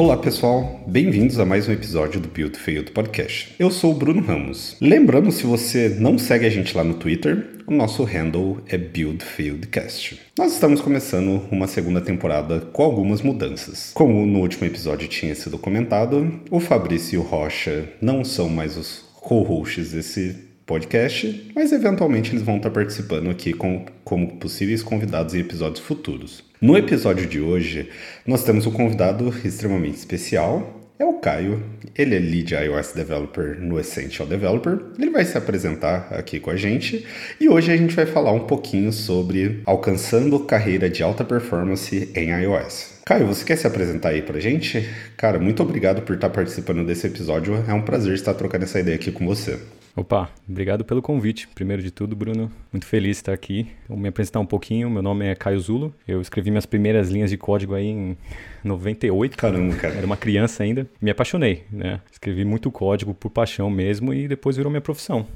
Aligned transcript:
Olá 0.00 0.16
pessoal, 0.16 0.82
bem-vindos 0.86 1.38
a 1.38 1.44
mais 1.44 1.68
um 1.68 1.72
episódio 1.72 2.22
do 2.22 2.26
Build 2.26 2.58
Failed 2.58 2.90
Podcast. 2.90 3.54
Eu 3.58 3.70
sou 3.70 3.92
o 3.92 3.94
Bruno 3.94 4.22
Ramos. 4.22 4.74
Lembrando, 4.80 5.30
se 5.30 5.44
você 5.44 5.90
não 5.90 6.16
segue 6.16 6.46
a 6.46 6.48
gente 6.48 6.74
lá 6.74 6.82
no 6.82 6.94
Twitter, 6.94 7.50
o 7.66 7.70
nosso 7.70 8.02
handle 8.04 8.62
é 8.66 8.78
Build 8.78 9.22
Failed 9.22 9.66
Cast. 9.66 10.18
Nós 10.38 10.54
estamos 10.54 10.80
começando 10.80 11.42
uma 11.52 11.66
segunda 11.66 12.00
temporada 12.00 12.60
com 12.72 12.82
algumas 12.82 13.20
mudanças. 13.20 13.90
Como 13.92 14.24
no 14.24 14.40
último 14.40 14.66
episódio 14.66 15.06
tinha 15.06 15.34
sido 15.34 15.58
comentado, 15.58 16.32
o 16.50 16.60
Fabrício 16.60 17.16
e 17.16 17.18
o 17.18 17.22
Rocha 17.22 17.86
não 18.00 18.24
são 18.24 18.48
mais 18.48 18.78
os 18.78 19.04
co-hosts 19.20 19.92
desse 19.92 20.49
podcast, 20.70 21.50
mas 21.52 21.72
eventualmente 21.72 22.30
eles 22.30 22.44
vão 22.44 22.58
estar 22.58 22.70
participando 22.70 23.28
aqui 23.28 23.52
com, 23.52 23.84
como 24.04 24.36
possíveis 24.36 24.84
convidados 24.84 25.34
em 25.34 25.40
episódios 25.40 25.84
futuros. 25.84 26.44
No 26.60 26.78
episódio 26.78 27.26
de 27.26 27.40
hoje, 27.40 27.88
nós 28.24 28.44
temos 28.44 28.66
um 28.66 28.70
convidado 28.70 29.34
extremamente 29.44 29.96
especial. 29.96 30.80
É 30.96 31.04
o 31.04 31.14
Caio, 31.14 31.60
ele 31.96 32.14
é 32.14 32.20
Lead 32.20 32.54
iOS 32.54 32.92
Developer 32.92 33.60
no 33.60 33.80
Essential 33.80 34.28
Developer. 34.28 34.78
Ele 34.96 35.10
vai 35.10 35.24
se 35.24 35.36
apresentar 35.36 36.06
aqui 36.12 36.38
com 36.38 36.50
a 36.50 36.56
gente 36.56 37.04
e 37.40 37.48
hoje 37.48 37.72
a 37.72 37.76
gente 37.76 37.96
vai 37.96 38.06
falar 38.06 38.30
um 38.30 38.46
pouquinho 38.46 38.92
sobre 38.92 39.62
alcançando 39.66 40.38
carreira 40.38 40.88
de 40.88 41.02
alta 41.02 41.24
performance 41.24 42.08
em 42.14 42.30
iOS. 42.42 43.00
Caio, 43.04 43.26
você 43.26 43.44
quer 43.44 43.56
se 43.56 43.66
apresentar 43.66 44.10
aí 44.10 44.22
pra 44.22 44.38
gente? 44.38 44.88
Cara, 45.16 45.40
muito 45.40 45.64
obrigado 45.64 46.02
por 46.02 46.14
estar 46.14 46.30
participando 46.30 46.86
desse 46.86 47.08
episódio. 47.08 47.64
É 47.66 47.74
um 47.74 47.82
prazer 47.82 48.14
estar 48.14 48.34
trocando 48.34 48.66
essa 48.66 48.78
ideia 48.78 48.94
aqui 48.94 49.10
com 49.10 49.26
você. 49.26 49.58
Opa, 49.96 50.30
obrigado 50.48 50.84
pelo 50.84 51.02
convite. 51.02 51.48
Primeiro 51.48 51.82
de 51.82 51.90
tudo, 51.90 52.14
Bruno, 52.14 52.50
muito 52.72 52.86
feliz 52.86 53.16
de 53.16 53.22
estar 53.22 53.32
aqui. 53.32 53.66
Vou 53.88 53.98
me 53.98 54.08
apresentar 54.08 54.38
um 54.38 54.46
pouquinho. 54.46 54.88
Meu 54.88 55.02
nome 55.02 55.26
é 55.26 55.34
Caio 55.34 55.58
Zulo. 55.58 55.92
Eu 56.06 56.20
escrevi 56.20 56.50
minhas 56.50 56.64
primeiras 56.64 57.10
linhas 57.10 57.30
de 57.30 57.36
código 57.36 57.74
aí 57.74 57.88
em 57.88 58.16
98. 58.62 59.36
Caramba, 59.36 59.74
cara. 59.76 59.94
Era 59.94 60.06
uma 60.06 60.16
criança 60.16 60.62
ainda. 60.62 60.86
Me 61.02 61.10
apaixonei, 61.10 61.64
né? 61.72 62.00
Escrevi 62.10 62.44
muito 62.44 62.70
código 62.70 63.12
por 63.12 63.30
paixão 63.30 63.68
mesmo 63.68 64.14
e 64.14 64.28
depois 64.28 64.56
virou 64.56 64.70
minha 64.70 64.80
profissão. 64.80 65.26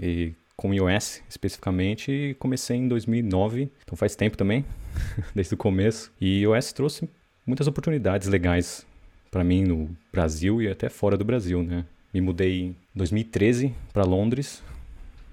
E 0.00 0.32
com 0.56 0.72
iOS 0.72 1.20
especificamente, 1.28 2.36
comecei 2.38 2.76
em 2.76 2.86
2009, 2.86 3.68
então 3.82 3.96
faz 3.96 4.14
tempo 4.14 4.36
também, 4.36 4.64
desde 5.34 5.54
o 5.54 5.56
começo. 5.56 6.12
E 6.20 6.42
iOS 6.42 6.72
trouxe 6.72 7.10
muitas 7.44 7.66
oportunidades 7.66 8.28
legais 8.28 8.86
para 9.28 9.42
mim 9.42 9.64
no 9.64 9.90
Brasil 10.12 10.62
e 10.62 10.68
até 10.68 10.88
fora 10.88 11.16
do 11.16 11.24
Brasil, 11.24 11.62
né? 11.64 11.84
Me 12.14 12.20
mudei 12.20 12.76
2013 12.94 13.74
para 13.92 14.04
Londres, 14.04 14.62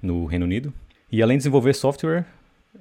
no 0.01 0.25
Reino 0.25 0.45
Unido. 0.45 0.73
E 1.11 1.21
além 1.21 1.37
de 1.37 1.41
desenvolver 1.41 1.73
software, 1.73 2.25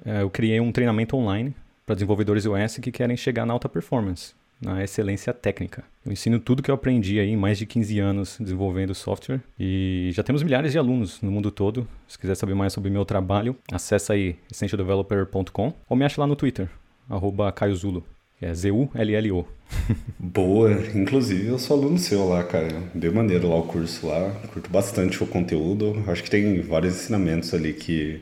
eh, 0.05 0.21
eu 0.21 0.29
criei 0.29 0.59
um 0.59 0.71
treinamento 0.71 1.17
online 1.17 1.53
para 1.85 1.95
desenvolvedores 1.95 2.45
iOS 2.45 2.77
que 2.77 2.91
querem 2.91 3.17
chegar 3.17 3.45
na 3.45 3.53
alta 3.53 3.67
performance, 3.67 4.33
na 4.61 4.83
excelência 4.83 5.33
técnica. 5.33 5.83
Eu 6.05 6.11
ensino 6.11 6.39
tudo 6.39 6.61
que 6.61 6.69
eu 6.69 6.75
aprendi 6.75 7.19
aí 7.19 7.29
em 7.29 7.37
mais 7.37 7.57
de 7.57 7.65
15 7.65 7.99
anos 7.99 8.37
desenvolvendo 8.39 8.93
software 8.93 9.41
e 9.59 10.11
já 10.13 10.21
temos 10.21 10.43
milhares 10.43 10.71
de 10.71 10.77
alunos 10.77 11.21
no 11.21 11.31
mundo 11.31 11.49
todo. 11.49 11.87
Se 12.07 12.17
quiser 12.17 12.35
saber 12.35 12.53
mais 12.53 12.73
sobre 12.73 12.89
meu 12.89 13.05
trabalho, 13.05 13.55
acessa 13.71 14.13
aí 14.13 14.35
essentialdeveloper.com 14.51 15.73
ou 15.89 15.97
me 15.97 16.05
acha 16.05 16.21
lá 16.21 16.27
no 16.27 16.35
Twitter, 16.35 16.69
arroba 17.09 17.51
caiozulo. 17.51 18.05
É 18.41 18.53
Z-U-L-L-O. 18.53 19.58
Boa, 20.19 20.71
inclusive 20.93 21.47
eu 21.47 21.59
sou 21.59 21.77
aluno 21.77 21.97
seu 21.97 22.27
lá, 22.27 22.43
cara. 22.43 22.83
Bem 22.93 23.11
maneiro 23.11 23.49
lá 23.49 23.57
o 23.57 23.63
curso 23.63 24.07
lá. 24.07 24.31
Curto 24.53 24.69
bastante 24.69 25.23
o 25.23 25.27
conteúdo. 25.27 26.03
Acho 26.07 26.23
que 26.23 26.29
tem 26.29 26.61
vários 26.61 26.95
ensinamentos 26.95 27.53
ali 27.53 27.73
que 27.73 28.21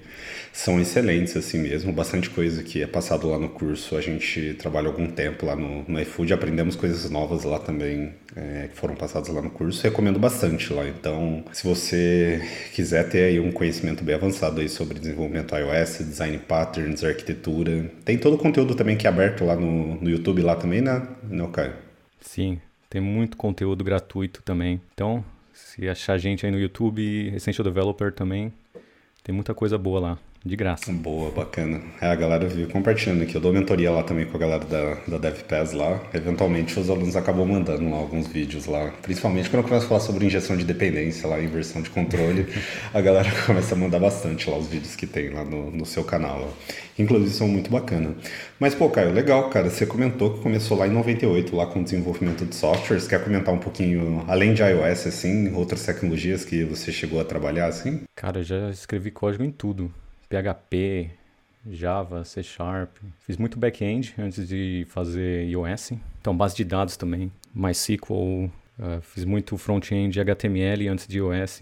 são 0.54 0.80
excelentes 0.80 1.38
assim 1.38 1.60
mesmo. 1.60 1.92
Bastante 1.94 2.30
coisa 2.30 2.64
que 2.64 2.82
é 2.82 2.88
passado 2.88 3.30
lá 3.30 3.38
no 3.38 3.50
curso. 3.50 3.96
A 3.96 4.02
gente 4.02 4.56
trabalha 4.60 4.88
algum 4.88 5.08
tempo 5.08 5.46
lá 5.46 5.56
no, 5.56 5.84
no 5.88 6.00
iFood, 6.02 6.34
aprendemos 6.34 6.76
coisas 6.76 7.10
novas 7.10 7.44
lá 7.44 7.60
também 7.60 8.14
é, 8.36 8.68
que 8.68 8.76
foram 8.76 8.96
passadas 8.96 9.30
lá 9.30 9.42
no 9.42 9.50
curso. 9.50 9.84
Recomendo 9.84 10.20
bastante 10.20 10.74
lá. 10.74 10.88
Então, 10.88 11.44
se 11.52 11.64
você 11.64 12.42
quiser 12.74 13.08
ter 13.10 13.24
aí 13.24 13.40
um 13.40 13.52
conhecimento 13.52 14.04
bem 14.04 14.16
avançado 14.16 14.62
aí 14.62 14.70
sobre 14.70 15.00
desenvolvimento 15.00 15.56
iOS, 15.56 16.00
design 16.00 16.38
patterns, 16.40 17.04
arquitetura, 17.04 17.92
tem 18.04 18.18
todo 18.18 18.36
o 18.36 18.38
conteúdo 18.38 18.76
também 18.76 18.98
que 18.98 19.08
é 19.08 19.10
aberto 19.10 19.46
lá 19.46 19.56
no, 19.56 19.96
no 20.02 20.10
YouTube 20.10 20.42
lá 20.42 20.56
também, 20.56 20.82
né? 20.82 21.02
Caio? 21.52 21.74
Sim, 22.20 22.60
tem 22.90 23.02
muito 23.02 23.38
conteúdo 23.38 23.84
gratuito 23.84 24.42
também. 24.42 24.82
Então, 24.94 25.24
se 25.54 25.88
achar 25.88 26.14
a 26.14 26.18
gente 26.18 26.46
aí 26.46 26.52
no 26.52 26.60
YouTube, 26.60 27.34
Essential 27.36 27.64
Developer 27.64 28.12
também, 28.14 28.52
tem 29.24 29.34
muita 29.34 29.54
coisa 29.54 29.78
boa 29.78 30.00
lá 30.00 30.20
de 30.48 30.56
graça. 30.56 30.92
Boa, 30.92 31.30
bacana. 31.32 31.82
É, 32.02 32.08
a 32.08 32.16
galera 32.16 32.48
vive 32.48 32.72
compartilhando 32.72 33.24
aqui. 33.24 33.36
Eu 33.36 33.42
dou 33.42 33.54
mentoria 33.54 33.92
lá 33.92 34.04
também 34.04 34.26
com 34.26 34.38
a 34.38 34.40
galera 34.40 34.66
da, 34.66 34.96
da 35.08 35.18
DevPass 35.18 35.74
lá. 35.74 36.02
Eventualmente 36.14 36.80
os 36.80 36.90
alunos 36.90 37.16
acabam 37.16 37.46
mandando 37.46 37.90
lá 37.90 37.98
alguns 37.98 38.28
vídeos 38.28 38.66
lá. 38.66 38.92
Principalmente 39.02 39.50
quando 39.50 39.64
eu 39.64 39.70
começo 39.70 39.86
a 39.86 39.90
falar 39.90 40.00
sobre 40.00 40.26
injeção 40.26 40.58
de 40.58 40.64
dependência 40.64 41.28
lá, 41.28 41.40
inversão 41.40 41.82
de 41.82 41.90
controle, 41.90 42.48
a 42.94 43.02
galera 43.02 43.30
começa 43.46 43.76
a 43.76 43.78
mandar 43.78 44.00
bastante 44.00 44.50
lá 44.50 44.58
os 44.58 44.68
vídeos 44.68 44.96
que 44.96 45.06
tem 45.06 45.30
lá 45.30 45.44
no, 45.44 45.70
no 45.70 45.86
seu 45.86 46.04
canal. 46.04 46.54
Inclusive 46.98 47.32
são 47.32 47.48
muito 47.48 47.70
bacana. 47.70 48.16
Mas, 48.60 48.74
pô, 48.74 48.90
Caio, 48.90 49.14
legal, 49.14 49.50
cara. 49.50 49.70
Você 49.70 49.86
comentou 49.86 50.34
que 50.34 50.42
começou 50.42 50.78
lá 50.78 50.88
em 50.88 50.92
98, 50.92 51.56
lá 51.56 51.68
com 51.68 51.84
desenvolvimento 51.84 52.46
de 52.46 52.56
softwares. 52.56 53.08
Quer 53.08 53.24
comentar 53.24 53.54
um 53.54 53.60
pouquinho, 53.60 54.24
além 54.28 54.54
de 54.54 54.64
iOS, 54.64 55.08
assim, 55.08 55.54
outras 55.54 55.86
tecnologias 55.86 56.44
que 56.44 56.64
você 56.64 56.92
chegou 56.92 57.22
a 57.22 57.24
trabalhar, 57.24 57.68
assim? 57.68 58.02
Cara, 58.16 58.40
eu 58.40 58.44
já 58.44 58.70
escrevi 58.72 59.12
código 59.12 59.44
em 59.44 59.52
tudo. 59.52 59.92
PHP, 60.30 61.12
Java, 61.70 62.24
C 62.24 62.44
Sharp. 62.44 62.98
Fiz 63.20 63.38
muito 63.38 63.58
back-end 63.58 64.14
antes 64.18 64.48
de 64.48 64.86
fazer 64.90 65.46
iOS. 65.48 65.94
Então, 66.22 66.36
base 66.36 66.56
de 66.56 66.64
dados 66.64 66.98
também, 66.98 67.32
MySQL. 67.54 68.52
Uh, 68.80 69.02
fiz 69.02 69.26
muito 69.26 69.58
front-end 69.58 70.20
HTML 70.20 70.88
antes 70.88 71.08
de 71.08 71.18
iOS. 71.18 71.62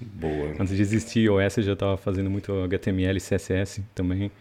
Boa. 0.00 0.54
antes 0.58 0.74
de 0.74 0.82
existir 0.82 1.20
iOS, 1.20 1.58
eu 1.58 1.62
já 1.62 1.72
estava 1.74 1.96
fazendo 1.96 2.28
muito 2.28 2.52
HTML 2.64 3.16
e 3.16 3.20
CSS 3.20 3.82
também 3.94 4.32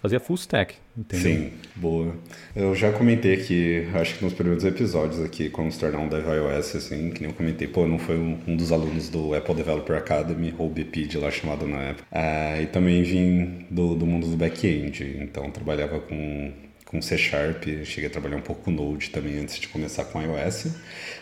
fazia 0.00 0.18
full 0.18 0.36
stack, 0.36 0.74
entendeu? 0.96 1.24
Sim, 1.24 1.52
boa. 1.76 2.14
Eu 2.54 2.74
já 2.74 2.92
comentei 2.92 3.34
aqui, 3.34 3.88
acho 3.94 4.16
que 4.16 4.24
nos 4.24 4.32
primeiros 4.32 4.64
episódios 4.64 5.22
aqui, 5.22 5.48
como 5.50 5.70
se 5.70 5.78
tornar 5.78 5.98
um 5.98 6.08
dev 6.08 6.26
iOS, 6.26 6.76
assim, 6.76 7.10
que 7.10 7.20
nem 7.20 7.30
eu 7.30 7.36
comentei, 7.36 7.68
pô, 7.68 7.86
não 7.86 7.98
foi 7.98 8.16
um, 8.16 8.38
um 8.46 8.56
dos 8.56 8.72
alunos 8.72 9.08
do 9.08 9.34
Apple 9.34 9.54
Developer 9.54 9.96
Academy, 9.96 10.54
ou 10.58 10.68
BPD 10.68 11.18
lá 11.18 11.30
chamado 11.30 11.66
na 11.66 11.78
época. 11.78 12.04
Ah, 12.10 12.60
e 12.60 12.66
também 12.66 13.02
vim 13.02 13.66
do, 13.70 13.94
do 13.94 14.06
mundo 14.06 14.26
do 14.26 14.36
back-end, 14.36 15.18
então 15.20 15.50
trabalhava 15.50 16.00
com 16.00 16.52
com 16.90 17.00
C 17.00 17.16
Sharp, 17.16 17.62
cheguei 17.84 18.08
a 18.08 18.10
trabalhar 18.10 18.36
um 18.36 18.40
pouco 18.40 18.64
com 18.64 18.72
Node 18.72 19.10
também 19.10 19.38
antes 19.38 19.60
de 19.60 19.68
começar 19.68 20.04
com 20.06 20.20
iOS. 20.20 20.66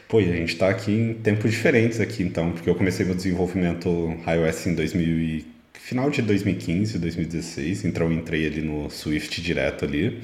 Pô, 0.09 0.19
e 0.19 0.31
a 0.31 0.34
gente 0.34 0.55
está 0.55 0.71
aqui 0.71 0.91
em 0.91 1.15
tempos 1.15 1.50
diferentes 1.50 2.00
aqui 2.00 2.22
então, 2.22 2.53
porque 2.53 2.71
eu 2.71 2.75
comecei 2.75 3.05
meu 3.05 3.15
desenvolvimento 3.15 4.16
iOS 4.27 4.66
em 4.66 4.75
2015, 4.75 5.58
final 5.88 6.10
de 6.10 6.21
2015, 6.21 6.99
2016, 6.99 7.87
então 7.87 8.09
eu 8.09 8.12
entrei 8.12 8.47
ali 8.47 8.60
no 8.60 8.91
Swift 8.91 9.41
direto 9.41 9.87
ali. 9.87 10.21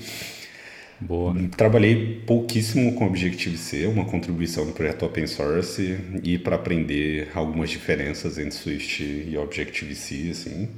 Boa. 1.01 1.35
Trabalhei 1.57 2.21
pouquíssimo 2.27 2.95
com 2.95 3.07
Objective-C, 3.07 3.87
uma 3.87 4.05
contribuição 4.05 4.67
no 4.67 4.73
projeto 4.73 5.07
open 5.07 5.27
source 5.27 5.99
e 6.23 6.37
para 6.37 6.57
aprender 6.57 7.31
algumas 7.35 7.71
diferenças 7.71 8.37
entre 8.37 8.53
Swift 8.53 9.03
e 9.03 9.39
Objective-C, 9.39 10.29
assim. 10.31 10.69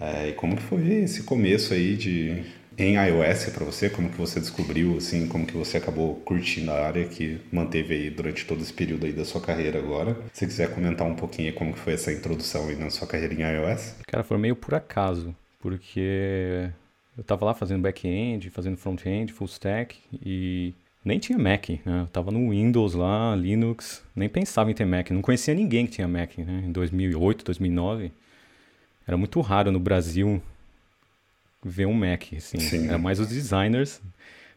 É, 0.00 0.30
e 0.30 0.32
como 0.32 0.56
que 0.56 0.62
foi 0.64 1.04
esse 1.04 1.22
começo 1.22 1.72
aí 1.72 1.94
de 1.94 2.42
em 2.76 2.96
iOS 2.96 3.50
para 3.50 3.64
você? 3.64 3.88
Como 3.88 4.08
que 4.10 4.16
você 4.16 4.40
descobriu, 4.40 4.96
assim, 4.96 5.26
como 5.28 5.46
que 5.46 5.56
você 5.56 5.78
acabou 5.78 6.16
curtindo 6.16 6.70
a 6.70 6.86
área 6.86 7.04
que 7.06 7.40
manteve 7.52 7.94
aí 7.94 8.10
durante 8.10 8.44
todo 8.46 8.60
esse 8.60 8.72
período 8.72 9.06
aí 9.06 9.12
da 9.12 9.24
sua 9.24 9.40
carreira 9.40 9.78
agora? 9.78 10.16
Se 10.32 10.46
quiser 10.46 10.74
comentar 10.74 11.06
um 11.06 11.14
pouquinho 11.14 11.52
como 11.54 11.72
que 11.72 11.78
foi 11.78 11.94
essa 11.94 12.12
introdução 12.12 12.68
aí 12.68 12.76
na 12.76 12.90
sua 12.90 13.06
carreira 13.06 13.34
em 13.34 13.42
iOS? 13.42 13.96
Cara, 14.06 14.24
foi 14.24 14.38
meio 14.38 14.56
por 14.56 14.74
acaso, 14.74 15.34
porque 15.60 16.70
eu 17.16 17.24
tava 17.24 17.44
lá 17.44 17.54
fazendo 17.54 17.82
back-end, 17.82 18.50
fazendo 18.50 18.76
front-end, 18.76 19.32
full 19.32 19.46
stack 19.46 19.96
e 20.24 20.74
nem 21.04 21.18
tinha 21.18 21.38
Mac, 21.38 21.68
né? 21.68 22.02
Eu 22.02 22.06
tava 22.06 22.30
no 22.30 22.50
Windows 22.50 22.94
lá, 22.94 23.36
Linux, 23.36 24.02
nem 24.16 24.28
pensava 24.28 24.70
em 24.70 24.74
ter 24.74 24.86
Mac, 24.86 25.10
não 25.10 25.20
conhecia 25.22 25.54
ninguém 25.54 25.86
que 25.86 25.92
tinha 25.92 26.08
Mac, 26.08 26.38
né? 26.38 26.64
Em 26.66 26.72
2008, 26.72 27.44
2009, 27.44 28.10
era 29.06 29.16
muito 29.16 29.40
raro 29.40 29.70
no 29.70 29.78
Brasil 29.78 30.42
ver 31.64 31.86
um 31.86 31.94
Mac, 31.94 32.24
assim. 32.36 32.58
Sim. 32.58 32.88
Era 32.88 32.98
mais 32.98 33.18
os 33.18 33.28
designers. 33.28 34.00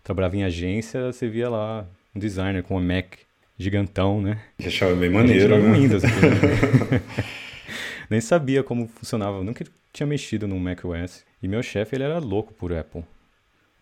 Trabalhava 0.03 0.37
em 0.37 0.43
agência, 0.43 1.11
você 1.11 1.27
via 1.27 1.49
lá 1.49 1.87
um 2.15 2.19
designer 2.19 2.63
com 2.63 2.77
um 2.77 2.81
Mac 2.81 3.15
gigantão, 3.57 4.21
né? 4.21 4.39
Que 4.57 4.67
achava 4.67 4.95
bem 4.95 5.09
maneiro, 5.09 5.57
né? 5.57 5.77
Windows, 5.77 6.03
aqui, 6.03 6.21
né? 6.21 7.01
Nem 8.09 8.21
sabia 8.21 8.63
como 8.63 8.87
funcionava, 8.87 9.43
nunca 9.43 9.65
tinha 9.91 10.07
mexido 10.07 10.47
no 10.47 10.59
Mac 10.59 10.83
OS. 10.85 11.25
E 11.41 11.47
meu 11.47 11.61
chefe, 11.61 11.95
ele 11.95 12.03
era 12.03 12.19
louco 12.19 12.53
por 12.53 12.71
Apple. 12.73 13.03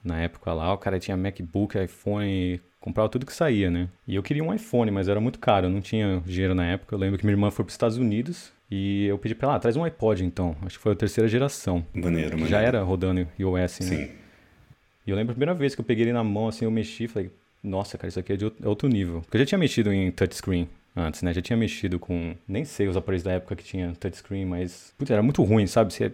Na 0.03 0.21
época 0.21 0.53
lá, 0.53 0.73
o 0.73 0.77
cara 0.77 0.99
tinha 0.99 1.17
MacBook, 1.17 1.77
iPhone, 1.77 2.59
comprava 2.85 3.09
tudo 3.09 3.25
que 3.25 3.33
saía, 3.33 3.71
né? 3.71 3.89
E 4.07 4.15
eu 4.15 4.21
queria 4.21 4.43
um 4.43 4.53
iPhone, 4.53 4.91
mas 4.91 5.09
era 5.09 5.19
muito 5.19 5.39
caro, 5.39 5.65
eu 5.65 5.69
não 5.71 5.81
tinha 5.81 6.21
dinheiro 6.23 6.53
na 6.53 6.65
época. 6.65 6.93
Eu 6.93 6.99
lembro 6.99 7.17
que 7.17 7.25
minha 7.25 7.33
irmã 7.33 7.49
foi 7.49 7.65
para 7.65 7.69
os 7.69 7.73
Estados 7.73 7.97
Unidos 7.97 8.53
e 8.69 9.07
eu 9.07 9.17
pedi 9.17 9.33
pra 9.33 9.47
ela, 9.47 9.57
ah, 9.57 9.59
traz 9.59 9.75
um 9.75 9.83
iPod 9.83 10.23
então. 10.23 10.55
Acho 10.61 10.77
que 10.77 10.83
foi 10.83 10.93
a 10.93 10.95
terceira 10.95 11.27
geração. 11.27 11.83
Maneiro, 11.91 12.31
maneiro. 12.31 12.47
Já 12.47 12.61
era 12.61 12.83
rodando 12.83 13.27
iOS, 13.39 13.57
né? 13.57 13.67
Sim. 13.69 14.09
E 15.05 15.09
eu 15.09 15.15
lembro 15.15 15.31
a 15.31 15.35
primeira 15.35 15.55
vez 15.55 15.73
que 15.73 15.81
eu 15.81 15.85
peguei 15.85 16.05
ele 16.05 16.13
na 16.13 16.23
mão, 16.23 16.47
assim, 16.47 16.63
eu 16.63 16.71
mexi, 16.71 17.07
falei, 17.07 17.31
nossa, 17.63 17.97
cara, 17.97 18.09
isso 18.09 18.19
aqui 18.19 18.33
é 18.33 18.35
de 18.37 18.51
outro 18.63 18.87
nível. 18.87 19.21
Porque 19.21 19.37
eu 19.37 19.41
já 19.41 19.45
tinha 19.47 19.57
mexido 19.57 19.91
em 19.91 20.11
touchscreen 20.11 20.69
antes, 20.95 21.23
né? 21.23 21.33
Já 21.33 21.41
tinha 21.41 21.57
mexido 21.57 21.97
com, 21.97 22.35
nem 22.47 22.63
sei 22.65 22.87
os 22.87 22.95
aparelhos 22.95 23.23
da 23.23 23.31
época 23.31 23.55
que 23.55 23.63
tinha 23.63 23.93
touchscreen, 23.99 24.45
mas, 24.45 24.93
putz, 24.95 25.09
era 25.09 25.23
muito 25.23 25.43
ruim, 25.43 25.65
sabe? 25.65 25.91
Você 25.91 26.11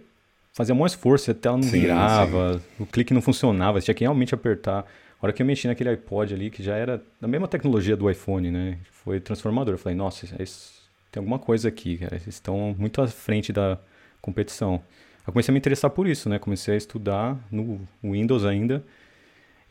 fazia 0.54 0.74
um 0.74 0.86
esforço, 0.86 1.32
a 1.32 1.34
tela 1.34 1.58
não 1.58 1.64
sim, 1.64 1.82
virava, 1.82 2.60
sim. 2.60 2.84
o 2.84 2.86
clique 2.86 3.14
não 3.14 3.22
funcionava, 3.22 3.80
você 3.80 3.86
tinha 3.86 3.96
que 3.96 4.04
realmente 4.04 4.34
apertar. 4.34 4.86
Hora 5.22 5.32
que 5.32 5.42
eu 5.42 5.46
mexi 5.46 5.68
naquele 5.68 5.90
iPod 5.90 6.34
ali, 6.34 6.50
que 6.50 6.64
já 6.64 6.76
era 6.76 7.02
da 7.20 7.28
mesma 7.28 7.48
tecnologia 7.48 7.96
do 7.96 8.10
iPhone, 8.10 8.50
né? 8.50 8.80
Foi 8.92 9.20
transformador. 9.20 9.76
Eu 9.76 9.78
falei, 9.78 9.96
nossa, 9.96 10.26
isso, 10.42 10.82
tem 11.12 11.22
alguma 11.22 11.38
coisa 11.38 11.68
aqui, 11.68 11.98
cara. 11.98 12.16
Eles 12.16 12.28
estão 12.28 12.76
muito 12.78 13.02
à 13.02 13.08
frente 13.08 13.54
da 13.54 13.78
competição. 14.20 14.82
Eu 15.26 15.32
comecei 15.32 15.52
a 15.52 15.54
me 15.54 15.60
interessar 15.60 15.92
por 15.92 16.08
isso, 16.08 16.28
né? 16.28 16.40
Comecei 16.40 16.74
a 16.74 16.78
estudar 16.78 17.38
no 17.52 17.88
Windows 18.04 18.44
ainda. 18.46 18.84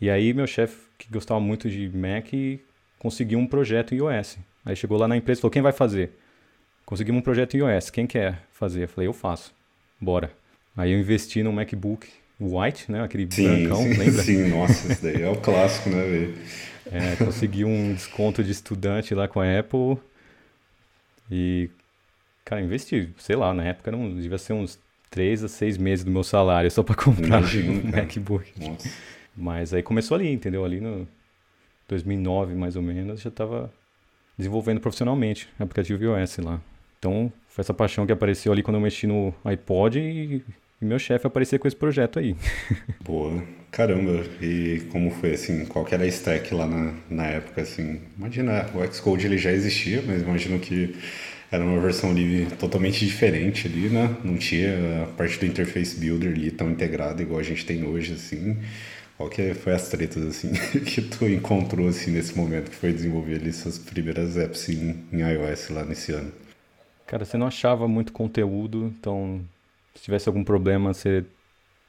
E 0.01 0.09
aí 0.09 0.33
meu 0.33 0.47
chefe, 0.47 0.77
que 0.97 1.11
gostava 1.11 1.41
muito 1.41 1.69
de 1.69 1.89
Mac, 1.89 2.29
conseguiu 2.99 3.39
um 3.39 3.47
projeto 3.47 3.93
em 3.93 3.99
iOS. 3.99 4.39
Aí 4.65 4.77
chegou 4.77 4.97
lá 4.97 5.09
na 5.09 5.17
empresa 5.17 5.41
e 5.41 5.43
falou, 5.43 5.51
quem 5.51 5.63
vai 5.63 5.73
fazer? 5.73 6.13
Conseguimos 6.87 7.21
um 7.21 7.23
projeto 7.23 7.57
em 7.57 7.59
iOS, 7.59 7.91
quem 7.91 8.07
quer 8.07 8.43
fazer? 8.53 8.85
Eu 8.85 8.89
falei, 8.89 9.09
eu 9.09 9.13
faço, 9.13 9.53
bora. 10.01 10.31
Aí 10.77 10.93
eu 10.93 10.99
investi 10.99 11.43
no 11.43 11.53
MacBook 11.53 12.09
White, 12.41 12.91
né? 12.91 13.03
Aquele 13.03 13.29
sim, 13.31 13.45
brancão, 13.45 13.83
sim, 13.83 13.95
lembra? 13.95 14.23
Sim, 14.23 14.49
nossa, 14.49 14.93
isso 14.93 15.03
daí 15.03 15.23
é 15.23 15.29
o 15.29 15.37
clássico, 15.37 15.91
né, 15.91 16.03
velho? 16.03 16.35
É, 16.91 17.17
consegui 17.17 17.65
um 17.65 17.93
desconto 17.93 18.43
de 18.43 18.51
estudante 18.51 19.15
lá 19.15 19.29
com 19.29 19.41
a 19.41 19.59
Apple. 19.59 19.99
E, 21.31 21.71
cara, 22.45 22.61
investi, 22.61 23.11
sei 23.19 23.37
lá, 23.37 23.53
na 23.55 23.65
época 23.65 23.93
não 23.93 24.13
devia 24.15 24.39
ser 24.39 24.55
uns 24.55 24.79
3 25.11 25.45
a 25.45 25.49
6 25.49 25.77
meses 25.77 26.05
do 26.05 26.11
meu 26.11 26.25
salário 26.25 26.71
só 26.71 26.83
para 26.83 26.95
comprar 26.95 27.27
Imagino, 27.27 27.73
um 27.73 27.91
cara. 27.91 28.03
MacBook. 28.03 28.53
Nossa. 28.59 28.89
Mas 29.37 29.73
aí 29.75 29.83
começou 29.83 30.17
ali, 30.17 30.33
entendeu? 30.33 30.65
Ali 30.65 30.81
no 30.81 31.07
2009, 31.89 32.55
mais 32.55 32.77
ou 32.77 32.83
menos, 32.83 33.21
já 33.21 33.29
estava 33.29 33.73
desenvolvendo 34.37 34.81
profissionalmente 34.81 35.49
aplicativo 35.59 36.03
iOS 36.03 36.39
lá. 36.39 36.61
Então, 36.99 37.33
foi 37.49 37.63
essa 37.63 37.75
paixão 37.75 38.07
que 38.07 38.13
apareceu 38.13 38.53
ali 38.53 38.63
quando 38.63 38.77
eu 38.77 38.81
mexi 38.81 39.07
no 39.07 39.35
iPod 39.45 39.99
e, 39.99 40.43
e 40.81 40.85
meu 40.85 40.99
chefe 40.99 41.27
apareceu 41.27 41.59
com 41.59 41.69
esse 41.69 41.77
projeto 41.77 42.19
aí. 42.19 42.35
Boa. 43.05 43.43
Caramba, 43.71 44.25
e 44.43 44.83
como 44.91 45.11
foi 45.11 45.35
assim, 45.35 45.65
qual 45.65 45.85
que 45.85 45.95
era 45.95 46.03
a 46.03 46.07
stack 46.09 46.53
lá 46.53 46.67
na, 46.67 46.93
na 47.09 47.27
época, 47.27 47.63
assim? 47.63 48.01
Imagina, 48.19 48.69
o 48.75 48.93
Xcode 48.93 49.27
ele 49.27 49.39
já 49.39 49.53
existia, 49.53 50.03
mas 50.05 50.23
imagino 50.23 50.59
que 50.59 50.97
era 51.53 51.65
uma 51.65 51.81
versão 51.81 52.13
livre 52.13 52.55
totalmente 52.57 53.05
diferente 53.05 53.69
ali, 53.69 53.89
né? 53.89 54.17
Não 54.25 54.37
tinha 54.37 55.05
a 55.05 55.07
parte 55.07 55.39
do 55.39 55.47
Interface 55.47 55.99
Builder 55.99 56.33
ali 56.33 56.51
tão 56.51 56.71
integrada 56.71 57.23
igual 57.23 57.39
a 57.39 57.45
gente 57.45 57.65
tem 57.65 57.85
hoje, 57.85 58.15
assim. 58.15 58.59
Qual 59.17 59.29
que 59.29 59.53
foi 59.55 59.75
as 59.75 59.89
tretas, 59.89 60.23
assim, 60.25 60.53
que 60.83 61.03
tu 61.03 61.29
encontrou, 61.29 61.89
assim, 61.89 62.11
nesse 62.11 62.37
momento 62.37 62.71
que 62.71 62.77
foi 62.77 62.93
desenvolver 62.93 63.37
ali 63.37 63.53
suas 63.53 63.79
primeiras 63.79 64.37
apps 64.37 64.69
em, 64.69 65.05
em 65.13 65.21
iOS 65.21 65.69
lá 65.71 65.85
nesse 65.85 66.13
ano? 66.13 66.33
Cara, 67.07 67.25
você 67.25 67.37
não 67.37 67.47
achava 67.47 67.87
muito 67.87 68.13
conteúdo, 68.13 68.93
então 68.99 69.43
se 69.95 70.03
tivesse 70.03 70.29
algum 70.29 70.45
problema, 70.45 70.93
você... 70.95 71.25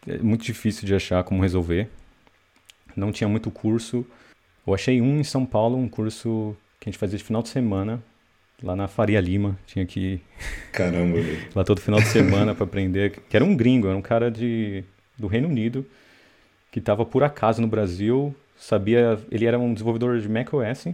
é 0.07 0.17
muito 0.17 0.43
difícil 0.43 0.85
de 0.85 0.95
achar 0.95 1.23
como 1.23 1.41
resolver. 1.41 1.87
Não 2.95 3.11
tinha 3.11 3.27
muito 3.27 3.49
curso. 3.49 4.05
Eu 4.65 4.73
achei 4.73 5.01
um 5.01 5.19
em 5.19 5.23
São 5.23 5.45
Paulo, 5.45 5.77
um 5.77 5.87
curso 5.87 6.55
que 6.79 6.89
a 6.89 6.91
gente 6.91 6.99
fazia 6.99 7.17
de 7.17 7.23
final 7.23 7.41
de 7.41 7.49
semana, 7.49 8.01
lá 8.61 8.75
na 8.75 8.87
Faria 8.87 9.19
Lima. 9.19 9.57
Tinha 9.65 9.85
que 9.85 10.21
Caramba. 10.73 11.17
lá 11.55 11.63
todo 11.63 11.81
final 11.81 11.99
de 11.99 12.07
semana 12.07 12.53
para 12.53 12.65
aprender. 12.65 13.21
Que 13.29 13.35
era 13.35 13.45
um 13.45 13.55
gringo, 13.55 13.87
era 13.87 13.97
um 13.97 14.01
cara 14.01 14.29
de 14.29 14.83
do 15.17 15.27
Reino 15.27 15.47
Unido 15.47 15.85
que 16.71 16.79
estava 16.79 17.05
por 17.05 17.23
acaso 17.23 17.61
no 17.61 17.67
Brasil, 17.67 18.33
sabia, 18.57 19.19
ele 19.29 19.45
era 19.45 19.59
um 19.59 19.73
desenvolvedor 19.73 20.19
de 20.19 20.29
macOS 20.29 20.87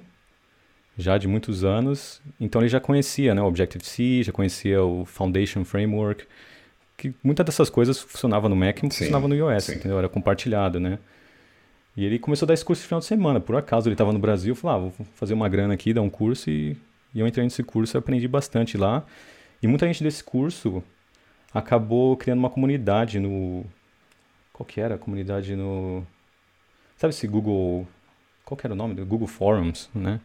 já 0.98 1.15
de 1.19 1.27
muitos 1.27 1.63
anos, 1.63 2.19
então 2.39 2.59
ele 2.59 2.69
já 2.69 2.80
conhecia, 2.80 3.36
né, 3.36 3.42
o 3.42 3.45
Objective-C, 3.45 4.24
já 4.24 4.31
conhecia 4.31 4.83
o 4.83 5.06
Foundation 5.06 5.63
Framework, 5.63 6.25
que 6.98 7.14
muitas 7.24 7.46
dessas 7.46 7.70
coisas 7.70 8.02
funcionavam 8.02 8.50
no 8.50 8.56
Mac 8.56 8.80
e 8.80 8.82
funcionavam 8.82 9.30
no 9.30 9.36
iOS, 9.36 9.66
sim. 9.66 9.76
entendeu? 9.76 10.00
Era 10.00 10.10
compartilhado, 10.10 10.80
né? 10.80 10.98
E 11.96 12.04
ele 12.04 12.20
começou 12.20 12.46
a 12.46 12.48
dar 12.48 12.54
esse 12.54 12.66
curso 12.66 12.82
no 12.82 12.88
final 12.88 13.00
de 13.00 13.06
semana. 13.06 13.40
Por 13.40 13.56
acaso 13.56 13.88
ele 13.88 13.94
estava 13.94 14.12
no 14.12 14.20
Brasil, 14.20 14.56
falou, 14.56 14.76
ah, 14.76 14.80
vou 14.98 15.08
fazer 15.16 15.34
uma 15.34 15.48
grana 15.48 15.76
aqui, 15.76 15.94
dar 15.94 16.02
um 16.02 16.10
curso 16.10 16.50
e, 16.50 16.76
e 17.14 17.20
eu 17.20 17.28
entrei 17.28 17.44
nesse 17.44 17.64
curso 17.64 17.96
e 17.96 18.00
aprendi 18.00 18.28
bastante 18.28 18.78
lá. 18.78 19.06
E 19.62 19.68
muita 19.68 19.86
gente 19.88 20.04
desse 20.04 20.24
curso 20.24 20.84
acabou 21.54 22.18
criando 22.18 22.40
uma 22.40 22.50
comunidade 22.50 23.20
no, 23.20 23.66
qual 24.58 24.66
que 24.66 24.82
era 24.82 24.96
a 24.96 24.98
comunidade 24.98 25.56
no. 25.56 26.04
Sabe 26.98 27.14
esse 27.14 27.28
Google. 27.28 27.88
Qual 28.44 28.58
que 28.58 28.66
era 28.66 28.74
o 28.74 28.78
nome? 28.78 28.96
Google 29.04 29.28
Forums, 29.28 29.88
né? 29.94 30.20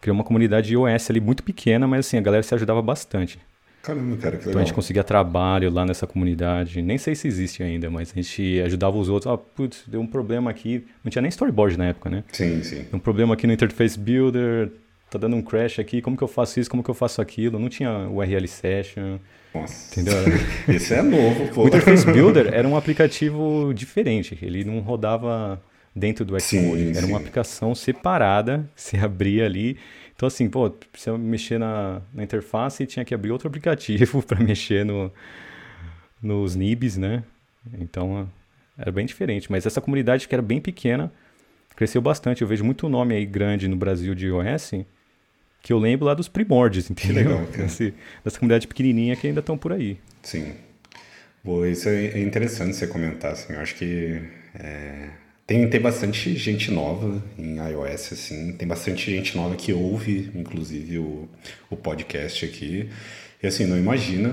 Criou 0.00 0.14
uma 0.14 0.24
comunidade 0.24 0.72
iOS 0.72 1.10
ali 1.10 1.20
muito 1.20 1.42
pequena, 1.42 1.86
mas 1.86 2.06
assim, 2.06 2.16
a 2.16 2.20
galera 2.20 2.42
se 2.42 2.52
ajudava 2.54 2.82
bastante. 2.82 3.38
Caramba, 3.82 4.16
cara, 4.16 4.36
que 4.36 4.46
legal. 4.46 4.50
Então 4.50 4.60
a 4.60 4.64
gente 4.64 4.74
conseguia 4.74 5.02
trabalho 5.02 5.70
lá 5.70 5.86
nessa 5.86 6.06
comunidade. 6.06 6.82
Nem 6.82 6.98
sei 6.98 7.14
se 7.14 7.26
existe 7.26 7.62
ainda, 7.62 7.90
mas 7.90 8.12
a 8.12 8.14
gente 8.14 8.60
ajudava 8.60 8.96
os 8.98 9.08
outros. 9.08 9.32
Ah, 9.32 9.38
putz, 9.38 9.84
deu 9.86 10.00
um 10.00 10.06
problema 10.06 10.50
aqui. 10.50 10.84
Não 11.02 11.10
tinha 11.10 11.22
nem 11.22 11.30
storyboard 11.30 11.78
na 11.78 11.86
época, 11.86 12.10
né? 12.10 12.24
Sim, 12.32 12.62
sim. 12.62 12.82
Deu 12.82 12.94
um 12.94 12.98
problema 12.98 13.34
aqui 13.34 13.46
no 13.46 13.52
Interface 13.52 13.98
Builder. 13.98 14.70
Tá 15.10 15.18
dando 15.18 15.34
um 15.34 15.42
crash 15.42 15.78
aqui. 15.78 16.00
Como 16.02 16.16
que 16.16 16.22
eu 16.22 16.28
faço 16.28 16.60
isso? 16.60 16.70
Como 16.70 16.84
que 16.84 16.90
eu 16.90 16.94
faço 16.94 17.20
aquilo? 17.20 17.58
Não 17.58 17.68
tinha 17.68 18.08
URL 18.08 18.46
Session. 18.46 19.18
Nossa. 19.54 19.92
Entendeu? 19.92 20.14
Esse 20.68 20.94
é 20.94 21.02
novo, 21.02 21.48
pô. 21.48 21.64
O 21.64 21.66
Interface 21.68 22.04
Builder 22.10 22.52
era 22.52 22.68
um 22.68 22.76
aplicativo 22.76 23.72
diferente. 23.74 24.38
Ele 24.42 24.62
não 24.62 24.80
rodava 24.80 25.60
dentro 25.94 26.24
do 26.24 26.38
Xcode. 26.38 26.90
Era 26.90 27.00
sim. 27.00 27.08
uma 27.08 27.18
aplicação 27.18 27.74
separada, 27.74 28.68
você 28.74 28.98
abria 28.98 29.46
ali. 29.46 29.76
Então, 30.20 30.26
assim, 30.26 30.50
pô, 30.50 30.68
precisa 30.68 31.16
mexer 31.16 31.58
na, 31.58 32.02
na 32.12 32.22
interface 32.22 32.82
e 32.82 32.86
tinha 32.86 33.06
que 33.06 33.14
abrir 33.14 33.30
outro 33.30 33.48
aplicativo 33.48 34.20
para 34.22 34.38
mexer 34.38 34.84
no, 34.84 35.10
nos 36.22 36.54
nibs, 36.54 36.98
né? 36.98 37.24
Então, 37.78 38.30
era 38.76 38.92
bem 38.92 39.06
diferente. 39.06 39.50
Mas 39.50 39.64
essa 39.64 39.80
comunidade 39.80 40.28
que 40.28 40.34
era 40.34 40.42
bem 40.42 40.60
pequena, 40.60 41.10
cresceu 41.74 42.02
bastante. 42.02 42.42
Eu 42.42 42.48
vejo 42.48 42.62
muito 42.62 42.86
nome 42.86 43.14
aí 43.14 43.24
grande 43.24 43.66
no 43.66 43.76
Brasil 43.76 44.14
de 44.14 44.26
iOS 44.26 44.72
que 45.62 45.72
eu 45.72 45.78
lembro 45.78 46.04
lá 46.04 46.12
dos 46.12 46.28
primórdios, 46.28 46.90
entendeu? 46.90 47.40
Legal, 47.40 47.48
Esse, 47.64 47.94
dessa 48.22 48.38
comunidade 48.38 48.68
pequenininha 48.68 49.16
que 49.16 49.26
ainda 49.26 49.40
estão 49.40 49.56
por 49.56 49.72
aí. 49.72 49.98
Sim. 50.22 50.52
Bom, 51.42 51.64
isso 51.64 51.88
é 51.88 52.20
interessante 52.20 52.76
você 52.76 52.86
comentar, 52.86 53.32
assim, 53.32 53.54
eu 53.54 53.60
acho 53.60 53.74
que 53.74 54.20
é, 54.54 55.08
tem, 55.50 55.68
tem 55.68 55.80
bastante 55.80 56.36
gente 56.36 56.70
nova 56.70 57.20
em 57.36 57.56
iOS, 57.56 58.12
assim, 58.12 58.52
tem 58.52 58.68
bastante 58.68 59.10
gente 59.10 59.36
nova 59.36 59.56
que 59.56 59.72
ouve, 59.72 60.30
inclusive, 60.32 60.98
o, 60.98 61.28
o 61.68 61.76
podcast 61.76 62.44
aqui, 62.44 62.88
e 63.42 63.48
assim, 63.48 63.66
não 63.66 63.76
imagina 63.76 64.32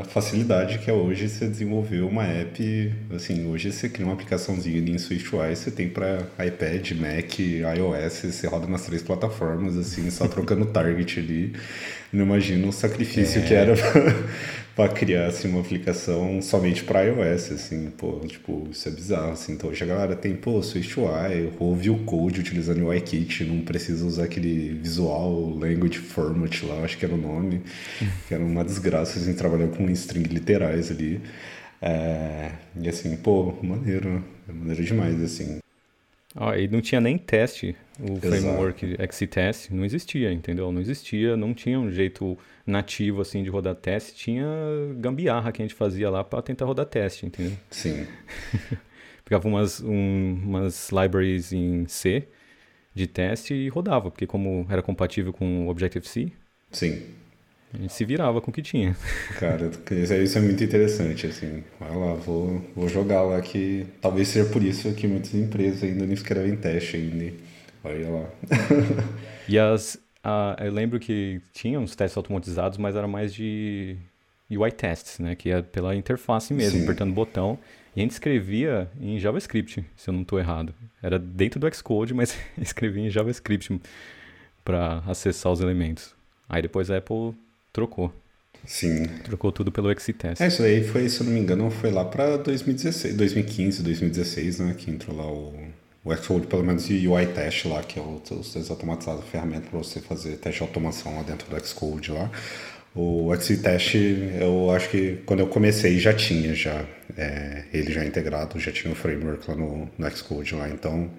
a 0.00 0.04
facilidade 0.04 0.78
que 0.78 0.88
é 0.88 0.92
hoje 0.92 1.28
você 1.28 1.48
desenvolver 1.48 2.02
uma 2.02 2.24
app. 2.24 2.94
Assim, 3.10 3.46
hoje 3.46 3.72
você 3.72 3.88
cria 3.88 4.06
uma 4.06 4.12
aplicaçãozinha 4.12 4.78
em 4.78 4.98
SwiftUI, 4.98 5.56
você 5.56 5.70
tem 5.70 5.88
para 5.88 6.18
iPad, 6.46 6.92
Mac, 6.92 7.38
iOS, 7.40 8.32
você 8.32 8.46
roda 8.46 8.68
nas 8.68 8.84
três 8.84 9.02
plataformas, 9.02 9.76
assim, 9.76 10.08
só 10.10 10.28
trocando 10.28 10.66
target 10.70 11.18
ali. 11.18 11.52
Não 12.12 12.24
imagino 12.24 12.68
o 12.68 12.72
sacrifício 12.72 13.40
é. 13.40 13.46
que 13.46 13.54
era 13.54 13.74
para 14.76 14.92
criar 14.92 15.26
assim, 15.26 15.48
uma 15.48 15.60
aplicação 15.60 16.40
somente 16.42 16.84
para 16.84 17.02
iOS, 17.02 17.52
assim, 17.52 17.90
pô, 17.90 18.20
tipo, 18.26 18.68
isso 18.70 18.88
é 18.88 18.90
bizarro, 18.90 19.32
assim. 19.32 19.52
Então 19.52 19.70
hoje 19.70 19.82
a 19.82 19.86
galera 19.86 20.14
tem, 20.16 20.34
pô, 20.34 20.62
SwiftUI, 20.62 21.52
ouve 21.58 21.90
o 21.90 21.98
code 22.04 22.40
utilizando 22.40 22.82
o 22.82 22.88
UIKit, 22.88 23.44
não 23.44 23.60
precisa 23.62 24.04
usar 24.04 24.24
aquele 24.24 24.74
visual 24.74 25.50
language 25.50 25.98
format 25.98 26.62
lá, 26.64 26.82
acho 26.84 26.98
que 26.98 27.04
era 27.04 27.14
o 27.14 27.18
nome, 27.18 27.62
que 28.28 28.34
era 28.34 28.44
uma 28.44 28.64
desgraça, 28.64 29.18
assim, 29.18 29.34
trabalhar 29.34 29.68
com 29.68 29.88
string 29.90 30.28
literais 30.28 30.90
ali. 30.90 31.20
É, 31.80 32.52
e 32.80 32.88
assim, 32.88 33.16
pô, 33.16 33.54
maneiro, 33.62 34.24
maneiro 34.46 34.84
demais, 34.84 35.20
assim. 35.22 35.58
Ah, 36.34 36.56
e 36.56 36.66
não 36.66 36.80
tinha 36.80 37.00
nem 37.00 37.18
teste, 37.18 37.76
o 38.02 38.18
Exato. 38.18 38.26
framework 38.28 38.96
XCTest 38.98 39.72
não 39.72 39.84
existia, 39.84 40.32
entendeu? 40.32 40.72
Não 40.72 40.80
existia, 40.80 41.36
não 41.36 41.54
tinha 41.54 41.78
um 41.78 41.90
jeito 41.90 42.36
nativo 42.66 43.20
assim 43.20 43.42
de 43.42 43.50
rodar 43.50 43.74
teste, 43.76 44.14
tinha 44.14 44.46
gambiarra 44.96 45.52
que 45.52 45.62
a 45.62 45.64
gente 45.64 45.74
fazia 45.74 46.10
lá 46.10 46.24
para 46.24 46.42
tentar 46.42 46.64
rodar 46.64 46.86
teste, 46.86 47.26
entendeu? 47.26 47.56
Sim. 47.70 48.06
Pegava 49.24 49.46
umas, 49.46 49.80
um, 49.80 50.34
umas 50.44 50.90
libraries 50.90 51.52
em 51.52 51.86
C 51.86 52.28
de 52.94 53.06
teste 53.06 53.54
e 53.54 53.68
rodava, 53.68 54.10
porque 54.10 54.26
como 54.26 54.66
era 54.68 54.82
compatível 54.82 55.32
com 55.32 55.66
o 55.66 55.70
Objective-C, 55.70 56.32
Sim. 56.72 57.02
A 57.74 57.78
gente 57.78 57.92
se 57.94 58.04
virava 58.04 58.40
com 58.40 58.50
o 58.50 58.54
que 58.54 58.60
tinha. 58.60 58.94
Cara, 59.40 59.70
isso 60.22 60.36
é 60.36 60.40
muito 60.40 60.62
interessante, 60.62 61.26
assim. 61.26 61.64
Vai 61.80 61.96
lá, 61.96 62.14
vou, 62.14 62.62
vou 62.76 62.86
jogar 62.88 63.22
lá 63.22 63.40
que 63.40 63.86
talvez 64.00 64.28
seja 64.28 64.48
por 64.50 64.62
isso 64.62 64.92
que 64.92 65.06
muitas 65.06 65.34
empresas 65.34 65.82
ainda 65.82 66.04
não 66.04 66.12
escrevem 66.12 66.54
teste 66.56 66.96
ainda. 66.96 67.32
Olha 67.84 68.08
lá. 68.10 68.28
e 69.48 69.58
as. 69.58 69.98
eu 70.64 70.72
lembro 70.72 70.98
que 70.98 71.40
tinha 71.52 71.78
uns 71.78 71.96
testes 71.96 72.16
automatizados, 72.16 72.78
mas 72.78 72.96
era 72.96 73.08
mais 73.08 73.34
de 73.34 73.96
UI 74.50 74.70
tests, 74.70 75.18
né? 75.18 75.34
Que 75.34 75.50
é 75.50 75.62
pela 75.62 75.94
interface 75.94 76.52
mesmo, 76.52 76.78
Sim. 76.78 76.84
apertando 76.84 77.10
o 77.10 77.14
botão. 77.14 77.58
E 77.94 78.00
a 78.00 78.02
gente 78.02 78.12
escrevia 78.12 78.90
em 79.00 79.18
JavaScript, 79.18 79.84
se 79.96 80.08
eu 80.08 80.14
não 80.14 80.22
estou 80.22 80.38
errado. 80.38 80.74
Era 81.02 81.18
dentro 81.18 81.60
do 81.60 81.74
Xcode, 81.74 82.14
mas 82.14 82.36
escrevia 82.60 83.04
em 83.06 83.10
JavaScript 83.10 83.80
para 84.64 85.02
acessar 85.06 85.52
os 85.52 85.60
elementos. 85.60 86.14
Aí 86.48 86.62
depois 86.62 86.90
a 86.90 86.98
Apple 86.98 87.34
trocou. 87.72 88.12
Sim. 88.64 89.06
Trocou 89.24 89.50
tudo 89.50 89.72
pelo 89.72 89.90
XCTest. 89.90 90.40
É, 90.40 90.46
isso 90.46 90.62
aí 90.62 90.84
foi, 90.84 91.08
se 91.08 91.20
eu 91.20 91.26
não 91.26 91.32
me 91.32 91.40
engano, 91.40 91.70
foi 91.70 91.90
lá 91.90 92.04
para 92.04 92.36
2016, 92.38 93.16
2015, 93.16 93.82
2016, 93.82 94.58
né? 94.60 94.74
Que 94.78 94.90
entrou 94.90 95.16
lá 95.16 95.26
o, 95.26 95.52
o 96.04 96.14
Xcode, 96.16 96.46
pelo 96.46 96.64
menos, 96.64 96.90
e 96.90 97.06
o 97.06 97.12
UI 97.12 97.26
Test 97.26 97.64
lá, 97.66 97.82
que 97.82 97.98
é 97.98 98.02
o, 98.02 98.16
os 98.16 98.52
testes 98.52 98.70
automatizados, 98.70 99.22
a 99.22 99.26
ferramenta 99.26 99.68
para 99.70 99.78
você 99.78 100.00
fazer 100.00 100.36
teste 100.36 100.58
de 100.58 100.62
automação 100.62 101.16
lá 101.16 101.22
dentro 101.22 101.48
do 101.48 101.66
Xcode 101.66 102.10
lá. 102.10 102.30
O 102.94 103.34
XCTest, 103.34 103.94
eu 104.38 104.70
acho 104.70 104.90
que 104.90 105.22
quando 105.24 105.40
eu 105.40 105.46
comecei 105.46 105.98
já 105.98 106.12
tinha 106.12 106.54
já 106.54 106.84
é, 107.16 107.64
ele 107.72 107.90
já 107.90 108.04
integrado, 108.04 108.58
já 108.60 108.70
tinha 108.70 108.92
o 108.92 108.96
framework 108.96 109.50
lá 109.50 109.56
no, 109.56 109.88
no 109.96 110.10
Xcode 110.10 110.54
lá, 110.54 110.68
então 110.68 111.10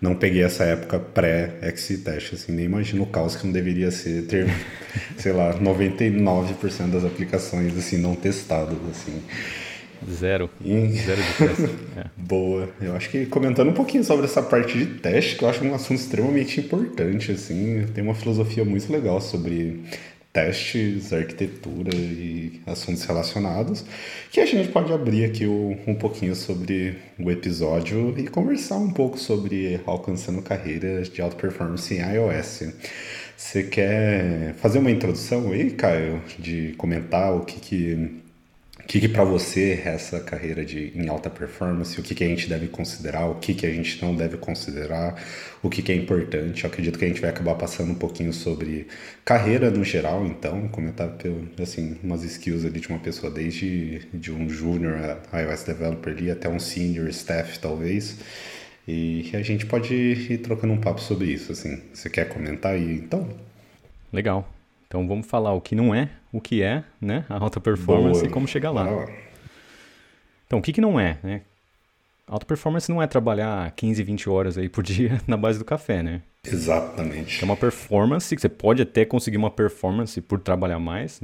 não 0.00 0.14
peguei 0.16 0.42
essa 0.42 0.64
época 0.64 0.98
pré-XCTest, 0.98 2.34
assim, 2.34 2.52
nem 2.52 2.64
imagino 2.64 3.02
o 3.02 3.06
caos 3.06 3.36
que 3.36 3.44
não 3.44 3.52
deveria 3.52 3.90
ser 3.90 4.22
ter, 4.26 4.46
sei 5.18 5.32
lá, 5.32 5.52
99% 5.52 6.90
das 6.90 7.04
aplicações 7.04 7.76
assim 7.76 7.98
não 7.98 8.14
testadas, 8.14 8.78
assim. 8.90 9.22
Zero. 10.10 10.50
E... 10.64 10.88
Zero 10.92 11.22
de 11.22 11.32
teste. 11.34 11.76
É. 11.96 12.04
Boa. 12.16 12.68
Eu 12.80 12.94
acho 12.94 13.10
que 13.10 13.26
comentando 13.26 13.68
um 13.70 13.74
pouquinho 13.74 14.04
sobre 14.04 14.26
essa 14.26 14.42
parte 14.42 14.78
de 14.78 14.86
teste, 14.98 15.36
que 15.36 15.44
eu 15.44 15.48
acho 15.48 15.64
um 15.64 15.74
assunto 15.74 16.00
extremamente 16.00 16.60
importante, 16.60 17.32
assim, 17.32 17.86
tem 17.94 18.04
uma 18.04 18.14
filosofia 18.14 18.64
muito 18.64 18.90
legal 18.92 19.20
sobre 19.20 19.80
testes, 20.32 21.12
arquitetura 21.12 21.94
e 21.94 22.60
assuntos 22.66 23.02
relacionados, 23.04 23.84
que 24.30 24.40
a 24.40 24.46
gente 24.46 24.68
pode 24.68 24.92
abrir 24.92 25.24
aqui 25.24 25.46
um 25.46 25.94
pouquinho 25.94 26.34
sobre 26.36 26.96
o 27.18 27.30
episódio 27.30 28.14
e 28.16 28.26
conversar 28.28 28.76
um 28.76 28.90
pouco 28.90 29.18
sobre 29.18 29.80
alcançando 29.86 30.42
carreiras 30.42 31.08
de 31.08 31.20
alta 31.20 31.36
performance 31.36 31.92
em 31.92 31.98
iOS. 31.98 32.72
Você 33.36 33.62
quer 33.62 34.54
fazer 34.54 34.78
uma 34.78 34.90
introdução 34.90 35.52
aí, 35.52 35.70
Caio, 35.70 36.20
de 36.38 36.74
comentar 36.76 37.34
o 37.34 37.44
que, 37.44 37.60
que 37.60 38.20
que, 38.88 39.00
que 39.00 39.08
para 39.08 39.22
você 39.22 39.82
essa 39.84 40.18
carreira 40.18 40.64
de 40.64 40.90
em 40.98 41.08
alta 41.08 41.28
performance, 41.28 42.00
o 42.00 42.02
que, 42.02 42.14
que 42.14 42.24
a 42.24 42.26
gente 42.26 42.48
deve 42.48 42.68
considerar, 42.68 43.26
o 43.26 43.34
que, 43.34 43.52
que 43.52 43.66
a 43.66 43.70
gente 43.70 44.02
não 44.02 44.16
deve 44.16 44.38
considerar, 44.38 45.22
o 45.62 45.68
que, 45.68 45.82
que 45.82 45.92
é 45.92 45.94
importante. 45.94 46.64
Eu 46.64 46.70
acredito 46.70 46.98
que 46.98 47.04
a 47.04 47.08
gente 47.08 47.20
vai 47.20 47.28
acabar 47.28 47.54
passando 47.54 47.92
um 47.92 47.94
pouquinho 47.94 48.32
sobre 48.32 48.86
carreira 49.26 49.70
no 49.70 49.84
geral, 49.84 50.26
então, 50.26 50.68
comentar 50.68 51.14
assim, 51.60 51.98
umas 52.02 52.24
skills 52.24 52.64
ali 52.64 52.80
de 52.80 52.88
uma 52.88 52.98
pessoa 52.98 53.30
desde 53.30 54.08
de 54.12 54.32
um 54.32 54.48
júnior 54.48 55.18
iOS 55.34 55.64
developer 55.64 56.14
ali 56.14 56.30
até 56.30 56.48
um 56.48 56.58
senior 56.58 57.08
staff 57.08 57.58
talvez. 57.58 58.16
E 58.88 59.30
a 59.34 59.42
gente 59.42 59.66
pode 59.66 59.94
ir 59.94 60.38
trocando 60.38 60.72
um 60.72 60.80
papo 60.80 61.02
sobre 61.02 61.26
isso, 61.26 61.52
assim. 61.52 61.82
Você 61.92 62.08
quer 62.08 62.26
comentar 62.30 62.72
aí, 62.72 62.94
então? 62.94 63.28
Legal. 64.10 64.48
Então 64.88 65.06
vamos 65.06 65.26
falar 65.26 65.52
o 65.52 65.60
que 65.60 65.74
não 65.74 65.94
é, 65.94 66.08
o 66.32 66.40
que 66.40 66.62
é, 66.62 66.82
né? 67.00 67.24
A 67.28 67.38
alta 67.38 67.60
performance 67.60 68.20
Boa. 68.20 68.30
e 68.30 68.32
como 68.32 68.48
chegar 68.48 68.70
lá. 68.70 69.06
Então, 70.46 70.58
o 70.58 70.62
que, 70.62 70.72
que 70.72 70.80
não 70.80 70.98
é, 70.98 71.18
né? 71.22 71.42
Alta 72.26 72.46
performance 72.46 72.90
não 72.90 73.02
é 73.02 73.06
trabalhar 73.06 73.70
15, 73.72 74.02
20 74.02 74.30
horas 74.30 74.58
aí 74.58 74.68
por 74.68 74.82
dia 74.84 75.20
na 75.26 75.36
base 75.36 75.58
do 75.58 75.64
café, 75.64 76.02
né? 76.02 76.22
Exatamente. 76.44 77.42
É 77.42 77.44
uma 77.44 77.56
performance 77.56 78.34
que 78.34 78.40
você 78.40 78.48
pode 78.48 78.80
até 78.80 79.04
conseguir 79.04 79.36
uma 79.36 79.50
performance 79.50 80.18
por 80.22 80.40
trabalhar 80.40 80.78
mais, 80.78 81.20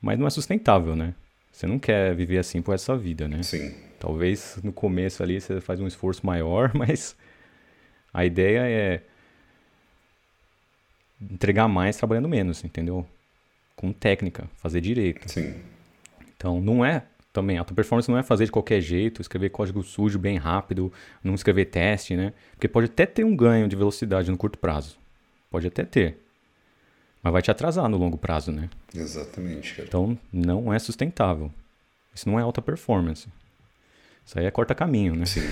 mas 0.00 0.18
não 0.18 0.26
é 0.26 0.30
sustentável, 0.30 0.94
né? 0.94 1.14
Você 1.50 1.66
não 1.66 1.78
quer 1.78 2.14
viver 2.14 2.38
assim 2.38 2.60
por 2.60 2.74
essa 2.74 2.96
vida, 2.96 3.26
né? 3.26 3.42
Sim. 3.42 3.74
Talvez 3.98 4.58
no 4.62 4.72
começo 4.72 5.22
ali 5.22 5.40
você 5.40 5.60
faz 5.60 5.80
um 5.80 5.86
esforço 5.86 6.26
maior, 6.26 6.72
mas 6.76 7.16
a 8.12 8.26
ideia 8.26 8.60
é 8.68 9.02
entregar 11.30 11.68
mais 11.68 11.96
trabalhando 11.96 12.28
menos, 12.28 12.64
entendeu? 12.64 13.06
Com 13.76 13.92
técnica, 13.92 14.48
fazer 14.56 14.80
direito. 14.80 15.30
Sim. 15.30 15.54
Então, 16.36 16.60
não 16.60 16.84
é 16.84 17.04
também, 17.32 17.58
alta 17.58 17.74
performance 17.74 18.08
não 18.08 18.16
é 18.16 18.22
fazer 18.22 18.44
de 18.44 18.52
qualquer 18.52 18.80
jeito, 18.80 19.20
escrever 19.20 19.50
código 19.50 19.82
sujo 19.82 20.18
bem 20.18 20.36
rápido, 20.36 20.92
não 21.22 21.34
escrever 21.34 21.64
teste, 21.64 22.14
né? 22.14 22.32
Porque 22.52 22.68
pode 22.68 22.86
até 22.86 23.04
ter 23.06 23.24
um 23.24 23.34
ganho 23.34 23.66
de 23.68 23.74
velocidade 23.74 24.30
no 24.30 24.36
curto 24.36 24.56
prazo. 24.56 24.96
Pode 25.50 25.66
até 25.66 25.84
ter. 25.84 26.18
Mas 27.20 27.32
vai 27.32 27.42
te 27.42 27.50
atrasar 27.50 27.88
no 27.88 27.96
longo 27.96 28.16
prazo, 28.16 28.52
né? 28.52 28.70
Exatamente. 28.94 29.74
Cara. 29.74 29.88
Então, 29.88 30.18
não 30.32 30.72
é 30.72 30.78
sustentável. 30.78 31.50
Isso 32.14 32.28
não 32.28 32.38
é 32.38 32.42
alta 32.42 32.62
performance. 32.62 33.26
Isso 34.24 34.38
aí 34.38 34.46
é 34.46 34.50
corta 34.50 34.74
caminho, 34.74 35.16
né? 35.16 35.26
Sim. 35.26 35.40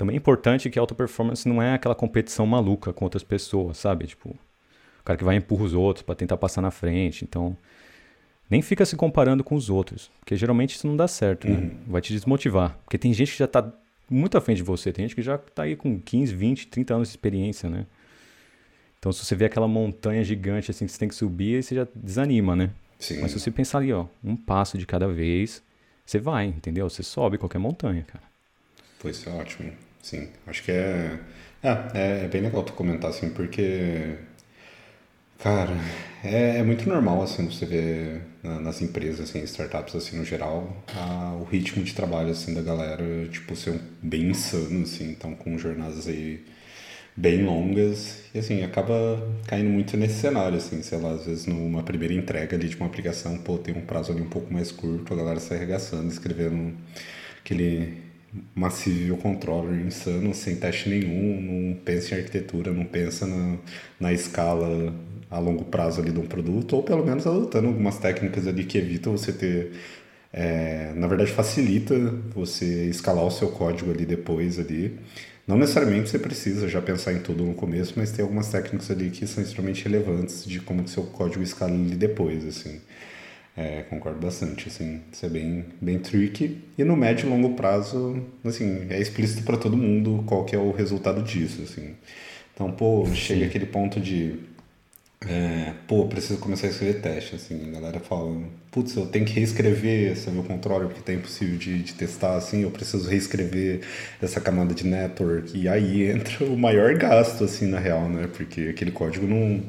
Também 0.00 0.14
é 0.14 0.16
importante 0.16 0.70
que 0.70 0.78
a 0.78 0.82
alta 0.82 0.94
performance 0.94 1.46
não 1.46 1.60
é 1.60 1.74
aquela 1.74 1.94
competição 1.94 2.46
maluca 2.46 2.90
com 2.90 3.04
outras 3.04 3.22
pessoas, 3.22 3.76
sabe? 3.76 4.06
Tipo, 4.06 4.30
o 4.30 5.04
cara 5.04 5.18
que 5.18 5.22
vai 5.22 5.36
empurra 5.36 5.64
os 5.64 5.74
outros 5.74 6.02
para 6.02 6.14
tentar 6.14 6.38
passar 6.38 6.62
na 6.62 6.70
frente. 6.70 7.22
Então, 7.22 7.54
nem 8.48 8.62
fica 8.62 8.86
se 8.86 8.96
comparando 8.96 9.44
com 9.44 9.54
os 9.54 9.68
outros, 9.68 10.10
porque 10.18 10.36
geralmente 10.36 10.74
isso 10.74 10.86
não 10.86 10.96
dá 10.96 11.06
certo, 11.06 11.46
né? 11.46 11.58
Uhum. 11.58 11.76
Vai 11.86 12.00
te 12.00 12.14
desmotivar. 12.14 12.78
Porque 12.82 12.96
tem 12.96 13.12
gente 13.12 13.32
que 13.32 13.38
já 13.38 13.46
tá 13.46 13.70
muito 14.08 14.38
à 14.38 14.40
frente 14.40 14.56
de 14.56 14.62
você, 14.62 14.90
tem 14.90 15.04
gente 15.04 15.14
que 15.14 15.20
já 15.20 15.36
tá 15.36 15.64
aí 15.64 15.76
com 15.76 16.00
15, 16.00 16.34
20, 16.34 16.68
30 16.68 16.94
anos 16.94 17.08
de 17.08 17.12
experiência, 17.12 17.68
né? 17.68 17.84
Então, 18.98 19.12
se 19.12 19.22
você 19.22 19.34
vê 19.34 19.44
aquela 19.44 19.68
montanha 19.68 20.24
gigante 20.24 20.70
assim 20.70 20.86
que 20.86 20.92
você 20.92 20.98
tem 20.98 21.10
que 21.10 21.14
subir, 21.14 21.56
aí 21.56 21.62
você 21.62 21.74
já 21.74 21.86
desanima, 21.94 22.56
né? 22.56 22.70
Sim. 22.98 23.20
Mas 23.20 23.32
se 23.32 23.38
você 23.38 23.50
pensar 23.50 23.76
ali, 23.76 23.92
ó, 23.92 24.06
um 24.24 24.34
passo 24.34 24.78
de 24.78 24.86
cada 24.86 25.08
vez, 25.08 25.62
você 26.06 26.18
vai, 26.18 26.46
entendeu? 26.46 26.88
Você 26.88 27.02
sobe 27.02 27.36
qualquer 27.36 27.58
montanha, 27.58 28.02
cara. 28.02 28.24
Pois 28.98 29.26
é 29.26 29.30
ótimo. 29.30 29.89
Sim, 30.02 30.28
acho 30.46 30.62
que 30.62 30.70
é, 30.72 31.18
é, 31.62 32.24
é 32.24 32.28
bem 32.28 32.40
legal 32.42 32.62
tu 32.62 32.72
comentar 32.72 33.10
assim, 33.10 33.30
porque, 33.30 34.16
cara, 35.38 35.72
é, 36.22 36.58
é 36.58 36.62
muito 36.62 36.88
normal 36.88 37.22
assim 37.22 37.46
você 37.46 37.64
ver 37.66 38.22
nas 38.42 38.80
empresas, 38.82 39.20
assim, 39.30 39.42
startups 39.44 39.94
assim 39.94 40.16
no 40.16 40.24
geral, 40.24 40.84
a, 40.94 41.34
o 41.40 41.44
ritmo 41.44 41.82
de 41.82 41.94
trabalho 41.94 42.30
assim 42.30 42.54
da 42.54 42.62
galera, 42.62 43.04
tipo, 43.30 43.54
ser 43.56 43.80
bem 44.02 44.30
insano 44.30 44.82
assim, 44.82 45.10
então 45.10 45.34
com 45.34 45.56
jornadas 45.58 46.06
aí 46.08 46.44
bem 47.16 47.44
longas 47.44 48.20
e 48.34 48.38
assim 48.40 48.62
acaba 48.64 48.94
caindo 49.46 49.70
muito 49.70 49.96
nesse 49.96 50.20
cenário 50.20 50.58
assim, 50.58 50.82
sei 50.82 50.98
lá, 50.98 51.12
às 51.12 51.26
vezes 51.26 51.46
numa 51.46 51.82
primeira 51.82 52.14
entrega 52.14 52.56
ali 52.56 52.68
de 52.68 52.76
uma 52.76 52.86
aplicação, 52.86 53.38
pô, 53.38 53.58
tem 53.58 53.74
um 53.76 53.82
prazo 53.86 54.12
ali 54.12 54.22
um 54.22 54.28
pouco 54.30 54.52
mais 54.52 54.72
curto, 54.72 55.12
a 55.14 55.16
galera 55.16 55.40
sai 55.40 55.58
arregaçando, 55.58 56.08
escrevendo 56.08 56.74
aquele 57.44 57.98
Massive 58.54 59.16
Controller 59.16 59.80
insano, 59.84 60.32
sem 60.34 60.56
teste 60.56 60.88
nenhum, 60.88 61.40
não 61.40 61.76
pensa 61.76 62.14
em 62.14 62.18
arquitetura, 62.18 62.72
não 62.72 62.84
pensa 62.84 63.26
na, 63.26 63.56
na 63.98 64.12
escala 64.12 64.94
a 65.30 65.38
longo 65.38 65.64
prazo 65.64 66.00
ali 66.00 66.10
de 66.10 66.18
um 66.18 66.26
produto, 66.26 66.76
ou 66.76 66.82
pelo 66.82 67.04
menos 67.04 67.26
adotando 67.26 67.68
algumas 67.68 67.98
técnicas 67.98 68.46
ali 68.46 68.64
que 68.64 68.78
evitam 68.78 69.12
você 69.16 69.32
ter, 69.32 69.72
é, 70.32 70.92
na 70.96 71.06
verdade 71.06 71.30
facilita 71.32 71.94
você 72.34 72.86
escalar 72.86 73.24
o 73.24 73.30
seu 73.30 73.48
código 73.48 73.90
ali 73.90 74.04
depois 74.04 74.58
ali. 74.58 74.98
Não 75.46 75.56
necessariamente 75.58 76.10
você 76.10 76.18
precisa 76.18 76.68
já 76.68 76.80
pensar 76.80 77.12
em 77.12 77.20
tudo 77.20 77.44
no 77.44 77.54
começo, 77.54 77.94
mas 77.96 78.12
tem 78.12 78.22
algumas 78.22 78.48
técnicas 78.50 78.90
ali 78.90 79.10
que 79.10 79.26
são 79.26 79.42
extremamente 79.42 79.84
relevantes 79.84 80.44
de 80.44 80.60
como 80.60 80.84
que 80.84 80.90
seu 80.90 81.02
código 81.04 81.42
escala 81.42 81.72
ali 81.72 81.96
depois, 81.96 82.44
assim. 82.46 82.80
É, 83.60 83.82
concordo 83.90 84.18
bastante, 84.18 84.68
assim, 84.68 85.02
isso 85.12 85.26
é 85.26 85.28
bem, 85.28 85.66
bem 85.82 85.98
tricky. 85.98 86.64
E 86.78 86.82
no 86.82 86.96
médio 86.96 87.26
e 87.26 87.28
longo 87.28 87.54
prazo, 87.54 88.24
assim, 88.42 88.86
é 88.88 88.98
explícito 88.98 89.42
para 89.42 89.58
todo 89.58 89.76
mundo 89.76 90.24
qual 90.26 90.46
que 90.46 90.56
é 90.56 90.58
o 90.58 90.70
resultado 90.70 91.22
disso, 91.22 91.60
assim. 91.62 91.94
Então, 92.54 92.72
pô, 92.72 93.06
chega 93.12 93.44
aquele 93.44 93.66
ponto 93.66 94.00
de, 94.00 94.38
é, 95.26 95.74
pô, 95.86 96.06
preciso 96.06 96.38
começar 96.40 96.68
a 96.68 96.70
escrever 96.70 97.02
teste, 97.02 97.34
assim, 97.36 97.68
a 97.68 97.72
galera 97.72 98.00
fala, 98.00 98.42
putz, 98.70 98.96
eu 98.96 99.04
tenho 99.06 99.26
que 99.26 99.34
reescrever 99.34 100.12
esse 100.12 100.30
meu 100.30 100.42
controller 100.42 100.88
porque 100.88 101.02
tá 101.02 101.12
impossível 101.12 101.58
de, 101.58 101.82
de 101.82 101.92
testar, 101.92 102.36
assim, 102.36 102.62
eu 102.62 102.70
preciso 102.70 103.10
reescrever 103.10 103.82
essa 104.22 104.40
camada 104.40 104.74
de 104.74 104.86
network, 104.86 105.58
e 105.58 105.68
aí 105.68 106.10
entra 106.10 106.46
o 106.46 106.56
maior 106.56 106.94
gasto, 106.94 107.44
assim, 107.44 107.66
na 107.66 107.78
real, 107.78 108.08
né, 108.08 108.26
porque 108.34 108.68
aquele 108.70 108.90
código 108.90 109.26
não 109.26 109.62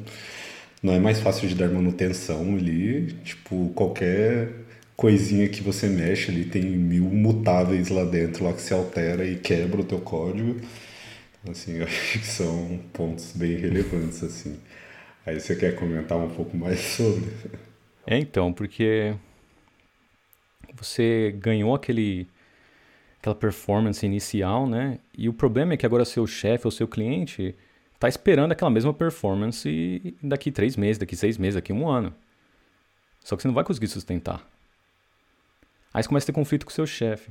não 0.82 0.92
é 0.92 0.98
mais 0.98 1.20
fácil 1.20 1.48
de 1.48 1.54
dar 1.54 1.68
manutenção 1.68 2.56
ali, 2.56 3.12
tipo, 3.24 3.70
qualquer 3.74 4.50
coisinha 4.96 5.48
que 5.48 5.62
você 5.62 5.88
mexe 5.88 6.30
ali 6.30 6.44
tem 6.44 6.62
mil 6.62 7.04
mutáveis 7.04 7.88
lá 7.88 8.04
dentro 8.04 8.44
lá 8.44 8.52
que 8.52 8.60
se 8.60 8.74
altera 8.74 9.24
e 9.26 9.36
quebra 9.36 9.80
o 9.80 9.84
teu 9.84 10.00
código. 10.00 10.60
Assim, 11.48 11.76
eu 11.78 11.84
acho 11.84 12.18
que 12.18 12.26
são 12.26 12.80
pontos 12.92 13.32
bem 13.34 13.56
relevantes, 13.56 14.22
assim. 14.24 14.58
Aí 15.24 15.38
você 15.40 15.54
quer 15.54 15.76
comentar 15.76 16.18
um 16.18 16.30
pouco 16.30 16.56
mais 16.56 16.80
sobre? 16.80 17.30
É, 18.06 18.18
então, 18.18 18.52
porque 18.52 19.14
você 20.74 21.34
ganhou 21.38 21.74
aquele 21.74 22.26
aquela 23.20 23.36
performance 23.36 24.04
inicial, 24.04 24.66
né? 24.68 24.98
E 25.16 25.28
o 25.28 25.32
problema 25.32 25.74
é 25.74 25.76
que 25.76 25.86
agora 25.86 26.04
seu 26.04 26.26
chefe 26.26 26.66
ou 26.66 26.72
seu 26.72 26.88
cliente 26.88 27.54
tá 28.02 28.08
esperando 28.08 28.50
aquela 28.50 28.68
mesma 28.68 28.92
performance 28.92 30.16
daqui 30.20 30.50
três 30.50 30.76
meses, 30.76 30.98
daqui 30.98 31.14
seis 31.14 31.38
meses, 31.38 31.54
daqui 31.54 31.72
um 31.72 31.88
ano. 31.88 32.12
Só 33.20 33.36
que 33.36 33.42
você 33.42 33.46
não 33.46 33.54
vai 33.54 33.62
conseguir 33.62 33.86
sustentar. 33.86 34.44
Aí 35.94 36.02
você 36.02 36.08
começa 36.08 36.24
a 36.24 36.26
ter 36.26 36.32
conflito 36.32 36.66
com 36.66 36.72
o 36.72 36.74
seu 36.74 36.84
chefe. 36.84 37.30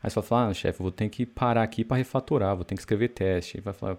Aí 0.00 0.08
você 0.08 0.22
fala, 0.22 0.50
ah, 0.50 0.54
chefe, 0.54 0.80
vou 0.80 0.92
ter 0.92 1.08
que 1.08 1.26
parar 1.26 1.64
aqui 1.64 1.84
para 1.84 1.96
refatorar, 1.96 2.54
vou 2.54 2.64
ter 2.64 2.76
que 2.76 2.80
escrever 2.82 3.08
teste. 3.08 3.56
Aí 3.56 3.60
vai 3.60 3.74
falar, 3.74 3.98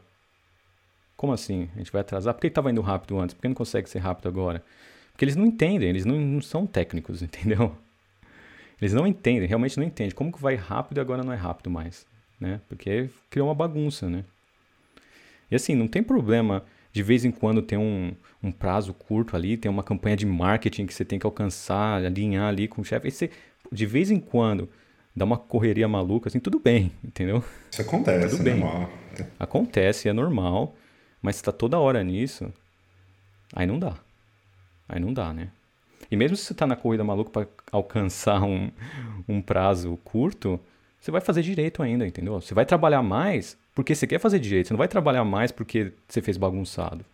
como 1.17 1.33
assim? 1.33 1.69
A 1.75 1.79
gente 1.79 1.91
vai 1.91 1.99
atrasar? 1.99 2.33
Por 2.33 2.39
que 2.39 2.47
estava 2.47 2.71
indo 2.71 2.79
rápido 2.79 3.19
antes? 3.19 3.33
Por 3.33 3.41
que 3.41 3.47
não 3.49 3.55
consegue 3.55 3.89
ser 3.89 3.99
rápido 3.99 4.29
agora? 4.29 4.63
Porque 5.11 5.25
eles 5.25 5.35
não 5.35 5.45
entendem, 5.45 5.89
eles 5.89 6.05
não, 6.05 6.17
não 6.17 6.41
são 6.41 6.65
técnicos, 6.65 7.19
entendeu? 7.21 7.75
Eles 8.81 8.93
não 8.93 9.05
entendem, 9.05 9.45
realmente 9.45 9.75
não 9.75 9.83
entendem. 9.83 10.15
Como 10.15 10.31
que 10.31 10.41
vai 10.41 10.55
rápido 10.55 10.99
e 10.99 11.01
agora 11.01 11.21
não 11.21 11.33
é 11.33 11.35
rápido 11.35 11.69
mais? 11.69 12.07
Né? 12.39 12.61
Porque 12.69 13.09
criou 13.29 13.49
uma 13.49 13.55
bagunça, 13.55 14.09
né? 14.09 14.23
E 15.49 15.55
assim, 15.55 15.75
não 15.75 15.87
tem 15.87 16.03
problema 16.03 16.63
de 16.91 17.03
vez 17.03 17.23
em 17.23 17.31
quando 17.31 17.61
ter 17.61 17.77
um, 17.77 18.13
um 18.41 18.51
prazo 18.51 18.93
curto 18.93 19.35
ali, 19.35 19.55
tem 19.57 19.69
uma 19.69 19.83
campanha 19.83 20.15
de 20.15 20.25
marketing 20.25 20.85
que 20.85 20.93
você 20.93 21.05
tem 21.05 21.19
que 21.19 21.25
alcançar, 21.25 22.03
alinhar 22.03 22.47
ali 22.47 22.67
com 22.67 22.81
o 22.81 22.85
chefe. 22.85 23.11
Você, 23.11 23.29
de 23.71 23.85
vez 23.85 24.09
em 24.09 24.19
quando, 24.19 24.69
dá 25.15 25.25
uma 25.25 25.37
correria 25.37 25.87
maluca, 25.87 26.29
assim, 26.29 26.39
tudo 26.39 26.59
bem, 26.59 26.91
entendeu? 27.03 27.43
Isso 27.71 27.81
acontece, 27.81 28.37
tudo 28.37 28.41
é 28.47 28.51
bem. 28.51 28.59
normal. 28.59 28.89
Acontece, 29.39 30.09
é 30.09 30.13
normal, 30.13 30.75
mas 31.21 31.37
se 31.37 31.43
tá 31.43 31.51
toda 31.51 31.79
hora 31.79 32.03
nisso, 32.03 32.51
aí 33.53 33.65
não 33.65 33.79
dá. 33.79 33.95
Aí 34.87 34.99
não 34.99 35.13
dá, 35.13 35.33
né? 35.33 35.49
E 36.09 36.15
mesmo 36.15 36.37
se 36.37 36.45
você 36.45 36.53
tá 36.53 36.65
na 36.65 36.75
corrida 36.75 37.03
maluca 37.03 37.29
para 37.29 37.47
alcançar 37.71 38.43
um, 38.43 38.71
um 39.27 39.41
prazo 39.41 39.97
curto, 40.03 40.59
você 40.99 41.11
vai 41.11 41.21
fazer 41.21 41.41
direito 41.41 41.81
ainda, 41.83 42.05
entendeu? 42.05 42.39
Você 42.39 42.53
vai 42.53 42.65
trabalhar 42.65 43.01
mais 43.01 43.57
porque 43.73 43.93
você 43.93 44.07
quer 44.07 44.19
fazer 44.19 44.39
direito, 44.39 44.67
você 44.67 44.73
não 44.73 44.77
vai 44.79 44.87
trabalhar 44.87 45.23
mais 45.23 45.51
porque 45.51 45.93
você 46.07 46.21
fez 46.21 46.37
bagunçado. 46.37 47.05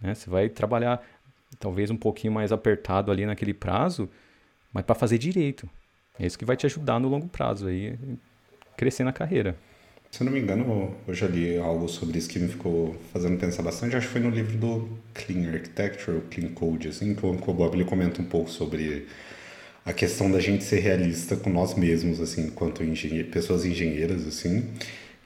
Né? 0.00 0.14
Você 0.14 0.30
vai 0.30 0.48
trabalhar 0.48 1.02
talvez 1.58 1.90
um 1.90 1.96
pouquinho 1.96 2.32
mais 2.32 2.52
apertado 2.52 3.10
ali 3.10 3.26
naquele 3.26 3.54
prazo, 3.54 4.08
mas 4.72 4.84
para 4.84 4.94
fazer 4.94 5.18
direito. 5.18 5.68
É 6.18 6.26
isso 6.26 6.38
que 6.38 6.44
vai 6.44 6.56
te 6.56 6.66
ajudar 6.66 7.00
no 7.00 7.08
longo 7.08 7.28
prazo 7.28 7.66
aí, 7.66 7.98
crescer 8.76 9.02
na 9.02 9.12
carreira. 9.12 9.56
Se 10.14 10.22
eu 10.22 10.26
não 10.26 10.32
me 10.32 10.38
engano, 10.38 10.94
eu 11.08 11.12
já 11.12 11.26
li 11.26 11.58
algo 11.58 11.88
sobre 11.88 12.18
isso 12.18 12.28
que 12.28 12.38
me 12.38 12.46
ficou 12.46 12.94
fazendo 13.12 13.36
pensar 13.36 13.64
bastante. 13.64 13.96
Acho 13.96 14.06
que 14.06 14.12
foi 14.12 14.20
no 14.20 14.30
livro 14.30 14.56
do 14.56 14.88
Clean 15.12 15.52
Architecture, 15.52 16.20
Clean 16.30 16.50
Code, 16.50 16.86
assim, 16.86 17.16
que 17.16 17.26
o 17.26 17.32
Uncle 17.32 17.52
Bob 17.52 17.74
ele 17.74 17.84
comenta 17.84 18.22
um 18.22 18.24
pouco 18.24 18.48
sobre 18.48 19.08
a 19.84 19.92
questão 19.92 20.30
da 20.30 20.40
gente 20.40 20.64
ser 20.64 20.80
realista 20.80 21.36
com 21.36 21.50
nós 21.50 21.74
mesmos, 21.74 22.20
assim, 22.20 22.46
enquanto 22.46 22.82
engenhe 22.82 23.22
pessoas 23.24 23.64
engenheiras, 23.64 24.26
assim, 24.26 24.64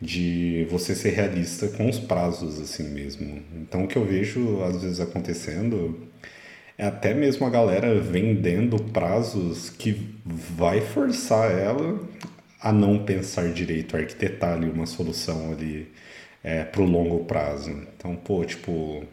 de 0.00 0.66
você 0.70 0.94
ser 0.94 1.10
realista 1.10 1.68
com 1.68 1.88
os 1.88 1.98
prazos, 1.98 2.60
assim 2.60 2.84
mesmo. 2.88 3.42
Então, 3.56 3.84
o 3.84 3.88
que 3.88 3.96
eu 3.96 4.04
vejo 4.04 4.62
às 4.62 4.82
vezes 4.82 5.00
acontecendo 5.00 6.08
é 6.76 6.86
até 6.86 7.14
mesmo 7.14 7.46
a 7.46 7.50
galera 7.50 7.98
vendendo 8.00 8.82
prazos 8.84 9.70
que 9.70 10.14
vai 10.24 10.80
forçar 10.80 11.50
ela 11.50 12.00
a 12.60 12.72
não 12.72 13.04
pensar 13.04 13.52
direito, 13.52 13.96
a 13.96 14.00
arquitetar 14.00 14.54
ali 14.54 14.68
uma 14.68 14.86
solução 14.86 15.52
ali 15.52 15.88
é, 16.42 16.64
para 16.64 16.82
o 16.82 16.86
longo 16.86 17.24
prazo. 17.24 17.70
Então, 17.96 18.14
pô, 18.16 18.44
tipo, 18.44 19.04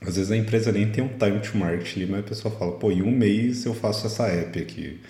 às 0.00 0.16
vezes 0.16 0.30
a 0.30 0.36
empresa 0.36 0.72
nem 0.72 0.90
tem 0.90 1.02
um 1.02 1.08
time 1.08 1.40
to 1.40 1.56
market 1.56 1.96
ali, 1.96 2.06
mas 2.06 2.20
a 2.20 2.22
pessoa 2.22 2.54
fala, 2.54 2.72
pô, 2.72 2.90
em 2.90 3.02
um 3.02 3.10
mês 3.10 3.64
eu 3.64 3.74
faço 3.74 4.06
essa 4.06 4.26
app 4.26 4.58
aqui. 4.58 5.00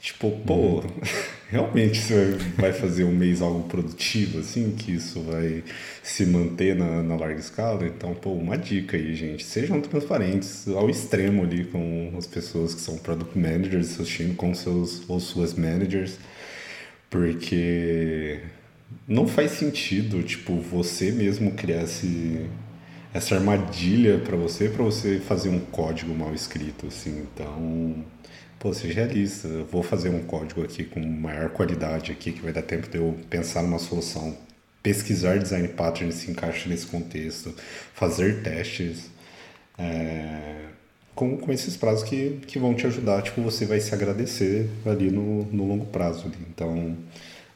Tipo, 0.00 0.30
pô, 0.46 0.54
uhum. 0.54 0.82
realmente 1.50 1.98
você 2.00 2.38
vai 2.56 2.72
fazer 2.72 3.04
um 3.04 3.12
mês 3.12 3.42
algo 3.42 3.68
produtivo, 3.68 4.40
assim, 4.40 4.70
que 4.70 4.92
isso 4.92 5.20
vai 5.22 5.62
se 6.02 6.24
manter 6.24 6.74
na, 6.74 7.02
na 7.02 7.16
larga 7.16 7.38
escala? 7.38 7.86
Então, 7.86 8.14
pô, 8.14 8.32
uma 8.32 8.56
dica 8.56 8.96
aí, 8.96 9.14
gente. 9.14 9.44
Sejam 9.44 9.78
transparentes 9.82 10.66
ao 10.68 10.88
extremo 10.88 11.42
ali 11.42 11.64
com 11.64 12.14
as 12.16 12.26
pessoas 12.26 12.74
que 12.74 12.80
são 12.80 12.96
product 12.96 13.38
managers, 13.38 13.88
seus 13.88 14.08
times, 14.08 14.36
com 14.36 14.54
seus 14.54 15.08
ou 15.08 15.20
suas 15.20 15.52
managers, 15.54 16.18
porque 17.10 18.40
não 19.06 19.26
faz 19.28 19.52
sentido, 19.52 20.22
tipo, 20.22 20.56
você 20.60 21.12
mesmo 21.12 21.52
criar 21.52 21.82
esse, 21.84 22.46
essa 23.12 23.34
armadilha 23.34 24.18
para 24.18 24.36
você, 24.36 24.68
para 24.68 24.84
você 24.84 25.18
fazer 25.18 25.48
um 25.48 25.60
código 25.60 26.14
mal 26.14 26.34
escrito, 26.34 26.86
assim. 26.86 27.26
Então 27.34 28.04
pô, 28.60 28.74
seja 28.74 28.94
realista, 28.94 29.48
eu 29.48 29.64
vou 29.64 29.82
fazer 29.82 30.10
um 30.10 30.22
código 30.22 30.62
aqui 30.62 30.84
com 30.84 31.00
maior 31.00 31.48
qualidade 31.50 32.12
aqui, 32.12 32.30
que 32.30 32.42
vai 32.42 32.52
dar 32.52 32.62
tempo 32.62 32.88
de 32.88 32.98
eu 32.98 33.18
pensar 33.30 33.62
numa 33.62 33.78
solução, 33.78 34.36
pesquisar 34.82 35.38
design 35.38 35.66
patterns 35.68 36.16
se 36.16 36.30
encaixa 36.30 36.68
nesse 36.68 36.86
contexto, 36.86 37.54
fazer 37.94 38.42
testes, 38.42 39.10
é, 39.78 40.66
com, 41.14 41.38
com 41.38 41.50
esses 41.50 41.74
prazos 41.76 42.04
que, 42.04 42.40
que 42.46 42.58
vão 42.58 42.74
te 42.74 42.86
ajudar, 42.86 43.22
tipo, 43.22 43.40
você 43.40 43.64
vai 43.64 43.80
se 43.80 43.94
agradecer 43.94 44.68
ali 44.84 45.10
no, 45.10 45.44
no 45.46 45.66
longo 45.66 45.86
prazo. 45.86 46.30
Então, 46.50 46.96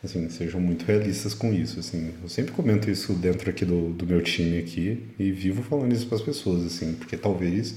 assim, 0.04 0.28
sejam 0.28 0.60
muito 0.60 0.84
realistas 0.84 1.34
com 1.34 1.52
isso, 1.52 1.80
assim. 1.80 2.14
Eu 2.22 2.28
sempre 2.28 2.52
comento 2.52 2.90
isso 2.90 3.12
dentro 3.14 3.48
aqui 3.50 3.64
do, 3.64 3.92
do 3.92 4.06
meu 4.06 4.22
time 4.22 4.58
aqui 4.58 5.08
e 5.18 5.30
vivo 5.30 5.62
falando 5.62 5.92
isso 5.92 6.06
para 6.06 6.16
as 6.16 6.22
pessoas, 6.22 6.64
assim, 6.64 6.94
porque 6.94 7.16
talvez 7.16 7.76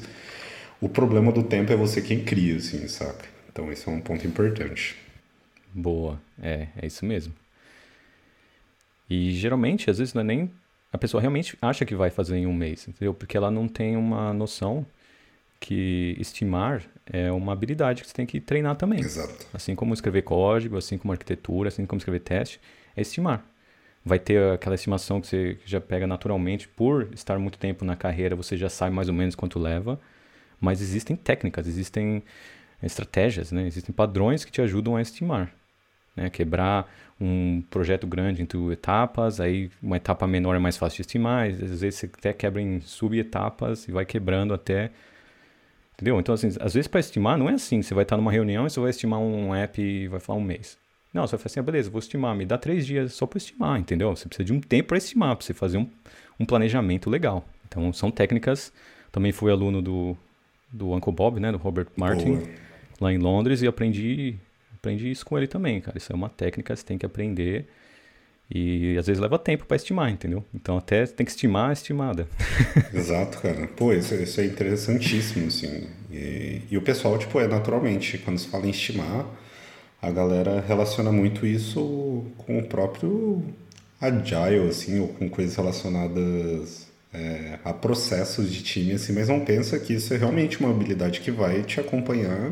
o 0.79 0.87
problema 0.87 1.31
do 1.31 1.43
tempo 1.43 1.71
é 1.71 1.75
você 1.75 2.01
quem 2.01 2.23
cria, 2.23 2.57
assim, 2.57 2.87
saca? 2.87 3.25
Então 3.51 3.71
esse 3.71 3.87
é 3.87 3.91
um 3.91 3.99
ponto 3.99 4.25
importante. 4.27 4.95
Boa, 5.73 6.21
é, 6.41 6.67
é 6.75 6.85
isso 6.85 7.05
mesmo. 7.05 7.33
E 9.09 9.31
geralmente, 9.31 9.89
às 9.89 9.97
vezes, 9.97 10.13
não 10.13 10.21
é 10.21 10.25
nem. 10.25 10.51
A 10.91 10.97
pessoa 10.97 11.21
realmente 11.21 11.57
acha 11.61 11.85
que 11.85 11.95
vai 11.95 12.09
fazer 12.09 12.37
em 12.37 12.45
um 12.45 12.53
mês, 12.53 12.87
entendeu? 12.87 13.13
Porque 13.13 13.37
ela 13.37 13.51
não 13.51 13.67
tem 13.67 13.95
uma 13.95 14.33
noção 14.33 14.85
que 15.59 16.15
estimar 16.19 16.83
é 17.05 17.31
uma 17.31 17.53
habilidade 17.53 18.01
que 18.01 18.07
você 18.07 18.13
tem 18.13 18.25
que 18.25 18.39
treinar 18.39 18.75
também. 18.75 18.99
Exato. 18.99 19.47
Assim 19.53 19.75
como 19.75 19.93
escrever 19.93 20.21
código, 20.23 20.77
assim 20.77 20.97
como 20.97 21.11
arquitetura, 21.11 21.69
assim 21.69 21.85
como 21.85 21.97
escrever 21.97 22.19
teste, 22.19 22.59
é 22.95 23.01
estimar. 23.01 23.45
Vai 24.03 24.19
ter 24.19 24.53
aquela 24.53 24.75
estimação 24.75 25.19
que 25.19 25.27
você 25.27 25.57
já 25.65 25.81
pega 25.81 26.07
naturalmente 26.07 26.67
por 26.67 27.09
estar 27.13 27.37
muito 27.39 27.57
tempo 27.57 27.83
na 27.83 27.95
carreira, 27.95 28.35
você 28.35 28.55
já 28.55 28.69
sabe 28.69 28.95
mais 28.95 29.09
ou 29.09 29.13
menos 29.13 29.35
quanto 29.35 29.59
leva. 29.59 29.99
Mas 30.59 30.81
existem 30.81 31.15
técnicas, 31.15 31.67
existem 31.67 32.23
estratégias, 32.81 33.51
né? 33.51 33.65
existem 33.67 33.93
padrões 33.93 34.45
que 34.45 34.51
te 34.51 34.61
ajudam 34.61 34.95
a 34.95 35.01
estimar. 35.01 35.51
Né? 36.15 36.29
Quebrar 36.29 36.91
um 37.19 37.61
projeto 37.69 38.07
grande 38.07 38.41
em 38.41 38.71
etapas, 38.71 39.39
aí 39.39 39.69
uma 39.81 39.97
etapa 39.97 40.27
menor 40.27 40.55
é 40.55 40.59
mais 40.59 40.77
fácil 40.77 40.97
de 40.97 41.01
estimar, 41.01 41.47
às 41.47 41.81
vezes 41.81 41.95
você 41.95 42.05
até 42.05 42.33
quebra 42.33 42.61
em 42.61 42.79
subetapas 42.81 43.87
e 43.87 43.91
vai 43.91 44.05
quebrando 44.05 44.53
até. 44.53 44.91
Entendeu? 45.97 46.19
Então, 46.19 46.35
assim, 46.35 46.47
às 46.59 46.75
vezes 46.75 46.87
para 46.87 46.99
estimar 46.99 47.37
não 47.39 47.49
é 47.49 47.53
assim, 47.53 47.81
você 47.81 47.93
vai 47.95 48.03
estar 48.03 48.15
numa 48.15 48.31
reunião 48.31 48.67
e 48.67 48.69
você 48.69 48.79
vai 48.79 48.91
estimar 48.91 49.19
um 49.19 49.53
app 49.53 49.81
e 49.81 50.07
vai 50.07 50.19
falar 50.19 50.37
um 50.37 50.43
mês. 50.43 50.77
Não, 51.11 51.25
você 51.25 51.31
vai 51.31 51.39
falar 51.39 51.51
assim, 51.51 51.59
ah, 51.59 51.63
beleza, 51.63 51.89
vou 51.89 51.99
estimar, 51.99 52.35
me 52.35 52.45
dá 52.45 52.55
três 52.57 52.85
dias 52.85 53.13
só 53.13 53.25
para 53.25 53.37
estimar, 53.37 53.79
entendeu? 53.79 54.15
Você 54.15 54.27
precisa 54.27 54.45
de 54.45 54.53
um 54.53 54.61
tempo 54.61 54.89
para 54.89 54.97
estimar, 54.97 55.35
para 55.35 55.43
você 55.43 55.55
fazer 55.55 55.79
um, 55.79 55.89
um 56.39 56.45
planejamento 56.45 57.09
legal. 57.09 57.43
Então, 57.67 57.91
são 57.91 58.11
técnicas. 58.11 58.71
Também 59.11 59.31
fui 59.31 59.51
aluno 59.51 59.81
do 59.81 60.15
do 60.71 60.93
Uncle 60.93 61.13
Bob, 61.13 61.39
né, 61.39 61.51
do 61.51 61.57
Robert 61.57 61.87
Martin, 61.95 62.35
Boa. 62.35 62.49
lá 62.99 63.13
em 63.13 63.17
Londres 63.17 63.61
e 63.61 63.67
aprendi 63.67 64.35
aprendi 64.75 65.09
isso 65.09 65.25
com 65.25 65.37
ele 65.37 65.47
também, 65.47 65.81
cara. 65.81 65.97
Isso 65.97 66.11
é 66.11 66.15
uma 66.15 66.29
técnica 66.29 66.73
que 66.73 66.79
você 66.79 66.85
tem 66.85 66.97
que 66.97 67.05
aprender 67.05 67.67
e 68.49 68.97
às 68.97 69.07
vezes 69.07 69.21
leva 69.21 69.37
tempo 69.37 69.65
para 69.65 69.75
estimar, 69.75 70.09
entendeu? 70.09 70.43
Então 70.53 70.77
até 70.77 71.05
tem 71.05 71.25
que 71.25 71.31
estimar 71.31 71.69
a 71.69 71.73
estimada. 71.73 72.27
Exato, 72.93 73.39
cara. 73.39 73.67
Pô, 73.67 73.91
isso, 73.91 74.15
isso 74.15 74.39
é 74.39 74.45
interessantíssimo, 74.45 75.47
assim. 75.47 75.87
E, 76.11 76.61
e, 76.71 76.77
o 76.77 76.81
pessoal, 76.81 77.17
tipo, 77.17 77.39
é 77.39 77.47
naturalmente, 77.47 78.17
quando 78.17 78.37
se 78.37 78.47
fala 78.47 78.65
em 78.65 78.69
estimar, 78.69 79.25
a 80.01 80.09
galera 80.09 80.63
relaciona 80.65 81.11
muito 81.11 81.45
isso 81.45 82.25
com 82.37 82.59
o 82.59 82.63
próprio 82.63 83.43
agile, 83.99 84.69
assim, 84.69 84.99
ou 84.99 85.09
com 85.09 85.29
coisas 85.29 85.55
relacionadas 85.55 86.87
é, 87.13 87.59
a 87.65 87.73
processos 87.73 88.51
de 88.51 88.63
time, 88.63 88.93
assim, 88.93 89.11
mas 89.11 89.27
não 89.27 89.43
pensa 89.43 89.77
que 89.79 89.93
isso 89.93 90.13
é 90.13 90.17
realmente 90.17 90.59
uma 90.59 90.69
habilidade 90.69 91.19
que 91.19 91.31
vai 91.31 91.63
te 91.63 91.79
acompanhar 91.79 92.51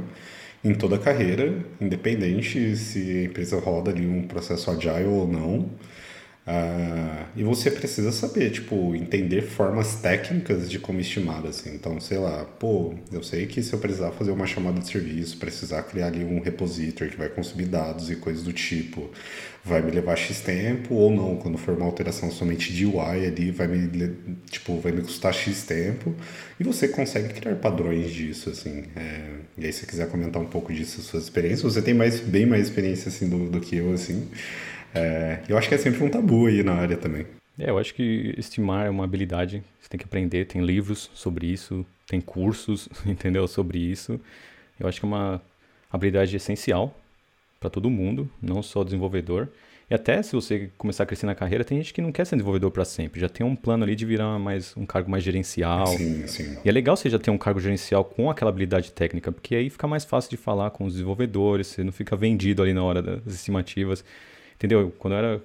em 0.66 0.74
toda 0.74 0.96
a 0.96 1.00
carreira, 1.00 1.64
independente 1.80 2.76
se 2.76 3.20
a 3.20 3.24
empresa 3.26 3.60
roda 3.60 3.92
ali 3.92 4.08
um 4.08 4.28
processo 4.28 4.72
agile 4.72 5.06
ou 5.06 5.28
não. 5.28 5.70
Uh, 6.48 7.26
e 7.36 7.44
você 7.44 7.72
precisa 7.72 8.12
saber, 8.12 8.52
tipo, 8.52 8.96
entender 8.96 9.42
formas 9.42 9.96
técnicas 9.96 10.70
de 10.70 10.78
como 10.78 11.00
estimar, 11.00 11.44
assim. 11.44 11.74
Então, 11.74 12.00
sei 12.00 12.20
lá, 12.20 12.46
pô, 12.46 12.94
eu 13.12 13.24
sei 13.24 13.48
que 13.48 13.64
se 13.64 13.74
eu 13.74 13.80
precisar 13.80 14.12
fazer 14.12 14.30
uma 14.30 14.46
chamada 14.46 14.80
de 14.80 14.88
serviço, 14.88 15.38
precisar 15.38 15.82
criar 15.84 16.08
ali 16.08 16.24
um 16.24 16.40
repository 16.40 17.10
que 17.10 17.18
vai 17.18 17.30
consumir 17.30 17.66
dados 17.66 18.12
e 18.12 18.16
coisas 18.18 18.44
do 18.44 18.54
tipo, 18.54 19.10
vai 19.64 19.82
me 19.82 19.90
levar 19.90 20.16
X 20.16 20.40
tempo 20.42 20.94
ou 20.94 21.10
não, 21.10 21.36
quando 21.38 21.58
for 21.58 21.76
uma 21.76 21.86
alteração 21.86 22.30
somente 22.30 22.72
de 22.72 22.86
UI 22.86 23.26
ali, 23.26 23.50
vai 23.50 23.68
me, 23.68 24.16
tipo, 24.52 24.80
vai 24.80 24.92
me 24.92 25.02
custar 25.02 25.34
X 25.34 25.64
tempo. 25.64 26.14
E 26.60 26.64
você 26.64 26.88
consegue 26.88 27.34
criar 27.34 27.56
padrões 27.56 28.12
disso, 28.12 28.52
assim. 28.52 28.84
É, 28.96 29.32
e 29.58 29.66
aí, 29.66 29.74
se 29.74 29.80
você 29.80 29.86
quiser 29.88 30.08
comentar 30.12 30.40
um 30.40 30.46
pouco 30.46 30.72
disso, 30.72 31.02
suas 31.02 31.24
experiências, 31.24 31.74
você 31.74 31.82
tem 31.82 31.96
mais, 31.96 32.20
bem 32.20 32.46
mais 32.46 32.68
experiência, 32.68 33.10
assim, 33.10 33.28
do, 33.28 33.50
do 33.50 33.60
que 33.60 33.78
eu, 33.78 33.92
assim. 33.92 34.28
É, 34.96 35.42
eu 35.48 35.58
acho 35.58 35.68
que 35.68 35.76
é 35.76 35.78
sempre 35.78 36.04
um 36.04 36.10
tabu 36.10 36.48
aí 36.48 36.64
na 36.64 36.74
área 36.74 36.98
também. 36.98 37.26
É, 37.60 37.70
eu 37.70 37.78
acho 37.78 37.94
que 37.94 38.34
estimar 38.38 38.86
é 38.86 38.90
uma 38.90 39.04
habilidade, 39.04 39.64
você 39.80 39.90
tem 39.90 39.98
que 39.98 40.06
aprender, 40.06 40.46
tem 40.46 40.62
livros 40.62 41.10
sobre 41.14 41.48
isso, 41.48 41.86
tem 42.08 42.20
cursos, 42.20 42.90
entendeu, 43.06 43.48
sobre 43.48 43.78
isso. 43.78 44.20
Eu 44.80 44.88
acho 44.88 45.00
que 45.00 45.06
é 45.06 45.10
uma, 45.10 45.42
habilidade 45.96 46.36
essencial 46.36 46.96
para 47.60 47.70
todo 47.70 47.90
mundo, 47.90 48.30
não 48.42 48.62
só 48.62 48.84
desenvolvedor. 48.84 49.48
E 49.90 49.94
até 49.94 50.22
se 50.24 50.34
você 50.34 50.72
começar 50.78 51.04
a 51.04 51.06
crescer 51.06 51.28
na 51.28 51.36
carreira, 51.36 51.64
tem 51.64 51.78
gente 51.78 51.94
que 51.94 52.02
não 52.02 52.12
quer 52.12 52.26
ser 52.26 52.36
desenvolvedor 52.36 52.72
para 52.72 52.84
sempre. 52.84 53.22
Já 53.22 53.30
tem 53.30 53.46
um 53.46 53.56
plano 53.56 53.84
ali 53.84 53.96
de 53.96 54.04
virar 54.04 54.40
mais 54.40 54.76
um 54.76 54.86
cargo 54.86 55.10
mais 55.10 55.24
gerencial. 55.24 55.88
Sim, 55.88 56.26
sim. 56.26 56.58
E 56.66 56.68
é 56.68 56.72
legal 56.72 56.98
você 56.98 57.08
já 57.08 57.20
ter 57.20 57.30
um 57.30 57.38
cargo 57.38 57.60
gerencial 57.60 58.04
com 58.04 58.30
aquela 58.30 58.50
habilidade 58.50 58.92
técnica, 58.92 59.32
porque 59.32 59.56
aí 59.56 59.70
fica 59.70 59.88
mais 59.88 60.04
fácil 60.04 60.32
de 60.32 60.38
falar 60.38 60.72
com 60.72 60.86
os 60.86 60.94
desenvolvedores, 60.94 61.68
você 61.68 61.84
não 61.84 61.92
fica 61.92 62.16
vendido 62.16 62.64
ali 62.64 62.74
na 62.74 62.84
hora 62.84 63.02
das 63.02 63.36
estimativas. 63.36 64.04
Entendeu? 64.56 64.94
Quando 64.98 65.14
eu 65.14 65.18
era 65.18 65.42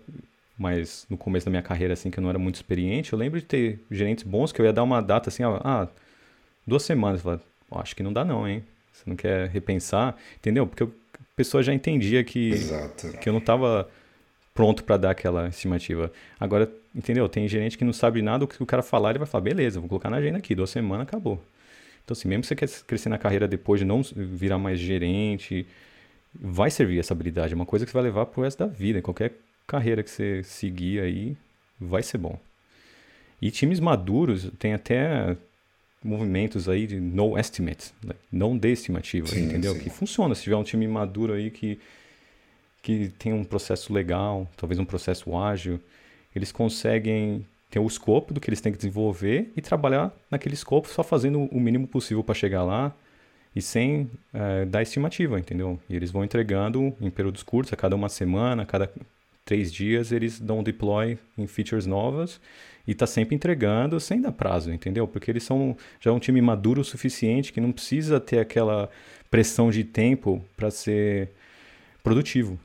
mais 0.58 1.06
no 1.08 1.16
começo 1.16 1.46
da 1.46 1.50
minha 1.50 1.62
carreira, 1.62 1.94
assim, 1.94 2.10
que 2.10 2.18
eu 2.18 2.22
não 2.22 2.28
era 2.28 2.38
muito 2.38 2.56
experiente, 2.56 3.12
eu 3.12 3.18
lembro 3.18 3.40
de 3.40 3.46
ter 3.46 3.78
gerentes 3.90 4.24
bons 4.24 4.52
que 4.52 4.60
eu 4.60 4.66
ia 4.66 4.72
dar 4.72 4.82
uma 4.82 5.00
data 5.00 5.30
assim, 5.30 5.42
ah, 5.42 5.88
duas 6.66 6.82
semanas. 6.82 7.20
Eu 7.20 7.24
falava, 7.24 7.42
acho 7.82 7.96
que 7.96 8.02
não 8.02 8.12
dá 8.12 8.24
não, 8.24 8.46
hein? 8.46 8.62
Você 8.92 9.08
não 9.08 9.16
quer 9.16 9.48
repensar, 9.48 10.16
entendeu? 10.36 10.66
Porque 10.66 10.84
a 10.84 10.88
pessoa 11.34 11.62
já 11.62 11.72
entendia 11.72 12.22
que, 12.22 12.50
Exato. 12.50 13.16
que 13.18 13.28
eu 13.28 13.32
não 13.32 13.40
estava 13.40 13.88
pronto 14.54 14.84
para 14.84 14.98
dar 14.98 15.10
aquela 15.12 15.48
estimativa. 15.48 16.12
Agora, 16.38 16.70
entendeu? 16.94 17.28
Tem 17.28 17.48
gerente 17.48 17.78
que 17.78 17.84
não 17.84 17.94
sabe 17.94 18.20
nada, 18.20 18.44
o 18.44 18.48
que 18.48 18.62
o 18.62 18.66
cara 18.66 18.82
falar, 18.82 19.10
ele 19.10 19.20
vai 19.20 19.26
falar, 19.26 19.42
beleza, 19.42 19.80
vou 19.80 19.88
colocar 19.88 20.10
na 20.10 20.18
agenda 20.18 20.38
aqui, 20.38 20.54
duas 20.54 20.68
semanas, 20.68 21.06
acabou. 21.06 21.42
Então, 22.04 22.12
assim, 22.12 22.28
mesmo 22.28 22.42
que 22.42 22.48
você 22.48 22.56
quer 22.56 22.68
crescer 22.86 23.08
na 23.08 23.16
carreira 23.16 23.48
depois 23.48 23.80
de 23.80 23.86
não 23.86 24.02
virar 24.02 24.58
mais 24.58 24.78
gerente, 24.78 25.66
vai 26.34 26.70
servir 26.70 26.98
essa 26.98 27.14
habilidade. 27.14 27.52
É 27.52 27.56
uma 27.56 27.66
coisa 27.66 27.84
que 27.84 27.90
você 27.90 27.96
vai 27.96 28.04
levar 28.04 28.26
pro 28.26 28.42
resto 28.42 28.58
da 28.58 28.66
vida. 28.66 29.02
Qualquer 29.02 29.32
carreira 29.66 30.02
que 30.02 30.10
você 30.10 30.42
seguir 30.42 31.00
aí, 31.00 31.36
vai 31.80 32.02
ser 32.02 32.18
bom. 32.18 32.38
E 33.40 33.50
times 33.50 33.80
maduros 33.80 34.50
tem 34.58 34.74
até 34.74 35.36
movimentos 36.02 36.68
aí 36.68 36.86
de 36.86 36.98
no 36.98 37.38
estimate, 37.38 37.92
não 38.32 38.56
dê 38.56 38.72
estimativa, 38.72 39.26
sim, 39.28 39.44
entendeu? 39.44 39.74
Sim. 39.74 39.80
Que 39.80 39.90
funciona. 39.90 40.34
Se 40.34 40.42
tiver 40.42 40.56
um 40.56 40.62
time 40.62 40.86
maduro 40.86 41.32
aí 41.32 41.50
que 41.50 41.78
que 42.82 43.08
tem 43.18 43.30
um 43.30 43.44
processo 43.44 43.92
legal, 43.92 44.48
talvez 44.56 44.78
um 44.78 44.86
processo 44.86 45.36
ágil, 45.36 45.78
eles 46.34 46.50
conseguem 46.50 47.44
ter 47.70 47.78
o 47.78 47.86
escopo 47.86 48.32
do 48.32 48.40
que 48.40 48.48
eles 48.48 48.60
têm 48.60 48.72
que 48.72 48.78
desenvolver 48.78 49.52
e 49.54 49.60
trabalhar 49.60 50.14
naquele 50.30 50.54
escopo 50.54 50.88
só 50.88 51.02
fazendo 51.02 51.42
o 51.52 51.60
mínimo 51.60 51.86
possível 51.86 52.24
para 52.24 52.34
chegar 52.34 52.64
lá 52.64 52.94
e 53.54 53.60
sem 53.60 54.10
é, 54.32 54.64
dar 54.64 54.82
estimativa, 54.82 55.38
entendeu? 55.38 55.78
E 55.88 55.96
eles 55.96 56.10
vão 56.10 56.24
entregando 56.24 56.94
em 57.00 57.10
períodos 57.10 57.42
curtos, 57.42 57.72
a 57.72 57.76
cada 57.76 57.96
uma 57.96 58.08
semana, 58.08 58.62
a 58.62 58.66
cada 58.66 58.90
três 59.44 59.72
dias, 59.72 60.12
eles 60.12 60.38
dão 60.38 60.60
um 60.60 60.62
deploy 60.62 61.18
em 61.36 61.46
features 61.46 61.86
novas 61.86 62.40
e 62.86 62.94
tá 62.94 63.06
sempre 63.06 63.34
entregando 63.34 63.98
sem 63.98 64.20
dar 64.20 64.32
prazo, 64.32 64.72
entendeu? 64.72 65.08
Porque 65.08 65.30
eles 65.30 65.42
são 65.42 65.76
já 66.00 66.12
um 66.12 66.18
time 66.18 66.40
maduro 66.40 66.80
o 66.80 66.84
suficiente 66.84 67.52
que 67.52 67.60
não 67.60 67.72
precisa 67.72 68.20
ter 68.20 68.38
aquela 68.38 68.88
pressão 69.30 69.70
de 69.70 69.82
tempo 69.82 70.44
para 70.56 70.70
ser 70.70 71.30
produtivo, 72.02 72.58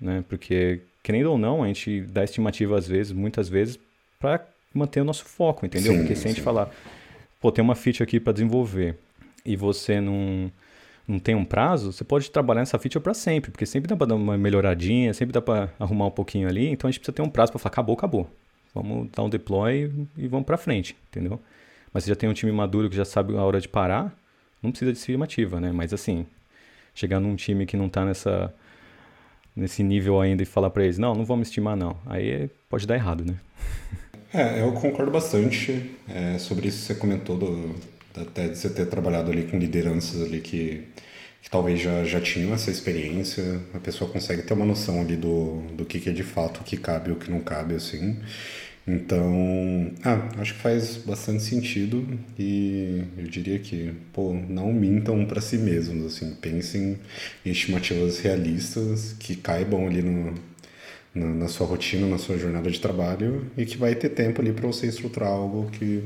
né? 0.00 0.24
Porque, 0.28 0.80
querendo 1.02 1.26
ou 1.26 1.38
não, 1.38 1.62
a 1.62 1.66
gente 1.66 2.00
dá 2.02 2.24
estimativa 2.24 2.78
às 2.78 2.88
vezes, 2.88 3.12
muitas 3.12 3.48
vezes, 3.48 3.78
para 4.18 4.46
manter 4.72 5.00
o 5.00 5.04
nosso 5.04 5.24
foco, 5.24 5.66
entendeu? 5.66 5.92
Sim, 5.92 5.98
Porque 5.98 6.16
se 6.16 6.26
a 6.26 6.30
gente 6.30 6.40
falar, 6.40 6.70
pô, 7.40 7.52
tem 7.52 7.62
uma 7.62 7.74
feature 7.74 8.02
aqui 8.02 8.18
para 8.18 8.32
desenvolver 8.32 8.96
e 9.44 9.56
você 9.56 10.00
não, 10.00 10.50
não 11.06 11.18
tem 11.18 11.34
um 11.34 11.44
prazo, 11.44 11.92
você 11.92 12.04
pode 12.04 12.30
trabalhar 12.30 12.60
nessa 12.60 12.78
feature 12.78 13.02
para 13.02 13.14
sempre, 13.14 13.50
porque 13.50 13.66
sempre 13.66 13.88
dá 13.88 13.96
para 13.96 14.08
dar 14.08 14.14
uma 14.14 14.36
melhoradinha, 14.36 15.12
sempre 15.12 15.32
dá 15.32 15.42
para 15.42 15.70
arrumar 15.78 16.06
um 16.06 16.10
pouquinho 16.10 16.48
ali, 16.48 16.68
então 16.68 16.88
a 16.88 16.90
gente 16.90 17.00
precisa 17.00 17.14
ter 17.14 17.22
um 17.22 17.28
prazo 17.28 17.52
para 17.52 17.58
falar, 17.58 17.72
acabou, 17.72 17.94
acabou. 17.94 18.30
Vamos 18.74 19.08
dar 19.10 19.24
um 19.24 19.28
deploy 19.28 19.90
e 20.16 20.28
vamos 20.28 20.46
para 20.46 20.56
frente, 20.56 20.96
entendeu? 21.08 21.40
Mas 21.92 22.04
você 22.04 22.10
já 22.10 22.16
tem 22.16 22.28
um 22.28 22.32
time 22.32 22.52
maduro 22.52 22.88
que 22.88 22.96
já 22.96 23.04
sabe 23.04 23.36
a 23.36 23.42
hora 23.42 23.60
de 23.60 23.68
parar, 23.68 24.14
não 24.62 24.70
precisa 24.70 24.92
de 24.92 24.98
estimativa, 24.98 25.60
né? 25.60 25.72
Mas 25.72 25.92
assim, 25.92 26.24
chegar 26.94 27.18
num 27.18 27.34
time 27.34 27.66
que 27.66 27.76
não 27.76 27.86
está 27.86 28.04
nessa 28.04 28.54
nesse 29.54 29.82
nível 29.82 30.20
ainda 30.20 30.42
e 30.42 30.46
falar 30.46 30.70
para 30.70 30.84
eles, 30.84 30.96
não, 30.96 31.14
não 31.14 31.24
vamos 31.24 31.48
estimar 31.48 31.76
não. 31.76 31.96
Aí 32.06 32.48
pode 32.68 32.86
dar 32.86 32.94
errado, 32.94 33.24
né? 33.24 33.34
É, 34.32 34.62
eu 34.62 34.72
concordo 34.74 35.10
bastante 35.10 35.90
é, 36.08 36.38
sobre 36.38 36.68
isso 36.68 36.78
que 36.78 36.84
você 36.84 36.94
comentou, 36.94 37.36
do, 37.36 37.74
até 38.14 38.48
de 38.48 38.58
você 38.58 38.68
ter 38.70 38.86
trabalhado 38.86 39.30
ali 39.30 39.44
com 39.44 39.58
lideranças 39.58 40.22
ali 40.22 40.40
que, 40.40 40.82
que 41.42 41.50
talvez 41.50 41.80
já, 41.80 42.04
já 42.04 42.20
tinham 42.20 42.52
essa 42.52 42.70
experiência, 42.70 43.60
a 43.74 43.78
pessoa 43.78 44.10
consegue 44.10 44.42
ter 44.42 44.54
uma 44.54 44.66
noção 44.66 45.00
ali 45.00 45.16
do, 45.16 45.62
do 45.76 45.84
que, 45.84 46.00
que 46.00 46.10
é 46.10 46.12
de 46.12 46.22
fato 46.22 46.60
o 46.60 46.64
que 46.64 46.76
cabe 46.76 47.10
e 47.10 47.12
o 47.12 47.16
que 47.16 47.30
não 47.30 47.40
cabe, 47.40 47.74
assim. 47.74 48.18
Então, 48.86 49.92
ah, 50.02 50.28
acho 50.38 50.54
que 50.54 50.60
faz 50.60 50.96
bastante 50.96 51.42
sentido 51.42 52.18
e 52.38 53.04
eu 53.16 53.24
diria 53.24 53.58
que, 53.58 53.92
pô, 54.12 54.34
não 54.34 54.72
mintam 54.72 55.24
para 55.26 55.40
si 55.40 55.58
mesmos, 55.58 56.06
assim, 56.06 56.34
pensem 56.34 56.98
em 57.44 57.50
estimativas 57.50 58.18
realistas 58.18 59.14
que 59.18 59.36
caibam 59.36 59.86
ali 59.86 60.02
no, 60.02 60.34
na, 61.14 61.26
na, 61.26 61.48
sua 61.48 61.66
rotina, 61.66 62.06
na 62.06 62.18
sua 62.18 62.38
jornada 62.38 62.70
de 62.70 62.80
trabalho 62.80 63.46
e 63.56 63.64
que 63.64 63.76
vai 63.76 63.94
ter 63.94 64.08
tempo 64.10 64.40
ali 64.40 64.52
para 64.52 64.66
você 64.66 64.86
estruturar 64.86 65.30
algo 65.30 65.70
que, 65.70 66.02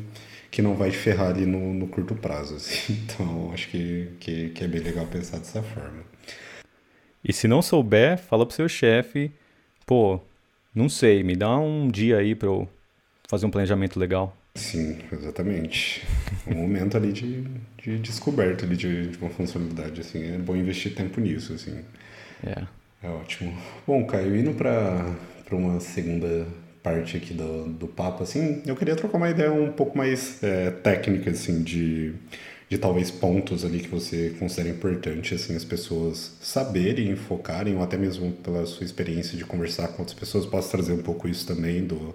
que 0.55 0.63
não 0.63 0.77
vai 0.77 0.89
te 0.89 0.97
ferrar 0.97 1.31
ali 1.31 1.45
no, 1.45 1.75
no 1.75 1.89
curto 1.89 2.15
prazo, 2.15 2.55
assim. 2.55 2.95
Então, 3.05 3.51
acho 3.53 3.69
que, 3.69 4.13
que, 4.21 4.51
que 4.51 4.63
é 4.63 4.69
bem 4.69 4.81
legal 4.81 5.05
pensar 5.05 5.39
dessa 5.39 5.61
forma. 5.61 6.05
E 7.25 7.33
se 7.33 7.49
não 7.49 7.61
souber, 7.61 8.17
fala 8.19 8.47
pro 8.47 8.55
seu 8.55 8.69
chefe, 8.69 9.33
pô, 9.85 10.21
não 10.73 10.89
sei, 10.89 11.25
me 11.25 11.35
dá 11.35 11.59
um 11.59 11.89
dia 11.89 12.19
aí 12.19 12.37
para 12.37 12.47
eu 12.47 12.69
fazer 13.29 13.47
um 13.47 13.51
planejamento 13.51 13.99
legal. 13.99 14.37
Sim, 14.55 14.99
exatamente. 15.11 16.07
Um 16.47 16.57
momento 16.57 16.97
ali 16.99 17.11
de, 17.11 17.43
de 17.83 17.99
descoberta 17.99 18.67
ali 18.67 18.77
de, 18.77 19.09
de, 19.09 19.19
uma 19.19 19.31
funcionalidade, 19.31 20.03
assim. 20.03 20.35
É 20.35 20.39
bom 20.39 20.55
investir 20.55 20.95
tempo 20.95 21.19
nisso, 21.19 21.55
assim. 21.55 21.83
É. 22.47 22.65
É 23.03 23.09
ótimo. 23.09 23.57
Bom, 23.87 24.07
Caio, 24.07 24.37
indo 24.37 24.53
para 24.53 25.17
uma 25.51 25.81
segunda 25.81 26.47
parte 26.85 27.17
aqui 27.17 27.33
do, 27.33 27.65
do 27.65 27.89
papo, 27.89 28.23
assim, 28.23 28.63
eu 28.67 28.77
queria 28.77 28.95
trocar 28.95 29.17
uma 29.17 29.31
ideia 29.31 29.51
um 29.51 29.73
pouco 29.73 29.97
mais 29.97 30.41
é, 30.45 30.71
técnica, 30.71 31.31
assim, 31.31 31.63
de 31.63 32.15
de 32.69 32.79
talvez 32.79 33.11
pontos 33.11 33.65
ali 33.65 33.81
que 33.81 33.89
você 33.89 34.35
considera 34.39 34.69
importante 34.75 35.35
assim 35.35 35.55
as 35.55 35.65
pessoas 35.65 36.33
saberem, 36.41 37.15
focarem 37.15 37.77
ou 37.77 37.83
até 37.83 37.97
mesmo 37.97 38.33
pela 38.33 38.65
sua 38.67 38.85
experiência 38.85 39.37
de 39.37 39.45
conversar 39.45 39.89
com 39.89 40.03
outras 40.03 40.19
pessoas 40.19 40.47
possa 40.47 40.71
trazer 40.71 40.93
um 40.93 41.03
pouco 41.03 41.29
isso 41.29 41.47
também 41.47 41.85
do 41.85 42.15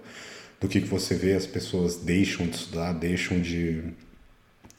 do 0.59 0.67
que 0.67 0.81
que 0.81 0.87
você 0.87 1.15
vê 1.15 1.33
as 1.33 1.45
pessoas 1.45 1.95
deixam 1.97 2.45
de 2.47 2.55
estudar, 2.57 2.91
deixam 2.93 3.39
de 3.39 3.83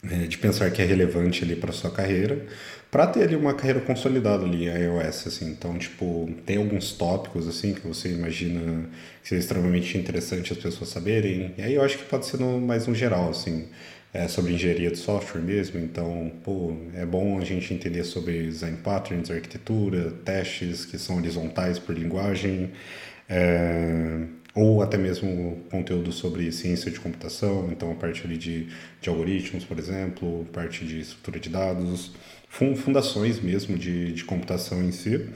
é, 0.09 0.27
de 0.27 0.39
pensar 0.39 0.71
que 0.71 0.81
é 0.81 0.85
relevante 0.85 1.45
ali 1.45 1.57
para 1.57 1.73
sua 1.73 1.91
carreira, 1.91 2.47
para 2.91 3.07
ter 3.07 3.23
ali 3.23 3.37
uma 3.37 3.55
carreira 3.55 3.81
consolidada 3.81 4.45
ali 4.45 4.69
a 4.69 4.77
iOS 4.79 5.27
assim. 5.27 5.51
Então, 5.51 5.79
tipo, 5.79 6.29
tem 6.47 6.57
alguns 6.57 6.93
tópicos 6.93 7.47
assim 7.47 7.75
que 7.75 7.87
você 7.87 8.09
imagina 8.11 8.89
que 9.23 9.29
seria 9.29 9.41
extremamente 9.41 9.97
interessante 9.99 10.53
as 10.53 10.59
pessoas 10.59 10.91
saberem. 10.91 11.55
E 11.57 11.63
aí 11.63 11.75
eu 11.75 11.83
acho 11.83 11.99
que 11.99 12.05
pode 12.05 12.27
ser 12.27 12.39
no, 12.39 12.61
mais 12.61 12.89
um 12.89 12.95
geral 12.95 13.31
assim 13.31 13.69
é, 14.13 14.27
sobre 14.27 14.53
engenharia 14.55 14.91
de 14.91 14.99
software 14.99 15.41
mesmo, 15.41 15.79
então 15.79 16.33
pô, 16.43 16.77
é 16.95 17.07
bom 17.07 17.39
a 17.39 17.45
gente 17.45 17.73
entender 17.73 18.05
sobre 18.05 18.47
design 18.47 18.79
patterns, 18.79 19.31
arquitetura, 19.31 20.11
testes 20.25 20.85
que 20.85 20.99
são 20.99 21.17
horizontais 21.17 21.79
por 21.79 21.97
linguagem, 21.97 22.73
é, 23.29 24.25
ou 24.55 24.83
até 24.83 24.99
mesmo 24.99 25.59
conteúdo 25.71 26.13
sobre 26.13 26.51
ciência 26.53 26.91
de 26.91 26.99
computação, 26.99 27.69
então 27.71 27.93
a 27.93 27.95
parte 27.95 28.25
ali 28.25 28.37
de, 28.37 28.69
de 29.01 29.09
algoritmos, 29.09 29.65
por 29.65 29.79
exemplo, 29.79 30.47
parte 30.53 30.85
de 30.85 31.01
estrutura 31.01 31.39
de 31.39 31.49
dados, 31.49 32.13
fundações 32.49 33.41
mesmo 33.41 33.79
de, 33.79 34.13
de 34.13 34.25
computação 34.25 34.83
em 34.83 34.93
si. 34.93 35.29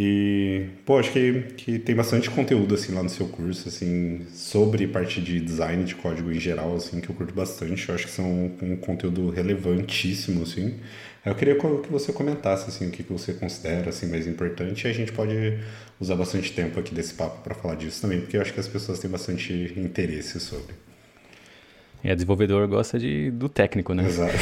E, 0.00 0.66
pô, 0.86 0.96
acho 0.96 1.10
que, 1.10 1.42
que 1.56 1.78
tem 1.80 1.92
bastante 1.92 2.30
conteúdo, 2.30 2.72
assim, 2.72 2.94
lá 2.94 3.02
no 3.02 3.08
seu 3.08 3.26
curso, 3.26 3.68
assim, 3.68 4.24
sobre 4.32 4.86
parte 4.86 5.20
de 5.20 5.40
design 5.40 5.82
de 5.82 5.96
código 5.96 6.30
em 6.30 6.38
geral, 6.38 6.76
assim, 6.76 7.00
que 7.00 7.10
eu 7.10 7.16
curto 7.16 7.34
bastante. 7.34 7.88
Eu 7.88 7.96
acho 7.96 8.06
que 8.06 8.12
são 8.12 8.52
um 8.62 8.76
conteúdo 8.76 9.28
relevantíssimo, 9.28 10.44
assim. 10.44 10.76
Eu 11.24 11.34
queria 11.34 11.56
que 11.56 11.90
você 11.90 12.12
comentasse, 12.12 12.68
assim, 12.68 12.88
o 12.88 12.90
que 12.90 13.02
você 13.02 13.32
considera, 13.32 13.90
assim, 13.90 14.06
mais 14.06 14.26
importante. 14.26 14.86
E 14.86 14.90
a 14.90 14.92
gente 14.92 15.12
pode 15.12 15.58
usar 16.00 16.14
bastante 16.14 16.52
tempo 16.52 16.78
aqui 16.78 16.94
desse 16.94 17.14
papo 17.14 17.42
para 17.42 17.54
falar 17.54 17.74
disso 17.74 18.00
também, 18.00 18.20
porque 18.20 18.36
eu 18.36 18.40
acho 18.40 18.54
que 18.54 18.60
as 18.60 18.68
pessoas 18.68 18.98
têm 18.98 19.10
bastante 19.10 19.52
interesse 19.76 20.40
sobre. 20.40 20.74
É, 22.02 22.14
desenvolvedor 22.14 22.66
gosta 22.68 22.98
de, 22.98 23.30
do 23.32 23.48
técnico, 23.48 23.92
né? 23.92 24.06
Exato. 24.06 24.32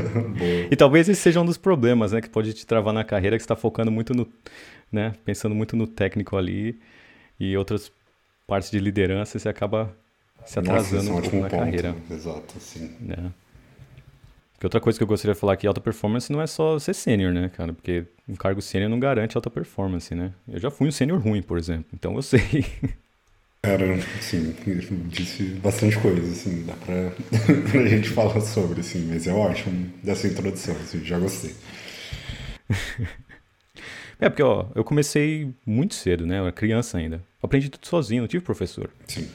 e 0.70 0.74
talvez 0.74 1.08
esse 1.08 1.20
seja 1.20 1.40
um 1.40 1.44
dos 1.44 1.58
problemas, 1.58 2.12
né? 2.12 2.20
Que 2.20 2.30
pode 2.30 2.54
te 2.54 2.66
travar 2.66 2.94
na 2.94 3.04
carreira, 3.04 3.36
que 3.36 3.42
você 3.42 3.44
está 3.44 3.56
focando 3.56 3.90
muito 3.90 4.14
no, 4.14 4.26
né? 4.90 5.12
Pensando 5.24 5.54
muito 5.54 5.76
no 5.76 5.86
técnico 5.86 6.36
ali 6.36 6.80
e 7.38 7.56
outras 7.56 7.92
partes 8.46 8.70
de 8.70 8.78
liderança, 8.78 9.38
você 9.38 9.48
acaba 9.48 9.94
se 10.46 10.58
atrasando 10.58 11.10
Nossa, 11.10 11.12
um 11.12 11.20
pouco 11.20 11.36
na 11.36 11.48
ponto. 11.50 11.60
carreira. 11.60 11.94
Exato, 12.10 12.54
sim. 12.58 12.90
É. 13.10 13.43
Porque 14.64 14.68
outra 14.68 14.80
coisa 14.80 14.98
que 14.98 15.02
eu 15.02 15.06
gostaria 15.06 15.34
de 15.34 15.38
falar 15.38 15.52
aqui, 15.52 15.66
alta 15.66 15.78
performance 15.78 16.32
não 16.32 16.40
é 16.40 16.46
só 16.46 16.78
ser 16.78 16.94
sênior, 16.94 17.34
né, 17.34 17.50
cara? 17.50 17.74
Porque 17.74 18.06
um 18.26 18.34
cargo 18.34 18.62
sênior 18.62 18.88
não 18.88 18.98
garante 18.98 19.36
alta 19.36 19.50
performance, 19.50 20.14
né? 20.14 20.32
Eu 20.48 20.58
já 20.58 20.70
fui 20.70 20.88
um 20.88 20.90
sênior 20.90 21.20
ruim, 21.20 21.42
por 21.42 21.58
exemplo, 21.58 21.88
então 21.92 22.14
eu 22.14 22.22
sei. 22.22 22.40
Cara, 23.60 23.94
assim, 24.18 24.54
disse 25.08 25.42
bastante 25.62 25.98
coisa, 25.98 26.30
assim, 26.30 26.64
dá 26.64 26.72
pra, 26.74 27.12
pra 27.70 27.86
gente 27.86 28.08
falar 28.08 28.40
sobre, 28.40 28.80
assim, 28.80 29.06
mas 29.06 29.26
é 29.26 29.32
ótimo 29.34 29.90
dessa 30.02 30.26
introdução, 30.26 30.74
assim, 30.76 31.04
já 31.04 31.18
gostei. 31.18 31.54
é, 34.18 34.30
porque 34.30 34.42
ó, 34.42 34.68
eu 34.74 34.82
comecei 34.82 35.54
muito 35.66 35.94
cedo, 35.94 36.26
né? 36.26 36.38
Eu 36.38 36.44
era 36.44 36.52
criança 36.52 36.96
ainda. 36.96 37.16
Eu 37.16 37.46
aprendi 37.46 37.68
tudo 37.68 37.86
sozinho, 37.86 38.22
não 38.22 38.28
tive 38.28 38.42
professor. 38.42 38.90
Sim. 39.06 39.28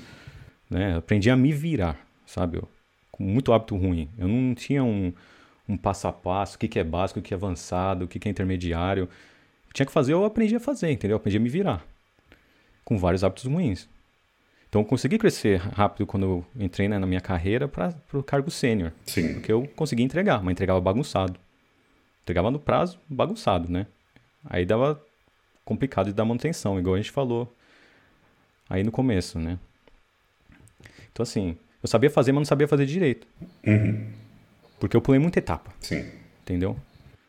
Né? 0.67 0.93
Eu 0.93 0.97
aprendi 0.97 1.29
a 1.29 1.35
me 1.35 1.51
virar, 1.51 1.99
sabe? 2.25 2.57
Eu, 2.57 2.67
com 3.19 3.23
muito 3.25 3.51
hábito 3.51 3.75
ruim. 3.75 4.09
Eu 4.17 4.29
não 4.29 4.55
tinha 4.55 4.81
um, 4.81 5.13
um 5.67 5.75
passo 5.75 6.07
a 6.07 6.13
passo, 6.13 6.55
o 6.55 6.59
que, 6.59 6.69
que 6.69 6.79
é 6.79 6.83
básico, 6.83 7.19
o 7.19 7.21
que 7.21 7.33
é 7.33 7.37
avançado, 7.37 8.05
o 8.05 8.07
que, 8.07 8.17
que 8.17 8.29
é 8.29 8.31
intermediário. 8.31 9.03
Eu 9.67 9.73
tinha 9.73 9.85
que 9.85 9.91
fazer, 9.91 10.13
eu 10.13 10.23
aprendi 10.23 10.55
a 10.55 10.59
fazer, 10.59 10.89
entendeu? 10.89 11.15
Eu 11.15 11.17
aprendi 11.17 11.35
a 11.35 11.39
me 11.41 11.49
virar. 11.49 11.85
Com 12.85 12.97
vários 12.97 13.23
hábitos 13.23 13.43
ruins. 13.43 13.89
Então 14.69 14.81
eu 14.81 14.85
consegui 14.85 15.17
crescer 15.17 15.57
rápido 15.57 16.07
quando 16.07 16.23
eu 16.23 16.45
entrei 16.57 16.87
né, 16.87 16.97
na 16.97 17.05
minha 17.05 17.19
carreira 17.19 17.67
para 17.67 17.93
o 18.13 18.23
cargo 18.23 18.49
sênior. 18.49 18.93
Sim. 19.05 19.33
Porque 19.33 19.51
eu 19.51 19.67
consegui 19.75 20.01
entregar, 20.01 20.41
mas 20.41 20.53
entregava 20.53 20.79
bagunçado. 20.79 21.37
Entregava 22.23 22.49
no 22.49 22.59
prazo, 22.59 22.97
bagunçado, 23.09 23.69
né? 23.69 23.85
Aí 24.45 24.65
dava 24.65 25.03
complicado 25.65 26.05
de 26.05 26.13
dar 26.13 26.23
manutenção, 26.23 26.79
igual 26.79 26.95
a 26.95 26.97
gente 26.97 27.11
falou 27.11 27.53
aí 28.69 28.83
no 28.83 28.91
começo, 28.91 29.39
né? 29.39 29.59
Então 31.11 31.23
assim, 31.23 31.57
eu 31.81 31.87
sabia 31.87 32.09
fazer, 32.09 32.31
mas 32.31 32.41
não 32.41 32.45
sabia 32.45 32.67
fazer 32.67 32.85
direito. 32.85 33.27
Uhum. 33.65 34.07
Porque 34.79 34.95
eu 34.95 35.01
pulei 35.01 35.19
muita 35.19 35.39
etapa. 35.39 35.73
Sim. 35.79 36.09
Entendeu? 36.41 36.77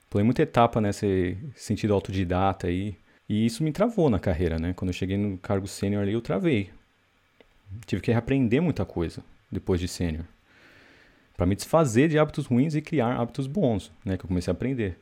Pulei 0.08 0.24
muita 0.24 0.42
etapa 0.42 0.80
nesse 0.80 1.36
sentido 1.54 1.94
autodidata 1.94 2.66
aí. 2.66 2.96
E 3.28 3.46
isso 3.46 3.62
me 3.62 3.70
travou 3.70 4.10
na 4.10 4.18
carreira, 4.18 4.58
né? 4.58 4.72
Quando 4.74 4.88
eu 4.88 4.94
cheguei 4.94 5.16
no 5.16 5.38
cargo 5.38 5.68
sênior 5.68 6.02
ali, 6.02 6.12
eu 6.12 6.20
travei. 6.20 6.70
Tive 7.86 8.02
que 8.02 8.10
reaprender 8.10 8.60
muita 8.60 8.84
coisa 8.84 9.22
depois 9.50 9.80
de 9.80 9.86
sênior. 9.86 10.24
Para 11.36 11.46
me 11.46 11.54
desfazer 11.54 12.08
de 12.08 12.18
hábitos 12.18 12.46
ruins 12.46 12.74
e 12.74 12.82
criar 12.82 13.14
hábitos 13.20 13.46
bons, 13.46 13.92
né? 14.04 14.16
Que 14.16 14.24
eu 14.24 14.28
comecei 14.28 14.50
a 14.50 14.54
aprender. 14.54 14.98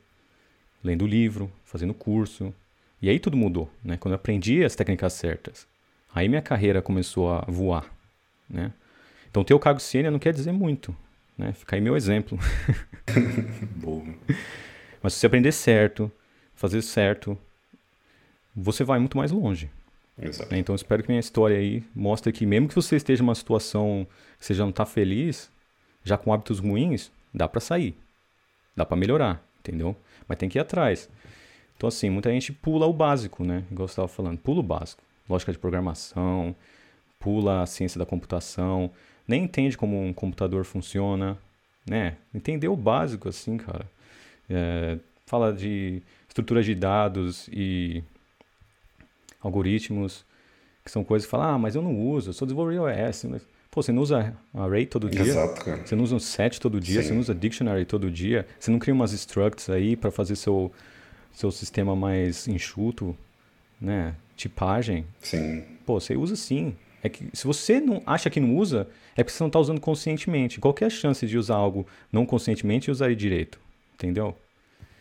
Lendo 0.83 1.07
livro, 1.07 1.51
fazendo 1.65 1.93
curso. 1.93 2.53
E 3.01 3.09
aí 3.09 3.19
tudo 3.19 3.35
mudou, 3.35 3.69
né? 3.83 3.97
Quando 3.97 4.13
eu 4.13 4.17
aprendi 4.17 4.63
as 4.63 4.75
técnicas 4.75 5.13
certas. 5.13 5.67
Aí 6.13 6.29
minha 6.29 6.41
carreira 6.41 6.81
começou 6.81 7.31
a 7.31 7.41
voar, 7.47 7.91
né? 8.49 8.71
Então 9.29 9.43
ter 9.43 9.53
o 9.53 9.59
cargo 9.59 9.79
sênior 9.79 10.11
não 10.11 10.19
quer 10.19 10.33
dizer 10.33 10.51
muito, 10.51 10.95
né? 11.37 11.53
Fica 11.53 11.75
aí 11.75 11.81
meu 11.81 11.95
exemplo. 11.95 12.37
Boa. 13.77 14.03
Mas 15.01 15.13
se 15.13 15.19
você 15.19 15.27
aprender 15.27 15.51
certo, 15.51 16.11
fazer 16.55 16.81
certo, 16.81 17.37
você 18.55 18.83
vai 18.83 18.99
muito 18.99 19.17
mais 19.17 19.31
longe. 19.31 19.69
Exato. 20.21 20.51
Né? 20.51 20.59
Então, 20.59 20.75
espero 20.75 21.01
que 21.01 21.09
minha 21.09 21.19
história 21.19 21.57
aí 21.57 21.83
mostre 21.95 22.31
que 22.33 22.45
mesmo 22.45 22.67
que 22.67 22.75
você 22.75 22.95
esteja 22.95 23.23
numa 23.23 23.35
situação 23.35 24.05
que 24.37 24.45
você 24.45 24.53
já 24.53 24.63
não 24.63 24.71
está 24.71 24.85
feliz, 24.85 25.49
já 26.03 26.17
com 26.17 26.33
hábitos 26.33 26.59
ruins, 26.59 27.11
dá 27.33 27.47
para 27.47 27.61
sair. 27.61 27.95
Dá 28.75 28.85
para 28.85 28.97
melhorar, 28.97 29.41
entendeu? 29.59 29.95
Mas 30.27 30.37
tem 30.37 30.49
que 30.49 30.57
ir 30.57 30.61
atrás. 30.61 31.09
Então, 31.77 31.87
assim, 31.87 32.09
muita 32.09 32.29
gente 32.31 32.51
pula 32.51 32.85
o 32.85 32.93
básico, 32.93 33.43
né? 33.43 33.63
Igual 33.71 33.87
você 33.87 33.93
estava 33.93 34.07
falando, 34.07 34.37
pula 34.37 34.59
o 34.59 34.63
básico. 34.63 35.01
Lógica 35.29 35.51
de 35.51 35.57
programação, 35.57 36.55
pula 37.19 37.61
a 37.61 37.65
ciência 37.65 37.97
da 37.97 38.05
computação, 38.05 38.91
nem 39.29 39.43
entende 39.43 39.77
como 39.77 40.03
um 40.03 40.11
computador 40.11 40.65
funciona, 40.65 41.37
né? 41.87 42.15
Entender 42.33 42.67
o 42.67 42.75
básico, 42.75 43.29
assim, 43.29 43.57
cara. 43.57 43.85
É, 44.49 44.97
fala 45.27 45.53
de 45.53 46.01
estrutura 46.27 46.63
de 46.63 46.73
dados 46.73 47.47
e 47.51 48.03
algoritmos, 49.39 50.25
que 50.83 50.89
são 50.89 51.03
coisas 51.03 51.27
que 51.27 51.31
falam, 51.31 51.47
ah, 51.47 51.59
mas 51.59 51.75
eu 51.75 51.81
não 51.83 51.95
uso, 51.95 52.31
eu 52.31 52.33
sou 52.33 52.47
desenvolvedor 52.47 52.91
iOS. 52.91 53.25
Mas, 53.25 53.41
pô, 53.69 53.83
você 53.83 53.91
não 53.91 54.01
usa 54.01 54.35
array 54.51 54.87
todo 54.87 55.07
dia? 55.07 55.21
Exato, 55.21 55.63
cara. 55.63 55.85
Você 55.85 55.95
não 55.95 56.03
usa 56.03 56.15
um 56.15 56.19
set 56.19 56.59
todo 56.59 56.79
dia? 56.79 57.03
Sim. 57.03 57.07
Você 57.09 57.13
não 57.13 57.21
usa 57.21 57.35
dictionary 57.35 57.85
todo 57.85 58.09
dia? 58.09 58.47
Você 58.59 58.71
não 58.71 58.79
cria 58.79 58.95
umas 58.95 59.13
structs 59.13 59.69
aí 59.69 59.95
para 59.95 60.09
fazer 60.09 60.35
seu, 60.37 60.71
seu 61.31 61.51
sistema 61.51 61.95
mais 61.95 62.47
enxuto, 62.47 63.15
né? 63.79 64.15
Tipagem? 64.35 65.05
Sim. 65.21 65.63
Pô, 65.85 65.99
você 65.99 66.15
usa 66.15 66.35
sim. 66.35 66.75
É 67.03 67.09
que 67.09 67.25
se 67.33 67.45
você 67.45 67.79
não 67.79 68.01
acha 68.05 68.29
que 68.29 68.39
não 68.39 68.55
usa, 68.55 68.87
é 69.15 69.23
porque 69.23 69.31
você 69.37 69.43
não 69.43 69.47
está 69.47 69.59
usando 69.59 69.79
conscientemente. 69.79 70.59
Qual 70.59 70.75
é 70.81 70.85
a 70.85 70.89
chance 70.89 71.25
de 71.25 71.37
usar 71.37 71.55
algo 71.55 71.87
não 72.11 72.25
conscientemente 72.25 72.89
e 72.89 72.91
usar 72.91 73.07
ele 73.07 73.15
direito? 73.15 73.59
Entendeu? 73.95 74.35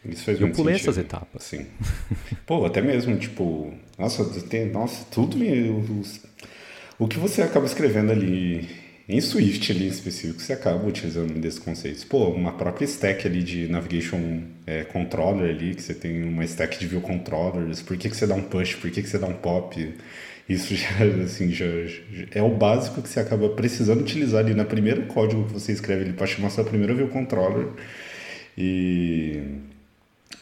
Isso 0.09 0.25
faz 0.25 0.41
Eu 0.41 0.51
pulei 0.51 0.75
sentido. 0.75 0.91
essas 0.91 0.99
etapas. 1.05 1.43
Sim. 1.43 1.67
Pô, 2.47 2.65
até 2.65 2.81
mesmo, 2.81 3.17
tipo, 3.19 3.73
nossa, 3.99 4.25
tem, 4.43 4.67
nossa, 4.71 5.05
tudo 5.11 5.37
me- 5.37 5.71
o 6.99 7.07
que 7.07 7.19
você 7.19 7.43
acaba 7.43 7.67
escrevendo 7.67 8.13
ali 8.13 8.69
em 9.09 9.21
Swift 9.21 9.73
ali 9.73 9.85
em 9.87 9.89
específico, 9.89 10.41
você 10.41 10.53
acaba 10.53 10.87
utilizando 10.87 11.33
desses 11.41 11.59
conceitos. 11.59 12.05
Pô, 12.05 12.29
uma 12.29 12.53
própria 12.53 12.85
stack 12.85 13.27
ali 13.27 13.43
de 13.43 13.67
navigation 13.69 14.43
é, 14.67 14.85
controller 14.85 15.49
ali, 15.55 15.75
que 15.75 15.83
você 15.83 15.95
tem 15.95 16.23
uma 16.25 16.45
stack 16.45 16.79
de 16.79 16.87
view 16.87 17.01
controllers, 17.01 17.81
por 17.83 17.97
que, 17.97 18.09
que 18.11 18.17
você 18.17 18.27
dá 18.27 18.35
um 18.35 18.43
push, 18.43 18.75
por 18.77 18.91
que, 18.91 19.03
que 19.03 19.09
você 19.09 19.19
dá 19.19 19.27
um 19.27 19.35
pop? 19.35 19.95
Isso 20.49 20.75
já, 20.75 20.89
assim, 21.25 21.51
já, 21.53 21.67
já 21.87 22.27
é 22.33 22.43
o 22.43 22.51
básico 22.55 23.03
que 23.03 23.09
você 23.09 23.21
acaba 23.21 23.49
precisando 23.51 24.01
utilizar 24.01 24.41
ali 24.45 24.55
na 24.55 24.65
primeiro 24.65 25.07
código 25.07 25.45
que 25.47 25.53
você 25.53 25.73
escreve 25.73 26.05
ali 26.05 26.13
para 26.13 26.27
chamar 26.27 26.51
sua 26.51 26.65
primeira 26.65 26.95
view 26.95 27.09
controller. 27.09 27.69
E 28.57 29.43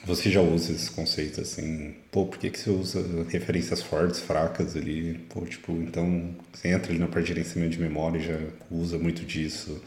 você 0.05 0.31
já 0.31 0.41
usa 0.41 0.73
esses 0.73 0.89
conceitos 0.89 1.39
assim, 1.41 1.95
pô, 2.13 2.27
por 2.27 2.39
que, 2.39 2.51
que 2.51 2.59
você 2.59 2.71
usa 2.71 3.05
referências 3.29 3.83
fortes, 3.83 4.21
fracas 4.21 4.77
ali? 4.77 5.21
Pô, 5.29 5.41
tipo, 5.45 5.73
então 5.73 6.35
você 6.53 6.69
entra 6.69 6.93
ali 6.93 6.99
na 7.01 7.09
parte 7.09 7.27
de 7.27 7.35
gerenciamento 7.35 7.73
de 7.73 7.81
memória 7.83 8.19
e 8.19 8.23
já 8.23 8.39
usa 8.71 8.99
muito 8.99 9.25
disso. 9.25 9.83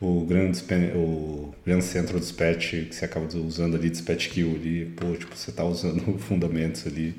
O 0.00 0.24
grande, 0.26 0.62
o 0.94 1.54
grande 1.64 1.84
centro 1.84 2.20
dispatch 2.20 2.72
que 2.88 2.94
você 2.94 3.04
acaba 3.06 3.26
usando 3.38 3.76
ali, 3.76 3.88
dispatch 3.88 4.28
kill 4.28 4.54
ali, 4.54 4.86
pô, 4.96 5.12
tipo, 5.16 5.34
você 5.34 5.50
tá 5.52 5.64
usando 5.64 6.18
fundamentos 6.20 6.86
ali. 6.86 7.14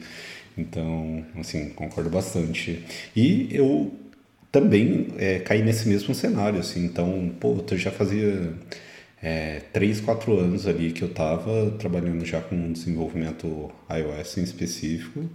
Então, 0.57 1.25
assim, 1.39 1.69
concordo 1.69 2.09
bastante. 2.09 2.83
E 3.15 3.49
eu 3.51 3.93
também 4.51 5.07
é, 5.17 5.39
caí 5.39 5.61
nesse 5.63 5.87
mesmo 5.87 6.15
cenário, 6.15 6.59
assim, 6.59 6.85
então, 6.85 7.31
pô, 7.39 7.57
eu 7.69 7.77
já 7.77 7.91
fazia 7.91 8.53
é, 9.21 9.61
3, 9.73 10.01
4 10.01 10.37
anos 10.39 10.67
ali 10.67 10.91
que 10.91 11.01
eu 11.01 11.09
estava 11.09 11.71
trabalhando 11.71 12.23
já 12.25 12.39
com 12.41 12.71
desenvolvimento 12.71 13.71
iOS 13.89 14.37
em 14.37 14.43
específico 14.43 15.29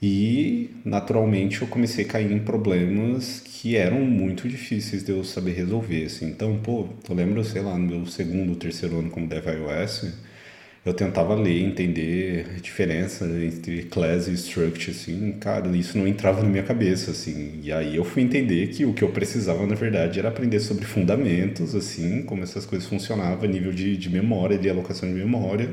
e 0.00 0.70
naturalmente 0.84 1.62
eu 1.62 1.68
comecei 1.68 2.04
a 2.04 2.08
cair 2.08 2.30
em 2.30 2.38
problemas 2.38 3.40
que 3.40 3.76
eram 3.76 4.00
muito 4.00 4.48
difíceis 4.48 5.02
de 5.04 5.10
eu 5.12 5.24
saber 5.24 5.52
resolver, 5.52 6.04
assim. 6.04 6.26
Então, 6.26 6.58
pô, 6.58 6.88
eu 7.08 7.14
lembro, 7.14 7.44
sei 7.44 7.62
lá, 7.62 7.76
no 7.76 7.86
meu 7.86 8.06
segundo, 8.06 8.54
terceiro 8.56 8.98
ano 8.98 9.10
como 9.10 9.26
Dev 9.26 9.44
iOS, 9.46 10.12
eu 10.84 10.94
tentava 10.94 11.34
ler, 11.34 11.62
entender 11.62 12.46
a 12.56 12.60
diferença 12.60 13.24
entre 13.26 13.82
class 13.84 14.28
e 14.28 14.32
struct, 14.34 14.90
assim, 14.90 15.32
cara, 15.32 15.68
isso 15.76 15.98
não 15.98 16.06
entrava 16.06 16.42
na 16.42 16.48
minha 16.48 16.62
cabeça, 16.62 17.10
assim, 17.10 17.60
e 17.62 17.72
aí 17.72 17.96
eu 17.96 18.04
fui 18.04 18.22
entender 18.22 18.68
que 18.68 18.84
o 18.84 18.94
que 18.94 19.02
eu 19.02 19.10
precisava, 19.10 19.66
na 19.66 19.74
verdade, 19.74 20.18
era 20.18 20.28
aprender 20.28 20.60
sobre 20.60 20.84
fundamentos, 20.86 21.74
assim, 21.74 22.22
como 22.22 22.42
essas 22.42 22.64
coisas 22.64 22.88
funcionavam, 22.88 23.48
nível 23.48 23.72
de, 23.72 23.96
de 23.96 24.08
memória, 24.10 24.56
de 24.58 24.70
alocação 24.70 25.08
de 25.08 25.14
memória, 25.14 25.68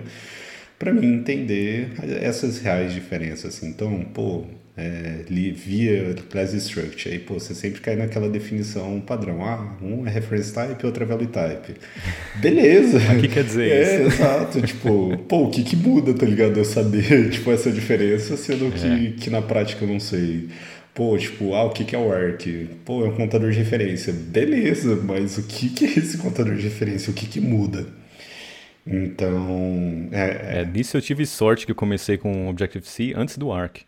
para 0.78 0.91
mim 0.94 1.15
entender 1.15 1.91
essas 2.22 2.60
reais 2.60 2.94
diferenças, 2.94 3.56
assim, 3.56 3.68
então, 3.68 4.04
pô, 4.13 4.46
é, 4.78 5.24
via 5.54 6.14
class 6.30 6.54
struct, 6.54 7.08
aí, 7.08 7.20
pô, 7.20 7.36
você 7.36 7.56
sempre 7.56 7.80
cai 7.80 7.96
naquela 7.96 8.30
definição 8.30 9.00
padrão, 9.00 9.42
ah, 9.44 9.78
um 9.82 10.06
é 10.06 10.10
reference 10.10 10.54
type, 10.54 10.86
outro 10.86 11.04
é 11.04 11.06
value 11.08 11.28
type, 11.28 11.76
beleza, 12.36 12.98
O 13.14 13.20
que 13.22 13.30
quer 13.30 13.44
dizer 13.44 13.72
é, 13.72 14.08
isso? 14.08 14.22
exato. 14.22 14.62
Tipo, 14.62 15.18
pô, 15.30 15.44
o 15.46 15.50
que 15.50 15.64
que 15.64 15.76
muda, 15.76 16.14
tá 16.14 16.26
ligado? 16.26 16.58
Eu 16.58 16.66
saber, 16.66 17.30
tipo, 17.32 17.52
essa 17.52 17.72
diferença, 17.72 18.36
sendo 18.36 18.72
que, 18.72 19.14
que 19.14 19.30
na 19.30 19.42
prática 19.42 19.86
eu 19.86 19.90
não 19.90 20.00
sei. 20.00 20.50
Pô, 20.94 21.18
tipo, 21.18 21.54
ah, 21.54 21.64
o 21.66 21.72
que 21.72 21.84
que 21.84 21.96
é 21.96 22.00
o 22.00 22.12
ARC? 22.12 22.46
Pô, 22.86 23.06
é 23.06 23.10
um 23.10 23.16
contador 23.16 23.52
de 23.52 23.58
referência. 23.58 24.14
Beleza, 24.14 24.96
mas 24.96 25.38
o 25.38 25.44
que 25.44 25.70
que 25.70 25.86
é 25.86 25.90
esse 26.00 26.18
contador 26.18 26.56
de 26.56 26.64
referência? 26.64 27.12
O 27.12 27.14
que 27.14 27.26
que 27.26 27.42
muda? 27.42 27.86
Então, 28.88 30.08
é, 30.12 30.62
É, 30.62 30.66
nisso 30.66 30.96
eu 30.96 31.02
tive 31.02 31.26
sorte 31.26 31.66
que 31.66 31.72
eu 31.72 31.76
comecei 31.76 32.18
com 32.18 32.48
Objective-C 32.48 33.14
antes 33.16 33.38
do 33.38 33.52
Arc. 33.52 33.82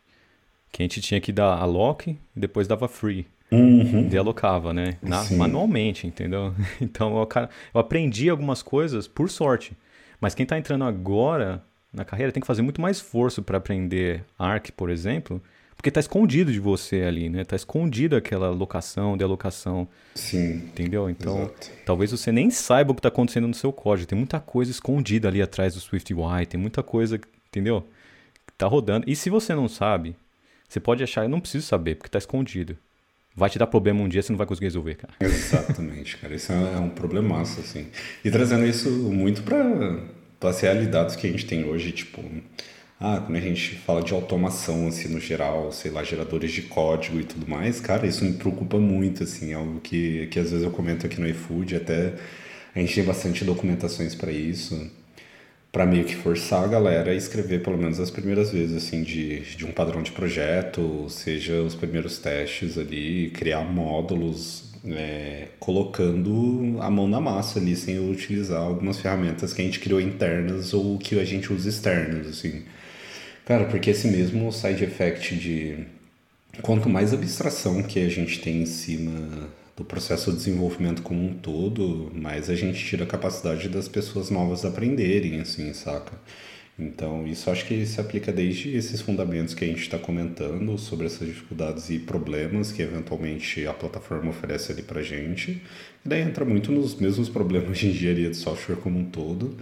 Que 0.71 0.81
a 0.81 0.85
gente 0.85 1.01
tinha 1.01 1.19
que 1.21 1.31
dar 1.31 1.57
alloc 1.57 2.07
e 2.07 2.17
depois 2.35 2.67
dava 2.67 2.87
free. 2.87 3.25
uhum, 3.51 4.09
E 4.11 4.17
alocava, 4.17 4.73
né? 4.73 4.97
Na- 5.01 5.23
manualmente, 5.31 6.05
entendeu? 6.07 6.53
Então 6.81 7.17
eu, 7.17 7.25
cara, 7.25 7.49
eu 7.73 7.79
aprendi 7.79 8.29
algumas 8.29 8.61
coisas 8.61 9.07
por 9.07 9.29
sorte. 9.29 9.73
Mas 10.19 10.33
quem 10.35 10.45
tá 10.45 10.57
entrando 10.57 10.83
agora 10.83 11.63
na 11.93 12.03
carreira 12.03 12.31
tem 12.31 12.41
que 12.41 12.47
fazer 12.47 12.61
muito 12.61 12.81
mais 12.81 12.97
esforço 12.97 13.41
para 13.41 13.57
aprender 13.57 14.23
Arc, 14.37 14.71
por 14.71 14.89
exemplo, 14.89 15.41
porque 15.75 15.89
tá 15.91 15.99
escondido 15.99 16.51
de 16.51 16.59
você 16.59 17.03
ali, 17.03 17.29
né? 17.29 17.43
Tá 17.45 17.55
escondido 17.55 18.15
aquela 18.15 18.47
alocação, 18.47 19.15
de 19.15 19.23
alocação, 19.23 19.87
sim, 20.15 20.55
entendeu? 20.55 21.07
Então, 21.09 21.43
exato. 21.43 21.71
talvez 21.85 22.11
você 22.11 22.31
nem 22.31 22.49
saiba 22.49 22.91
o 22.91 22.95
que 22.95 22.99
está 22.99 23.09
acontecendo 23.09 23.47
no 23.47 23.53
seu 23.53 23.71
código. 23.71 24.07
Tem 24.09 24.17
muita 24.17 24.39
coisa 24.39 24.69
escondida 24.71 25.27
ali 25.27 25.41
atrás 25.41 25.75
do 25.75 25.79
SwiftUI, 25.79 26.45
tem 26.47 26.59
muita 26.59 26.81
coisa, 26.83 27.19
entendeu? 27.47 27.87
Que 28.47 28.53
tá 28.57 28.65
rodando. 28.67 29.05
E 29.09 29.15
se 29.15 29.29
você 29.29 29.53
não 29.55 29.67
sabe, 29.67 30.15
você 30.67 30.79
pode 30.79 31.03
achar, 31.03 31.23
eu 31.23 31.29
não 31.29 31.39
preciso 31.39 31.65
saber, 31.65 31.95
porque 31.95 32.09
está 32.09 32.19
escondido. 32.19 32.77
Vai 33.35 33.49
te 33.49 33.59
dar 33.59 33.67
problema 33.67 34.01
um 34.01 34.09
dia, 34.09 34.21
você 34.21 34.31
não 34.31 34.37
vai 34.37 34.47
conseguir 34.47 34.65
resolver, 34.65 34.95
cara. 34.95 35.13
Exatamente, 35.19 36.17
cara. 36.17 36.33
Isso 36.33 36.51
é 36.51 36.79
um 36.79 36.89
problemaço, 36.89 37.59
assim. 37.59 37.87
E 38.25 38.31
trazendo 38.31 38.65
isso 38.65 38.89
muito 38.89 39.43
para 39.43 39.99
das 40.39 40.59
realidades 40.61 41.15
que 41.15 41.27
a 41.27 41.29
gente 41.29 41.45
tem 41.45 41.63
hoje, 41.63 41.91
tipo, 41.91 42.23
ah, 42.99 43.21
quando 43.23 43.37
a 43.37 43.41
gente 43.41 43.75
fala 43.75 44.01
de 44.01 44.11
automação, 44.13 44.87
assim, 44.87 45.09
no 45.09 45.19
geral, 45.19 45.71
sei 45.71 45.91
lá, 45.91 46.03
geradores 46.03 46.51
de 46.51 46.63
código 46.63 47.19
e 47.19 47.23
tudo 47.23 47.47
mais, 47.47 47.79
cara, 47.79 48.07
isso 48.07 48.25
me 48.25 48.33
preocupa 48.33 48.77
muito, 48.79 49.23
assim, 49.23 49.51
é 49.51 49.53
algo 49.53 49.79
que, 49.81 50.27
que 50.27 50.39
às 50.39 50.49
vezes 50.49 50.65
eu 50.65 50.71
comento 50.71 51.05
aqui 51.05 51.21
no 51.21 51.27
iFood, 51.27 51.75
até 51.75 52.15
a 52.73 52.79
gente 52.79 52.95
tem 52.95 53.03
bastante 53.03 53.45
documentações 53.45 54.15
para 54.15 54.31
isso, 54.31 54.89
para 55.77 55.85
meio 55.85 56.05
que 56.05 56.15
forçar 56.15 56.63
a 56.63 56.67
galera 56.67 57.11
a 57.11 57.13
escrever 57.13 57.61
pelo 57.61 57.77
menos 57.77 57.99
as 57.99 58.09
primeiras 58.09 58.49
vezes, 58.49 58.75
assim, 58.75 59.03
de, 59.03 59.41
de 59.41 59.63
um 59.63 59.71
padrão 59.71 60.01
de 60.01 60.11
projeto, 60.11 61.05
seja 61.07 61.61
os 61.61 61.75
primeiros 61.75 62.17
testes 62.17 62.79
ali, 62.79 63.29
criar 63.29 63.61
módulos, 63.61 64.71
é, 64.87 65.49
colocando 65.59 66.77
a 66.81 66.89
mão 66.89 67.07
na 67.07 67.21
massa 67.21 67.59
ali, 67.59 67.75
sem 67.75 67.99
utilizar 68.09 68.59
algumas 68.59 68.97
ferramentas 68.99 69.53
que 69.53 69.61
a 69.61 69.65
gente 69.65 69.79
criou 69.79 70.01
internas 70.01 70.73
ou 70.73 70.97
que 70.97 71.19
a 71.19 71.23
gente 71.23 71.53
usa 71.53 71.69
externas, 71.69 72.25
assim. 72.25 72.63
Cara, 73.45 73.65
porque 73.65 73.91
esse 73.91 74.07
mesmo 74.07 74.51
side 74.51 74.83
effect 74.83 75.35
de 75.35 75.85
quanto 76.63 76.89
mais 76.89 77.13
abstração 77.13 77.83
que 77.83 77.99
a 77.99 78.09
gente 78.09 78.39
tem 78.41 78.63
em 78.63 78.65
cima 78.65 79.47
do 79.77 79.85
processo 79.85 80.31
de 80.31 80.37
desenvolvimento 80.37 81.03
como 81.03 81.23
um 81.23 81.35
todo, 81.35 82.11
mais 82.13 82.49
a 82.49 82.55
gente 82.55 82.83
tira 82.83 83.03
a 83.03 83.07
capacidade 83.07 83.69
das 83.69 83.87
pessoas 83.87 84.31
novas 84.31 84.65
aprenderem, 84.65 85.39
assim, 85.39 85.71
saca? 85.71 86.13
Então, 86.79 87.25
isso 87.27 87.49
acho 87.49 87.65
que 87.65 87.85
se 87.85 88.01
aplica 88.01 88.31
desde 88.31 88.75
esses 88.75 89.01
fundamentos 89.01 89.53
que 89.53 89.63
a 89.63 89.67
gente 89.67 89.81
está 89.81 89.97
comentando 89.97 90.77
sobre 90.77 91.05
essas 91.05 91.27
dificuldades 91.27 91.89
e 91.89 91.99
problemas 91.99 92.71
que 92.71 92.81
eventualmente 92.81 93.65
a 93.65 93.73
plataforma 93.73 94.31
oferece 94.31 94.71
ali 94.71 94.81
para 94.81 95.01
gente. 95.01 95.61
E 96.05 96.09
daí 96.09 96.21
entra 96.21 96.43
muito 96.43 96.71
nos 96.71 96.95
mesmos 96.95 97.29
problemas 97.29 97.77
de 97.77 97.87
engenharia 97.87 98.29
de 98.29 98.37
software 98.37 98.77
como 98.77 98.99
um 98.99 99.05
todo 99.05 99.57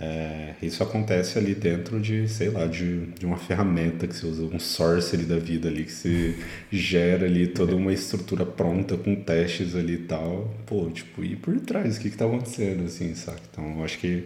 é, 0.00 0.54
isso 0.62 0.80
acontece 0.80 1.36
ali 1.38 1.56
dentro 1.56 1.98
de, 1.98 2.28
sei 2.28 2.50
lá, 2.50 2.66
de, 2.66 3.06
de 3.06 3.26
uma 3.26 3.36
ferramenta 3.36 4.06
que 4.06 4.14
você 4.14 4.26
usa, 4.26 4.44
um 4.44 4.60
source 4.60 5.16
ali 5.16 5.24
da 5.24 5.38
vida 5.38 5.68
ali, 5.68 5.84
que 5.84 5.90
você 5.90 6.38
gera 6.70 7.26
ali 7.26 7.48
toda 7.48 7.74
uma 7.74 7.92
estrutura 7.92 8.46
pronta 8.46 8.96
com 8.96 9.16
testes 9.16 9.74
ali 9.74 9.94
e 9.94 9.98
tal. 9.98 10.54
Pô, 10.66 10.88
tipo, 10.88 11.24
e 11.24 11.34
por 11.34 11.58
trás, 11.58 11.96
o 11.96 12.00
que 12.00 12.10
que 12.10 12.16
tá 12.16 12.26
acontecendo, 12.26 12.84
assim, 12.84 13.12
saca? 13.16 13.40
Então, 13.50 13.78
eu 13.78 13.84
acho 13.84 13.98
que 13.98 14.24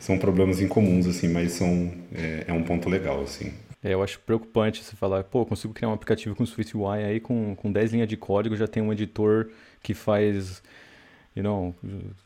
são 0.00 0.18
problemas 0.18 0.60
incomuns, 0.60 1.06
assim, 1.06 1.28
mas 1.28 1.52
são, 1.52 1.92
é, 2.12 2.46
é 2.48 2.52
um 2.52 2.64
ponto 2.64 2.88
legal, 2.88 3.22
assim. 3.22 3.52
É, 3.84 3.94
eu 3.94 4.02
acho 4.02 4.18
preocupante 4.18 4.82
você 4.82 4.96
falar, 4.96 5.22
pô, 5.22 5.46
consigo 5.46 5.72
criar 5.72 5.90
um 5.90 5.92
aplicativo 5.92 6.34
com 6.34 6.44
SwiftUI 6.44 7.04
aí 7.04 7.20
com, 7.20 7.54
com 7.54 7.70
10 7.70 7.92
linhas 7.92 8.08
de 8.08 8.16
código, 8.16 8.56
já 8.56 8.66
tem 8.66 8.82
um 8.82 8.92
editor 8.92 9.46
que 9.80 9.94
faz 9.94 10.60
you 11.36 11.42
know, 11.42 11.74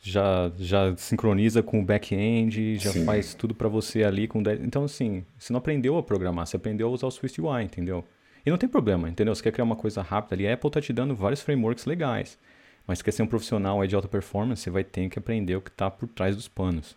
já, 0.01 0.51
já 0.57 0.95
sincroniza 0.95 1.63
com 1.63 1.79
o 1.79 1.85
back-end, 1.85 2.77
já 2.77 2.91
Sim. 2.91 3.05
faz 3.05 3.33
tudo 3.33 3.55
para 3.55 3.67
você 3.67 4.03
ali 4.03 4.27
com 4.27 4.41
Então, 4.63 4.83
assim, 4.83 5.23
você 5.37 5.51
não 5.51 5.57
aprendeu 5.57 5.97
a 5.97 6.03
programar, 6.03 6.45
você 6.45 6.55
aprendeu 6.55 6.87
a 6.87 6.91
usar 6.91 7.07
o 7.07 7.11
Swift 7.11 7.41
UI, 7.41 7.63
entendeu? 7.63 8.05
E 8.45 8.49
não 8.49 8.57
tem 8.57 8.69
problema, 8.69 9.09
entendeu? 9.09 9.33
Você 9.33 9.43
quer 9.43 9.51
criar 9.51 9.65
uma 9.65 9.75
coisa 9.75 10.01
rápida 10.01 10.35
ali, 10.35 10.47
a 10.47 10.53
Apple 10.53 10.69
tá 10.69 10.79
te 10.79 10.93
dando 10.93 11.15
vários 11.15 11.41
frameworks 11.41 11.85
legais. 11.85 12.37
Mas 12.85 12.99
se 12.99 13.03
quer 13.03 13.11
ser 13.11 13.23
um 13.23 13.27
profissional 13.27 13.85
de 13.85 13.95
alta 13.95 14.07
performance, 14.07 14.61
você 14.61 14.69
vai 14.69 14.83
ter 14.83 15.09
que 15.09 15.19
aprender 15.19 15.55
o 15.55 15.61
que 15.61 15.69
está 15.69 15.89
por 15.91 16.07
trás 16.07 16.35
dos 16.35 16.47
panos. 16.47 16.95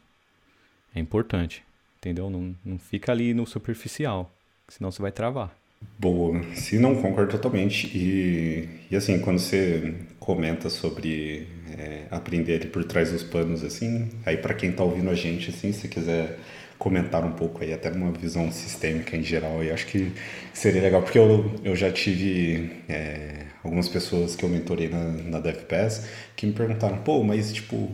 É 0.94 1.00
importante, 1.00 1.64
entendeu? 1.98 2.30
Não, 2.30 2.54
não 2.64 2.78
fica 2.78 3.12
ali 3.12 3.34
no 3.34 3.46
superficial, 3.46 4.30
senão 4.68 4.90
você 4.90 5.02
vai 5.02 5.12
travar. 5.12 5.54
Boa, 5.98 6.42
se 6.54 6.78
não 6.78 6.94
concordo 6.94 7.32
totalmente. 7.32 7.86
E, 7.96 8.68
e 8.90 8.96
assim, 8.96 9.18
quando 9.20 9.38
você 9.38 9.94
comenta 10.22 10.70
sobre 10.70 11.48
é, 11.76 12.02
aprender 12.08 12.70
por 12.70 12.84
trás 12.84 13.10
dos 13.10 13.24
panos, 13.24 13.64
assim, 13.64 14.08
aí 14.24 14.36
para 14.36 14.54
quem 14.54 14.70
está 14.70 14.84
ouvindo 14.84 15.10
a 15.10 15.14
gente, 15.14 15.50
assim, 15.50 15.72
se 15.72 15.88
quiser 15.88 16.38
comentar 16.78 17.24
um 17.24 17.32
pouco 17.32 17.62
aí, 17.62 17.72
até 17.72 17.90
uma 17.90 18.12
visão 18.12 18.50
sistêmica 18.52 19.16
em 19.16 19.22
geral, 19.22 19.62
eu 19.64 19.74
acho 19.74 19.86
que 19.86 20.12
seria 20.52 20.80
legal, 20.80 21.02
porque 21.02 21.18
eu, 21.18 21.52
eu 21.64 21.74
já 21.74 21.90
tive 21.90 22.70
é, 22.88 23.46
algumas 23.64 23.88
pessoas 23.88 24.36
que 24.36 24.44
eu 24.44 24.48
mentorei 24.48 24.88
na, 24.88 25.04
na 25.04 25.40
DevPass 25.40 26.06
que 26.36 26.46
me 26.46 26.52
perguntaram, 26.52 26.98
pô, 26.98 27.24
mas 27.24 27.52
tipo, 27.52 27.90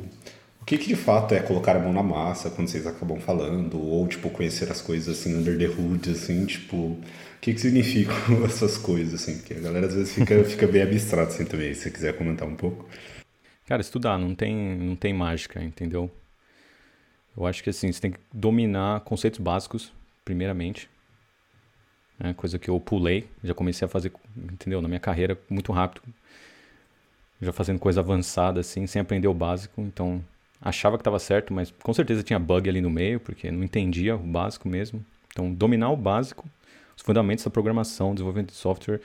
que, 0.68 0.76
que 0.76 0.88
de 0.88 0.96
fato 0.96 1.32
é 1.34 1.40
colocar 1.40 1.74
a 1.74 1.78
mão 1.78 1.94
na 1.94 2.02
massa 2.02 2.50
quando 2.50 2.68
vocês 2.68 2.86
acabam 2.86 3.18
falando, 3.18 3.80
ou 3.80 4.06
tipo, 4.06 4.28
conhecer 4.28 4.70
as 4.70 4.82
coisas 4.82 5.18
assim 5.18 5.34
under 5.34 5.56
the 5.56 5.66
hood, 5.66 6.10
assim, 6.10 6.44
tipo 6.44 6.76
o 6.76 7.02
que, 7.40 7.54
que 7.54 7.60
significam 7.60 8.14
essas 8.44 8.76
coisas, 8.76 9.14
assim? 9.14 9.38
Porque 9.38 9.54
a 9.54 9.60
galera 9.60 9.86
às 9.86 9.94
vezes 9.94 10.12
fica, 10.12 10.44
fica 10.44 10.66
bem 10.66 10.82
abstrato 10.82 11.32
assim 11.32 11.46
também, 11.46 11.72
se 11.72 11.84
você 11.84 11.90
quiser 11.90 12.18
comentar 12.18 12.46
um 12.46 12.54
pouco. 12.54 12.86
Cara, 13.64 13.80
estudar, 13.80 14.18
não 14.18 14.34
tem, 14.34 14.54
não 14.54 14.94
tem 14.94 15.14
mágica, 15.14 15.62
entendeu? 15.62 16.10
Eu 17.34 17.46
acho 17.46 17.64
que 17.64 17.70
assim, 17.70 17.90
você 17.90 18.02
tem 18.02 18.10
que 18.10 18.18
dominar 18.30 19.00
conceitos 19.00 19.40
básicos, 19.40 19.90
primeiramente. 20.22 20.90
Né? 22.18 22.34
Coisa 22.34 22.58
que 22.58 22.68
eu 22.68 22.78
pulei, 22.78 23.26
já 23.42 23.54
comecei 23.54 23.86
a 23.86 23.88
fazer, 23.88 24.12
entendeu? 24.36 24.82
Na 24.82 24.88
minha 24.88 25.00
carreira, 25.00 25.38
muito 25.48 25.72
rápido. 25.72 26.02
Já 27.40 27.54
fazendo 27.54 27.78
coisa 27.78 28.00
avançada, 28.00 28.60
assim, 28.60 28.86
sem 28.86 29.00
aprender 29.00 29.28
o 29.28 29.34
básico. 29.34 29.80
Então, 29.80 30.22
achava 30.60 30.96
que 30.96 31.02
estava 31.02 31.18
certo, 31.18 31.52
mas 31.52 31.70
com 31.82 31.92
certeza 31.92 32.22
tinha 32.22 32.38
bug 32.38 32.68
ali 32.68 32.80
no 32.80 32.90
meio, 32.90 33.20
porque 33.20 33.50
não 33.50 33.62
entendia 33.62 34.16
o 34.16 34.18
básico 34.18 34.68
mesmo. 34.68 35.04
Então, 35.32 35.52
dominar 35.52 35.90
o 35.90 35.96
básico 35.96 36.48
os 36.98 37.02
fundamentos 37.02 37.44
da 37.44 37.50
programação, 37.50 38.12
desenvolvimento 38.12 38.50
de 38.50 38.56
software. 38.56 39.00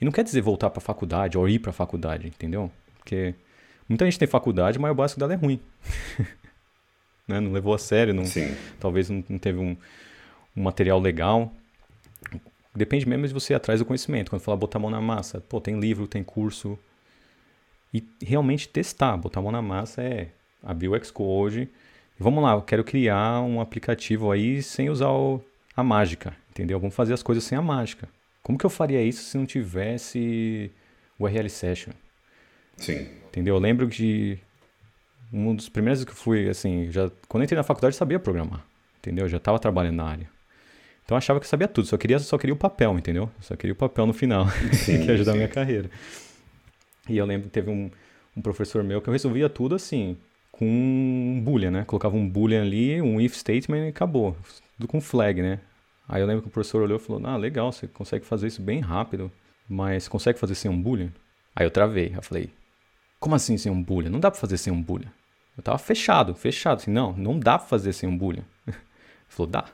E 0.00 0.04
não 0.04 0.12
quer 0.12 0.22
dizer 0.22 0.40
voltar 0.40 0.70
para 0.70 0.78
a 0.78 0.82
faculdade 0.82 1.36
ou 1.36 1.48
ir 1.48 1.58
para 1.58 1.70
a 1.70 1.72
faculdade, 1.72 2.28
entendeu? 2.28 2.70
Porque 2.98 3.34
muita 3.88 4.04
gente 4.04 4.18
tem 4.18 4.28
faculdade, 4.28 4.78
mas 4.78 4.92
o 4.92 4.94
básico 4.94 5.18
dela 5.18 5.32
é 5.32 5.36
ruim. 5.36 5.60
né? 7.26 7.40
Não 7.40 7.52
levou 7.52 7.74
a 7.74 7.78
sério, 7.78 8.14
não, 8.14 8.22
talvez 8.78 9.10
não, 9.10 9.22
teve 9.38 9.58
um, 9.58 9.76
um, 10.56 10.62
material 10.62 11.00
legal. 11.00 11.52
Depende 12.74 13.08
mesmo 13.08 13.26
de 13.26 13.34
você 13.34 13.52
ir 13.52 13.56
atrás 13.56 13.80
do 13.80 13.86
conhecimento. 13.86 14.30
Quando 14.30 14.42
fala 14.42 14.56
botar 14.56 14.78
a 14.78 14.80
mão 14.80 14.90
na 14.90 15.00
massa, 15.00 15.40
pô, 15.40 15.60
tem 15.60 15.78
livro, 15.78 16.06
tem 16.06 16.22
curso. 16.22 16.78
E 17.92 18.02
realmente 18.22 18.68
testar, 18.68 19.16
botar 19.16 19.40
a 19.40 19.42
mão 19.42 19.52
na 19.52 19.60
massa 19.60 20.00
é 20.00 20.28
abrir 20.62 20.88
o 20.88 21.04
Xcode. 21.04 21.68
Vamos 22.18 22.42
lá, 22.42 22.52
eu 22.52 22.62
quero 22.62 22.84
criar 22.84 23.40
um 23.40 23.60
aplicativo 23.60 24.30
aí 24.30 24.62
sem 24.62 24.88
usar 24.90 25.10
o, 25.10 25.42
a 25.76 25.82
mágica. 25.82 26.36
Entendeu? 26.50 26.78
Vamos 26.78 26.94
fazer 26.94 27.14
as 27.14 27.22
coisas 27.22 27.44
sem 27.44 27.56
a 27.56 27.62
mágica. 27.62 28.08
Como 28.42 28.58
que 28.58 28.66
eu 28.66 28.70
faria 28.70 29.02
isso 29.02 29.22
se 29.24 29.38
não 29.38 29.46
tivesse 29.46 30.70
o 31.18 31.26
RL 31.26 31.48
Session? 31.48 31.92
Sim. 32.76 33.06
Entendeu? 33.28 33.54
Eu 33.54 33.60
lembro 33.60 33.86
de 33.86 34.38
um 35.32 35.54
dos 35.54 35.68
primeiros 35.68 36.04
que 36.04 36.10
eu 36.10 36.14
fui, 36.14 36.48
assim, 36.48 36.90
já 36.90 37.10
quando 37.28 37.42
eu 37.42 37.44
entrei 37.44 37.56
na 37.56 37.62
faculdade 37.62 37.94
eu 37.94 37.98
sabia 37.98 38.18
programar, 38.18 38.62
entendeu? 38.98 39.24
Eu 39.24 39.28
já 39.28 39.38
estava 39.38 39.58
trabalhando 39.58 39.96
na 39.96 40.04
área. 40.04 40.28
Então 41.04 41.14
eu 41.14 41.18
achava 41.18 41.40
que 41.40 41.46
eu 41.46 41.50
sabia 41.50 41.66
tudo, 41.66 41.86
só 41.86 41.96
queria 41.96 42.18
só 42.18 42.36
queria 42.36 42.52
o 42.52 42.56
papel, 42.56 42.98
entendeu? 42.98 43.30
só 43.40 43.56
queria 43.56 43.72
o 43.72 43.76
papel 43.76 44.06
no 44.06 44.12
final, 44.12 44.46
sim, 44.72 45.00
que 45.00 45.06
ia 45.06 45.14
ajudar 45.14 45.32
a 45.32 45.36
minha 45.36 45.48
carreira. 45.48 45.90
E 47.08 47.16
eu 47.16 47.24
lembro 47.24 47.48
que 47.48 47.52
teve 47.52 47.70
um, 47.70 47.90
um 48.36 48.42
professor 48.42 48.84
meu 48.84 49.00
que 49.00 49.08
eu 49.08 49.12
resolvia 49.12 49.48
tudo 49.48 49.74
assim, 49.74 50.16
com 50.52 50.66
um 50.66 51.40
boolean, 51.42 51.70
né? 51.70 51.84
Colocava 51.84 52.14
um 52.14 52.28
boolean 52.28 52.62
ali, 52.62 53.00
um 53.00 53.20
if 53.20 53.34
statement 53.34 53.86
e 53.86 53.88
acabou. 53.88 54.36
Tudo 54.76 54.86
com 54.86 55.00
flag, 55.00 55.42
né? 55.42 55.58
Aí 56.08 56.20
eu 56.20 56.26
lembro 56.26 56.42
que 56.42 56.48
o 56.48 56.50
professor 56.50 56.82
olhou 56.82 56.98
e 56.98 57.00
falou: 57.00 57.26
Ah, 57.26 57.36
legal, 57.36 57.72
você 57.72 57.88
consegue 57.88 58.24
fazer 58.24 58.48
isso 58.48 58.60
bem 58.62 58.80
rápido, 58.80 59.32
mas 59.68 60.06
consegue 60.06 60.38
fazer 60.38 60.54
sem 60.54 60.70
um 60.70 60.80
boolean? 60.80 61.10
Aí 61.56 61.64
eu 61.64 61.70
travei, 61.70 62.12
eu 62.14 62.22
falei: 62.22 62.50
Como 63.18 63.34
assim 63.34 63.56
sem 63.56 63.72
um 63.72 63.82
boolean? 63.82 64.10
Não 64.10 64.20
dá 64.20 64.30
pra 64.30 64.38
fazer 64.38 64.58
sem 64.58 64.72
um 64.72 64.80
boolean. 64.82 65.10
Eu 65.56 65.62
tava 65.62 65.78
fechado, 65.78 66.34
fechado, 66.34 66.80
assim, 66.80 66.90
não, 66.90 67.12
não 67.14 67.38
dá 67.38 67.58
pra 67.58 67.66
fazer 67.66 67.92
sem 67.92 68.08
um 68.08 68.16
boolean. 68.16 68.44
Ele 68.68 68.76
falou: 69.28 69.50
Dá. 69.50 69.64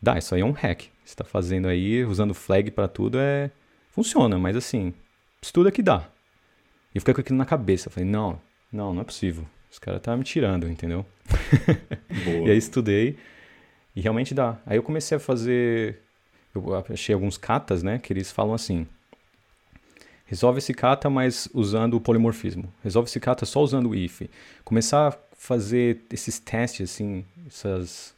Dá, 0.00 0.18
isso 0.18 0.34
aí 0.34 0.40
é 0.40 0.44
um 0.44 0.52
hack. 0.52 0.84
Você 1.04 1.14
tá 1.14 1.24
fazendo 1.24 1.68
aí, 1.68 2.04
usando 2.04 2.34
flag 2.34 2.70
para 2.70 2.88
tudo, 2.88 3.18
é. 3.18 3.50
Funciona, 3.90 4.38
mas 4.38 4.56
assim, 4.56 4.92
estuda 5.42 5.70
que 5.70 5.82
dá. 5.82 6.08
E 6.94 6.96
eu 6.96 7.00
fiquei 7.00 7.14
com 7.14 7.20
aquilo 7.20 7.38
na 7.38 7.44
cabeça. 7.44 7.88
Eu 7.88 7.92
falei: 7.92 8.08
Não, 8.08 8.40
não, 8.72 8.94
não 8.94 9.02
é 9.02 9.04
possível. 9.04 9.46
Os 9.74 9.78
caras 9.80 9.98
estavam 9.98 10.18
me 10.18 10.24
tirando, 10.24 10.68
entendeu? 10.68 11.04
e 12.46 12.48
aí 12.48 12.56
estudei. 12.56 13.18
E 13.96 14.00
realmente 14.00 14.32
dá. 14.32 14.56
Aí 14.64 14.76
eu 14.76 14.84
comecei 14.84 15.16
a 15.16 15.20
fazer. 15.20 15.98
Eu 16.54 16.76
achei 16.88 17.12
alguns 17.12 17.36
katas, 17.36 17.82
né? 17.82 17.98
Que 17.98 18.12
eles 18.12 18.30
falam 18.30 18.54
assim. 18.54 18.86
Resolve 20.26 20.58
esse 20.58 20.72
kata, 20.72 21.10
mas 21.10 21.48
usando 21.52 21.94
o 21.94 22.00
polimorfismo. 22.00 22.72
Resolve 22.84 23.08
esse 23.08 23.18
kata 23.18 23.44
só 23.44 23.60
usando 23.60 23.90
o 23.90 23.94
if. 23.96 24.22
Começar 24.64 25.08
a 25.08 25.18
fazer 25.36 26.02
esses 26.08 26.38
testes, 26.38 26.92
assim, 26.92 27.24
essas 27.48 28.14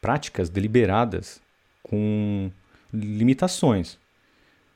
práticas 0.00 0.48
deliberadas 0.48 1.42
com 1.82 2.50
limitações. 2.90 3.98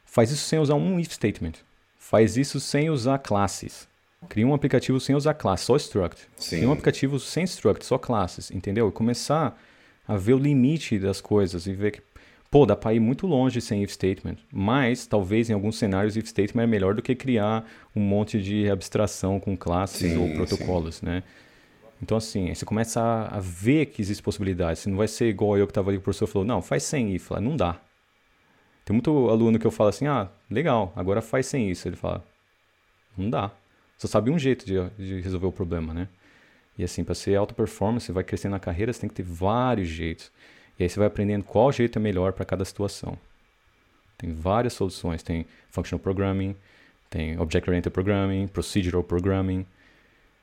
Faz 0.04 0.30
isso 0.30 0.44
sem 0.44 0.58
usar 0.58 0.74
um 0.74 1.00
if 1.00 1.14
statement. 1.14 1.54
Faz 1.98 2.36
isso 2.36 2.60
sem 2.60 2.90
usar 2.90 3.20
classes. 3.20 3.88
Cria 4.28 4.46
um 4.46 4.54
aplicativo 4.54 4.98
sem 4.98 5.14
usar 5.14 5.34
classes, 5.34 5.66
só 5.66 5.76
struct. 5.76 6.26
Sim. 6.36 6.56
Cria 6.56 6.68
um 6.68 6.72
aplicativo 6.72 7.18
sem 7.20 7.44
struct, 7.44 7.84
só 7.84 7.98
classes, 7.98 8.50
entendeu? 8.50 8.88
E 8.88 8.92
começar 8.92 9.58
a 10.06 10.16
ver 10.16 10.34
o 10.34 10.38
limite 10.38 10.98
das 10.98 11.20
coisas 11.20 11.66
e 11.66 11.72
ver 11.72 11.92
que, 11.92 12.02
pô, 12.50 12.66
dá 12.66 12.74
para 12.74 12.94
ir 12.94 13.00
muito 13.00 13.26
longe 13.26 13.60
sem 13.60 13.82
if 13.82 13.92
statement, 13.92 14.36
mas 14.52 15.06
talvez 15.06 15.48
em 15.48 15.52
alguns 15.52 15.78
cenários 15.78 16.16
if 16.16 16.26
statement 16.26 16.64
é 16.64 16.66
melhor 16.66 16.94
do 16.94 17.02
que 17.02 17.14
criar 17.14 17.64
um 17.94 18.00
monte 18.00 18.42
de 18.42 18.68
abstração 18.68 19.38
com 19.38 19.56
classes 19.56 20.12
sim, 20.12 20.16
ou 20.16 20.34
protocolos, 20.34 20.96
sim. 20.96 21.06
né? 21.06 21.22
Então, 22.02 22.16
assim, 22.16 22.54
você 22.54 22.64
começa 22.64 23.00
a, 23.00 23.36
a 23.36 23.40
ver 23.40 23.86
que 23.86 24.00
existe 24.00 24.22
possibilidade. 24.22 24.78
Você 24.78 24.88
não 24.88 24.96
vai 24.96 25.08
ser 25.08 25.28
igual 25.28 25.58
eu 25.58 25.66
que 25.66 25.72
estava 25.72 25.90
ali, 25.90 25.98
o 25.98 26.00
professor 26.00 26.26
falou, 26.26 26.46
não, 26.46 26.62
faz 26.62 26.84
sem. 26.84 27.18
Fala, 27.18 27.40
não 27.40 27.56
dá. 27.56 27.80
Tem 28.84 28.94
muito 28.94 29.28
aluno 29.28 29.58
que 29.58 29.66
eu 29.66 29.70
falo 29.70 29.90
assim, 29.90 30.06
ah, 30.06 30.28
legal, 30.48 30.92
agora 30.94 31.20
faz 31.20 31.46
sem 31.46 31.68
isso. 31.70 31.88
Ele 31.88 31.96
fala, 31.96 32.24
não 33.16 33.28
dá. 33.28 33.50
Só 33.98 34.06
sabe 34.06 34.30
um 34.30 34.38
jeito 34.38 34.64
de, 34.64 34.74
de 34.96 35.20
resolver 35.20 35.46
o 35.46 35.52
problema, 35.52 35.92
né? 35.92 36.08
E 36.78 36.84
assim, 36.84 37.02
para 37.02 37.14
ser 37.14 37.34
alta 37.34 37.52
performance, 37.52 38.06
você 38.06 38.12
vai 38.12 38.22
crescendo 38.22 38.52
na 38.52 38.60
carreira, 38.60 38.92
você 38.92 39.00
tem 39.00 39.08
que 39.08 39.16
ter 39.16 39.24
vários 39.24 39.88
jeitos. 39.88 40.30
E 40.78 40.84
aí 40.84 40.88
você 40.88 40.98
vai 40.98 41.08
aprendendo 41.08 41.42
qual 41.42 41.72
jeito 41.72 41.98
é 41.98 42.00
melhor 42.00 42.32
para 42.32 42.44
cada 42.44 42.64
situação. 42.64 43.18
Tem 44.16 44.32
várias 44.32 44.74
soluções. 44.74 45.22
Tem 45.22 45.44
Functional 45.70 46.00
Programming, 46.00 46.54
tem 47.10 47.38
Object-Oriented 47.38 47.92
Programming, 47.92 48.46
Procedural 48.46 49.02
Programming, 49.02 49.66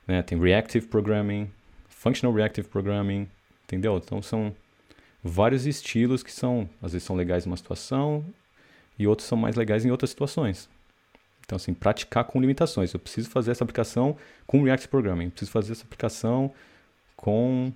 né? 0.08 0.22
tem 0.22 0.40
Reactive 0.40 0.88
Programming, 0.88 1.50
Functional 1.88 2.36
Reactive 2.36 2.68
Programming, 2.68 3.30
entendeu? 3.64 3.98
Então 3.98 4.22
são 4.22 4.56
vários 5.24 5.66
estilos 5.66 6.22
que 6.22 6.32
são, 6.32 6.70
às 6.82 6.94
vezes 6.94 7.06
são 7.06 7.16
legais 7.16 7.46
em 7.46 7.50
uma 7.50 7.58
situação 7.58 8.26
e 8.98 9.08
outros 9.08 9.28
são 9.28 9.38
mais 9.38 9.56
legais 9.56 9.86
em 9.86 9.92
outras 9.92 10.10
situações. 10.10 10.70
Então, 11.46 11.56
assim, 11.56 11.74
praticar 11.74 12.24
com 12.24 12.42
limitações. 12.42 12.94
Eu 12.94 13.00
preciso 13.00 13.30
fazer 13.30 13.52
essa 13.52 13.64
aplicação 13.64 14.18
com 14.48 14.64
React 14.64 14.88
Programming, 14.88 15.30
preciso 15.30 15.52
fazer 15.52 15.74
essa 15.74 15.84
aplicação 15.84 16.52
com 17.16 17.72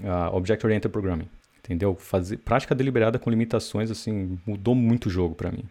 uh, 0.00 0.36
Object 0.36 0.64
Oriented 0.66 0.92
Programming, 0.92 1.28
entendeu? 1.58 1.94
Fazer 1.94 2.36
prática 2.38 2.74
deliberada 2.74 3.18
com 3.18 3.30
limitações, 3.30 3.90
assim, 3.90 4.38
mudou 4.46 4.74
muito 4.74 5.06
o 5.06 5.10
jogo 5.10 5.34
para 5.34 5.50
mim. 5.50 5.64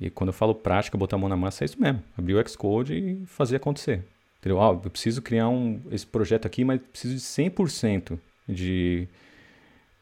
E 0.00 0.10
quando 0.10 0.28
eu 0.28 0.34
falo 0.34 0.54
prática, 0.54 0.96
botar 0.96 1.16
a 1.16 1.18
mão 1.18 1.28
na 1.28 1.36
massa, 1.36 1.64
é 1.64 1.66
isso 1.66 1.80
mesmo. 1.80 2.02
Abrir 2.16 2.34
o 2.34 2.48
Xcode 2.48 2.94
e 2.94 3.26
fazer 3.26 3.56
acontecer. 3.56 4.04
Entendeu? 4.38 4.60
Ah, 4.60 4.68
eu 4.68 4.90
preciso 4.90 5.22
criar 5.22 5.48
um, 5.48 5.80
esse 5.90 6.06
projeto 6.06 6.46
aqui, 6.46 6.64
mas 6.64 6.80
preciso 6.80 7.14
de 7.14 7.20
100% 7.20 8.18
de 8.48 9.08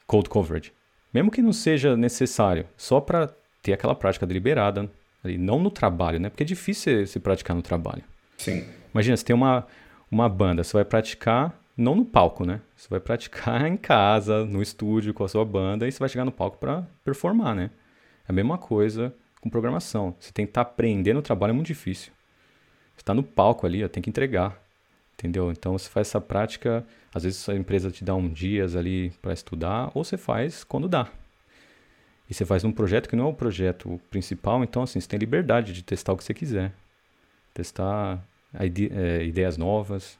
code 0.06 0.28
coverage. 0.28 0.72
Mesmo 1.12 1.30
que 1.30 1.40
não 1.40 1.52
seja 1.52 1.96
necessário, 1.96 2.66
só 2.76 3.00
para 3.00 3.32
ter 3.62 3.72
aquela 3.72 3.94
prática 3.94 4.26
deliberada, 4.26 4.90
ali, 5.24 5.38
não 5.38 5.58
no 5.58 5.70
trabalho, 5.70 6.20
né? 6.20 6.28
Porque 6.28 6.42
é 6.42 6.46
difícil 6.46 7.06
se 7.06 7.18
praticar 7.18 7.56
no 7.56 7.62
trabalho. 7.62 8.02
Sim. 8.36 8.64
Imagina, 8.92 9.16
você 9.16 9.24
tem 9.24 9.34
uma, 9.34 9.66
uma 10.10 10.28
banda, 10.28 10.62
você 10.62 10.72
vai 10.72 10.84
praticar 10.84 11.58
não 11.76 11.96
no 11.96 12.04
palco, 12.04 12.44
né? 12.44 12.60
Você 12.76 12.88
vai 12.88 13.00
praticar 13.00 13.66
em 13.66 13.76
casa, 13.76 14.44
no 14.44 14.62
estúdio 14.62 15.12
com 15.12 15.24
a 15.24 15.28
sua 15.28 15.44
banda 15.44 15.86
e 15.88 15.92
você 15.92 15.98
vai 15.98 16.08
chegar 16.08 16.24
no 16.24 16.32
palco 16.32 16.58
para 16.58 16.86
performar, 17.04 17.54
né? 17.54 17.70
É 18.26 18.30
a 18.30 18.32
mesma 18.32 18.56
coisa 18.56 19.14
com 19.40 19.50
programação. 19.50 20.14
Você 20.18 20.32
tentar 20.32 20.62
aprender 20.62 21.12
no 21.12 21.22
trabalho 21.22 21.50
é 21.50 21.54
muito 21.54 21.66
difícil. 21.66 22.12
Você 22.94 23.02
está 23.02 23.12
no 23.12 23.22
palco 23.22 23.66
ali, 23.66 23.84
ó, 23.84 23.88
tem 23.88 24.02
que 24.02 24.08
entregar, 24.08 24.56
entendeu? 25.14 25.50
Então 25.50 25.76
você 25.76 25.88
faz 25.90 26.08
essa 26.08 26.20
prática, 26.20 26.86
às 27.12 27.24
vezes 27.24 27.48
a 27.48 27.54
empresa 27.54 27.90
te 27.90 28.04
dá 28.04 28.14
um 28.14 28.28
dias 28.28 28.76
ali 28.76 29.10
para 29.20 29.32
estudar, 29.32 29.90
ou 29.94 30.04
você 30.04 30.16
faz 30.16 30.62
quando 30.62 30.88
dá, 30.88 31.08
e 32.28 32.34
você 32.34 32.44
faz 32.44 32.64
um 32.64 32.72
projeto 32.72 33.08
que 33.08 33.16
não 33.16 33.26
é 33.26 33.28
o 33.28 33.34
projeto 33.34 34.00
principal, 34.10 34.62
então 34.64 34.82
assim, 34.82 35.00
você 35.00 35.08
tem 35.08 35.18
liberdade 35.18 35.72
de 35.72 35.82
testar 35.82 36.12
o 36.12 36.16
que 36.16 36.24
você 36.24 36.34
quiser. 36.34 36.72
Testar 37.52 38.24
é, 38.52 39.24
ideias 39.24 39.56
novas. 39.56 40.18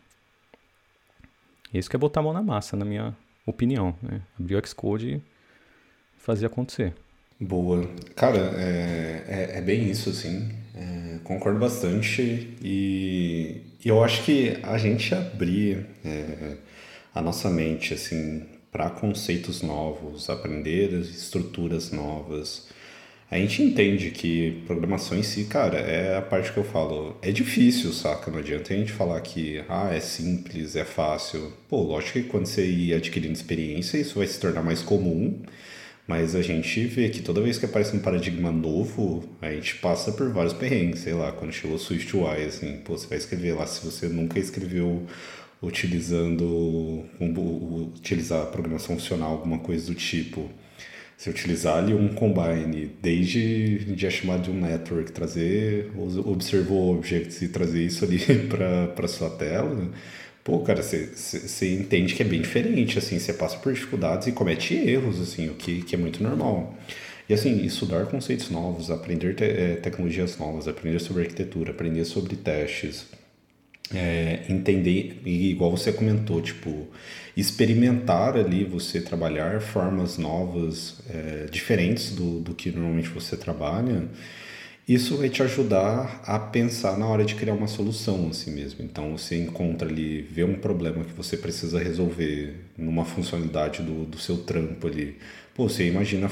Isso 1.72 1.90
que 1.90 1.96
é 1.96 1.98
botar 1.98 2.20
a 2.20 2.22
mão 2.22 2.32
na 2.32 2.42
massa, 2.42 2.76
na 2.76 2.84
minha 2.84 3.16
opinião. 3.46 3.96
Né? 4.02 4.20
Abrir 4.38 4.56
o 4.56 4.66
Xcode 4.66 5.14
e 5.16 5.22
fazer 6.18 6.46
acontecer. 6.46 6.94
Boa. 7.40 7.88
Cara, 8.14 8.38
é, 8.38 9.24
é, 9.26 9.58
é 9.58 9.60
bem 9.60 9.90
isso, 9.90 10.10
assim. 10.10 10.50
É, 10.74 11.18
concordo 11.24 11.58
bastante. 11.58 12.56
E, 12.62 13.62
e, 13.84 13.88
eu 13.88 14.02
acho 14.04 14.22
que 14.24 14.58
a 14.62 14.78
gente 14.78 15.14
abrir 15.14 15.86
é, 16.04 16.56
a 17.14 17.20
nossa 17.20 17.50
mente, 17.50 17.92
assim, 17.94 18.46
para 18.74 18.90
conceitos 18.90 19.62
novos, 19.62 20.28
aprender 20.28 20.92
estruturas 20.94 21.92
novas. 21.92 22.66
A 23.30 23.38
gente 23.38 23.62
entende 23.62 24.10
que 24.10 24.64
programação 24.66 25.16
em 25.16 25.22
si, 25.22 25.44
cara, 25.44 25.78
é 25.78 26.16
a 26.16 26.20
parte 26.20 26.52
que 26.52 26.58
eu 26.58 26.64
falo, 26.64 27.16
é 27.22 27.30
difícil, 27.30 27.92
saca? 27.92 28.32
Não 28.32 28.40
adianta 28.40 28.74
a 28.74 28.76
gente 28.76 28.90
falar 28.90 29.20
que, 29.20 29.62
ah, 29.68 29.94
é 29.94 30.00
simples, 30.00 30.74
é 30.74 30.84
fácil. 30.84 31.52
Pô, 31.68 31.82
lógico 31.82 32.14
que 32.14 32.24
quando 32.24 32.46
você 32.46 32.66
ir 32.66 32.94
adquirindo 32.94 33.34
experiência, 33.34 33.96
isso 33.96 34.18
vai 34.18 34.26
se 34.26 34.40
tornar 34.40 34.64
mais 34.64 34.82
comum, 34.82 35.40
mas 36.04 36.34
a 36.34 36.42
gente 36.42 36.84
vê 36.86 37.08
que 37.10 37.22
toda 37.22 37.40
vez 37.40 37.58
que 37.58 37.66
aparece 37.66 37.96
um 37.96 38.00
paradigma 38.00 38.50
novo, 38.50 39.22
a 39.40 39.52
gente 39.52 39.76
passa 39.76 40.10
por 40.10 40.32
vários 40.32 40.52
perrengues, 40.52 40.98
sei 40.98 41.14
lá, 41.14 41.30
quando 41.30 41.52
chegou 41.52 41.76
o 41.76 41.78
SwiftUI, 41.78 42.44
assim, 42.44 42.78
pô, 42.84 42.98
você 42.98 43.06
vai 43.06 43.18
escrever 43.18 43.54
lá, 43.54 43.68
se 43.68 43.84
você 43.84 44.08
nunca 44.08 44.40
escreveu 44.40 45.06
utilizando 45.64 47.04
utilizar 47.94 48.42
a 48.42 48.46
programação 48.46 48.96
funcional, 48.96 49.32
alguma 49.32 49.58
coisa 49.58 49.86
do 49.86 49.94
tipo. 49.94 50.50
Se 51.16 51.30
utilizar 51.30 51.78
ali 51.78 51.94
um 51.94 52.08
combine, 52.08 52.90
desde 53.00 53.78
de 53.94 54.10
chamar 54.10 54.38
de 54.38 54.50
um 54.50 54.60
network, 54.60 55.12
trazer 55.12 55.90
observou 55.96 56.96
objects 56.96 57.40
e 57.40 57.48
trazer 57.48 57.84
isso 57.84 58.04
ali 58.04 58.18
para 58.96 59.08
sua 59.08 59.30
tela, 59.30 59.90
pô, 60.42 60.60
cara, 60.60 60.82
você 60.82 61.72
entende 61.72 62.14
que 62.14 62.22
é 62.22 62.26
bem 62.26 62.42
diferente, 62.42 62.98
assim, 62.98 63.18
você 63.18 63.32
passa 63.32 63.56
por 63.58 63.72
dificuldades 63.72 64.26
e 64.26 64.32
comete 64.32 64.74
erros, 64.74 65.20
assim, 65.20 65.48
o 65.48 65.54
que, 65.54 65.82
que 65.82 65.94
é 65.94 65.98
muito 65.98 66.22
normal. 66.22 66.74
E 67.28 67.32
assim, 67.32 67.64
estudar 67.64 68.06
conceitos 68.06 68.50
novos, 68.50 68.90
aprender 68.90 69.34
te, 69.34 69.44
é, 69.44 69.76
tecnologias 69.76 70.36
novas, 70.36 70.68
aprender 70.68 71.00
sobre 71.00 71.22
arquitetura, 71.22 71.70
aprender 71.70 72.04
sobre 72.04 72.36
testes, 72.36 73.06
é, 73.92 74.44
entender, 74.48 75.20
e 75.24 75.50
igual 75.50 75.70
você 75.70 75.92
comentou, 75.92 76.40
tipo, 76.40 76.88
experimentar 77.36 78.36
ali, 78.36 78.64
você 78.64 79.00
trabalhar 79.00 79.60
formas 79.60 80.16
novas, 80.16 81.00
é, 81.08 81.46
diferentes 81.50 82.14
do, 82.14 82.40
do 82.40 82.54
que 82.54 82.70
normalmente 82.70 83.08
você 83.08 83.36
trabalha, 83.36 84.08
isso 84.86 85.16
vai 85.16 85.30
te 85.30 85.42
ajudar 85.42 86.22
a 86.26 86.38
pensar 86.38 86.98
na 86.98 87.06
hora 87.06 87.24
de 87.24 87.34
criar 87.34 87.54
uma 87.54 87.66
solução 87.66 88.28
assim 88.28 88.52
mesmo. 88.52 88.84
Então 88.84 89.16
você 89.16 89.36
encontra 89.36 89.88
ali, 89.88 90.20
vê 90.20 90.44
um 90.44 90.56
problema 90.56 91.02
que 91.04 91.12
você 91.12 91.38
precisa 91.38 91.78
resolver 91.78 92.54
numa 92.76 93.04
funcionalidade 93.04 93.82
do, 93.82 94.04
do 94.04 94.18
seu 94.18 94.38
trampo 94.38 94.86
ali. 94.86 95.16
Pô, 95.54 95.68
você 95.68 95.86
imagina, 95.86 96.30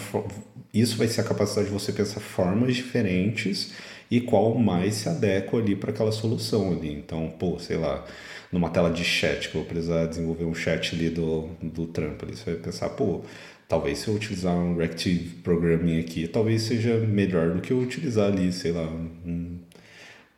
isso 0.74 0.96
vai 0.98 1.09
ser 1.09 1.22
a 1.22 1.24
capacidade 1.24 1.68
de 1.68 1.72
você 1.72 1.92
pensar 1.92 2.20
formas 2.20 2.76
diferentes 2.76 3.72
e 4.12 4.20
qual 4.20 4.54
mais 4.54 4.96
se 4.96 5.08
adequa 5.08 5.56
ali 5.56 5.74
para 5.74 5.90
aquela 5.90 6.12
solução 6.12 6.70
ali. 6.70 6.92
Então, 6.92 7.32
pô, 7.38 7.58
sei 7.58 7.78
lá, 7.78 8.04
numa 8.52 8.68
tela 8.68 8.90
de 8.90 9.02
chat, 9.02 9.48
que 9.48 9.54
eu 9.54 9.62
vou 9.62 9.70
precisar 9.70 10.04
desenvolver 10.04 10.44
um 10.44 10.54
chat 10.54 10.94
ali 10.94 11.08
do, 11.08 11.48
do 11.62 11.86
trampo 11.86 12.26
ali, 12.26 12.36
você 12.36 12.50
vai 12.50 12.60
pensar, 12.60 12.90
pô, 12.90 13.22
talvez 13.66 14.00
se 14.00 14.08
eu 14.08 14.14
utilizar 14.14 14.54
um 14.54 14.76
Reactive 14.76 15.36
Programming 15.36 15.98
aqui, 15.98 16.28
talvez 16.28 16.60
seja 16.60 16.98
melhor 16.98 17.54
do 17.54 17.62
que 17.62 17.72
eu 17.72 17.78
utilizar 17.78 18.30
ali, 18.30 18.52
sei 18.52 18.72
lá, 18.72 18.82
um, 18.82 19.58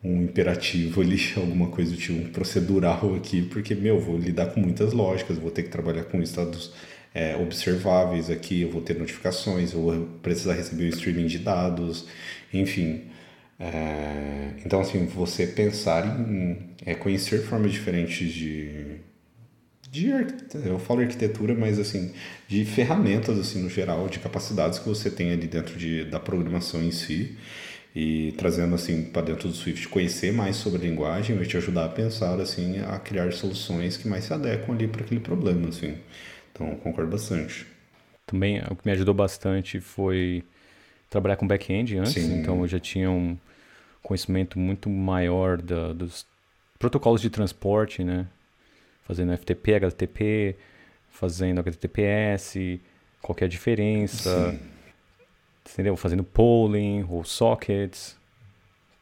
um 0.04 0.22
imperativo 0.22 1.00
ali, 1.00 1.18
alguma 1.36 1.66
coisa 1.66 1.90
do 1.90 1.96
tipo, 1.96 2.16
um 2.16 2.30
procedural 2.30 3.16
aqui, 3.16 3.42
porque, 3.42 3.74
meu, 3.74 3.98
vou 3.98 4.16
lidar 4.16 4.52
com 4.52 4.60
muitas 4.60 4.92
lógicas, 4.92 5.36
vou 5.36 5.50
ter 5.50 5.64
que 5.64 5.70
trabalhar 5.70 6.04
com 6.04 6.22
estados 6.22 6.72
é, 7.12 7.34
observáveis 7.34 8.30
aqui, 8.30 8.62
eu 8.62 8.70
vou 8.70 8.82
ter 8.82 8.96
notificações, 8.96 9.72
eu 9.72 9.82
vou 9.82 10.06
precisar 10.22 10.52
receber 10.54 10.84
o 10.84 10.88
streaming 10.90 11.26
de 11.26 11.40
dados, 11.40 12.06
enfim. 12.52 13.12
É, 13.58 14.54
então, 14.64 14.80
assim, 14.80 15.06
você 15.06 15.46
pensar 15.46 16.06
em 16.06 16.74
é, 16.84 16.94
conhecer 16.94 17.42
formas 17.44 17.72
diferentes 17.72 18.32
de, 18.32 19.00
de. 19.90 20.08
Eu 20.64 20.78
falo 20.78 21.00
arquitetura, 21.00 21.54
mas, 21.54 21.78
assim, 21.78 22.12
de 22.48 22.64
ferramentas, 22.64 23.38
assim, 23.38 23.62
no 23.62 23.70
geral, 23.70 24.08
de 24.08 24.18
capacidades 24.18 24.78
que 24.78 24.88
você 24.88 25.10
tem 25.10 25.32
ali 25.32 25.46
dentro 25.46 25.76
de, 25.78 26.04
da 26.04 26.20
programação 26.20 26.82
em 26.82 26.90
si. 26.90 27.36
E 27.94 28.32
trazendo, 28.38 28.74
assim, 28.74 29.04
para 29.04 29.22
dentro 29.22 29.48
do 29.48 29.54
Swift, 29.54 29.88
conhecer 29.88 30.32
mais 30.32 30.56
sobre 30.56 30.80
a 30.86 30.90
linguagem 30.90 31.36
vai 31.36 31.46
te 31.46 31.56
ajudar 31.56 31.86
a 31.86 31.88
pensar, 31.88 32.40
assim, 32.40 32.80
a 32.80 32.98
criar 32.98 33.32
soluções 33.32 33.96
que 33.96 34.08
mais 34.08 34.24
se 34.24 34.32
adequam 34.34 34.74
ali 34.74 34.88
para 34.88 35.02
aquele 35.02 35.20
problema, 35.20 35.68
assim. 35.68 35.96
Então, 36.52 36.76
concordo 36.76 37.10
bastante. 37.12 37.66
Também, 38.26 38.60
o 38.70 38.76
que 38.76 38.86
me 38.86 38.92
ajudou 38.92 39.14
bastante 39.14 39.80
foi 39.80 40.44
trabalhar 41.14 41.36
com 41.36 41.46
back-end 41.46 41.96
antes, 41.96 42.14
Sim. 42.14 42.40
então 42.40 42.60
eu 42.60 42.66
já 42.66 42.80
tinha 42.80 43.08
um 43.08 43.38
conhecimento 44.02 44.58
muito 44.58 44.90
maior 44.90 45.62
da, 45.62 45.92
dos 45.92 46.26
protocolos 46.76 47.20
de 47.20 47.30
transporte, 47.30 48.02
né? 48.02 48.26
Fazendo 49.04 49.32
FTP, 49.36 49.74
HTTP, 49.74 50.56
fazendo 51.08 51.60
HTTPS, 51.60 52.80
qual 53.22 53.36
é 53.40 53.44
a 53.44 53.48
diferença, 53.48 54.50
Sim. 54.50 54.60
entendeu? 55.70 55.96
Fazendo 55.96 56.24
polling 56.24 57.06
ou 57.08 57.22
sockets, 57.22 58.16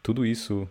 tudo 0.02 0.26
isso 0.26 0.68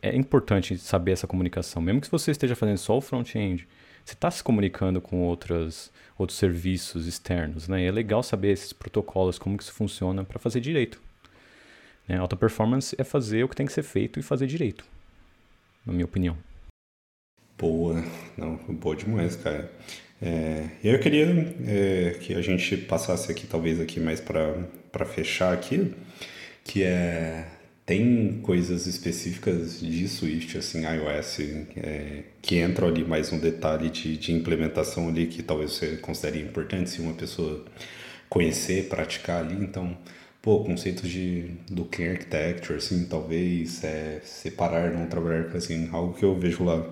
é 0.00 0.14
importante 0.14 0.78
saber 0.78 1.12
essa 1.12 1.26
comunicação, 1.26 1.82
mesmo 1.82 2.00
que 2.00 2.10
você 2.10 2.30
esteja 2.30 2.54
fazendo 2.54 2.78
só 2.78 2.96
o 2.96 3.00
front-end, 3.00 3.66
você 4.06 4.12
está 4.12 4.30
se 4.30 4.42
comunicando 4.42 5.00
com 5.00 5.22
outras, 5.22 5.90
outros 6.16 6.38
serviços 6.38 7.08
externos, 7.08 7.66
né? 7.66 7.82
E 7.82 7.86
é 7.86 7.90
legal 7.90 8.22
saber 8.22 8.52
esses 8.52 8.72
protocolos, 8.72 9.36
como 9.36 9.56
que 9.56 9.64
isso 9.64 9.72
funciona 9.72 10.22
para 10.22 10.38
fazer 10.38 10.60
direito. 10.60 11.02
Né? 12.06 12.16
Alta 12.16 12.36
performance 12.36 12.94
é 12.96 13.02
fazer 13.02 13.42
o 13.42 13.48
que 13.48 13.56
tem 13.56 13.66
que 13.66 13.72
ser 13.72 13.82
feito 13.82 14.20
e 14.20 14.22
fazer 14.22 14.46
direito, 14.46 14.84
na 15.84 15.92
minha 15.92 16.04
opinião. 16.04 16.38
Boa, 17.58 18.00
não, 18.36 18.54
boa 18.74 18.94
demais, 18.94 19.34
cara. 19.34 19.72
É, 20.22 20.68
eu 20.84 21.00
queria 21.00 21.26
é, 21.66 22.16
que 22.20 22.32
a 22.32 22.40
gente 22.40 22.76
passasse 22.76 23.32
aqui, 23.32 23.44
talvez 23.44 23.80
aqui 23.80 23.98
mais 23.98 24.20
para 24.20 25.04
fechar 25.04 25.52
aqui, 25.52 25.92
que 26.62 26.84
é 26.84 27.44
tem 27.86 28.40
coisas 28.42 28.86
específicas 28.86 29.78
de 29.80 30.08
Swift, 30.08 30.58
assim, 30.58 30.82
iOS, 30.84 31.38
é, 31.76 32.24
que 32.42 32.60
entram 32.60 32.88
ali 32.88 33.04
mais 33.04 33.32
um 33.32 33.38
detalhe 33.38 33.88
de, 33.88 34.16
de 34.16 34.32
implementação 34.32 35.08
ali 35.08 35.28
que 35.28 35.40
talvez 35.40 35.72
você 35.72 35.96
considere 35.98 36.40
importante 36.42 36.90
se 36.90 37.00
uma 37.00 37.14
pessoa 37.14 37.64
conhecer, 38.28 38.88
praticar 38.88 39.44
ali, 39.44 39.54
então 39.64 39.96
pô, 40.42 40.64
conceitos 40.64 41.08
de 41.08 41.52
do 41.70 41.84
clean 41.84 42.10
architecture, 42.12 42.76
assim, 42.78 43.04
talvez 43.06 43.84
é, 43.84 44.20
separar, 44.24 44.92
não 44.92 45.06
trabalhar 45.06 45.46
assim, 45.56 45.88
algo 45.92 46.14
que 46.14 46.24
eu 46.24 46.36
vejo 46.38 46.64
lá 46.64 46.84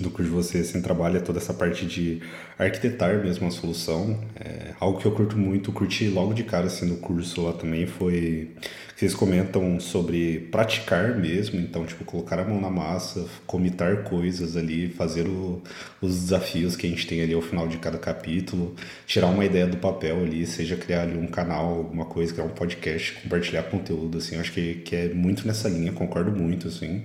do 0.00 0.10
curso 0.10 0.30
de 0.30 0.36
você 0.36 0.58
assim, 0.58 0.82
trabalha 0.82 1.20
toda 1.20 1.38
essa 1.38 1.54
parte 1.54 1.86
de 1.86 2.20
arquitetar 2.58 3.22
mesmo 3.22 3.46
a 3.46 3.50
solução. 3.50 4.20
É, 4.38 4.72
algo 4.80 4.98
que 4.98 5.06
eu 5.06 5.12
curto 5.12 5.36
muito, 5.36 5.72
curti 5.72 6.08
logo 6.08 6.34
de 6.34 6.44
cara 6.44 6.66
assim, 6.66 6.86
no 6.86 6.96
curso 6.96 7.42
lá 7.42 7.52
também 7.52 7.86
foi 7.86 8.50
vocês 8.96 9.12
comentam 9.12 9.80
sobre 9.80 10.48
praticar 10.52 11.18
mesmo, 11.18 11.58
então 11.58 11.84
tipo 11.84 12.04
colocar 12.04 12.38
a 12.38 12.44
mão 12.44 12.60
na 12.60 12.70
massa, 12.70 13.26
comitar 13.44 14.04
coisas 14.04 14.56
ali, 14.56 14.88
fazer 14.88 15.26
o, 15.26 15.60
os 16.00 16.14
desafios 16.20 16.76
que 16.76 16.86
a 16.86 16.90
gente 16.90 17.04
tem 17.04 17.20
ali 17.20 17.34
ao 17.34 17.42
final 17.42 17.66
de 17.66 17.78
cada 17.78 17.98
capítulo, 17.98 18.76
tirar 19.04 19.26
uma 19.26 19.44
ideia 19.44 19.66
do 19.66 19.76
papel 19.78 20.18
ali, 20.22 20.46
seja 20.46 20.76
criar 20.76 21.02
ali 21.02 21.18
um 21.18 21.26
canal, 21.26 21.78
alguma 21.78 22.04
coisa, 22.04 22.32
criar 22.32 22.44
um 22.46 22.50
podcast, 22.50 23.14
compartilhar 23.20 23.64
conteúdo 23.64 24.18
assim, 24.18 24.36
acho 24.36 24.52
que, 24.52 24.76
que 24.76 24.94
é 24.94 25.08
muito 25.12 25.44
nessa 25.44 25.68
linha, 25.68 25.90
concordo 25.90 26.30
muito 26.30 26.68
assim, 26.68 27.02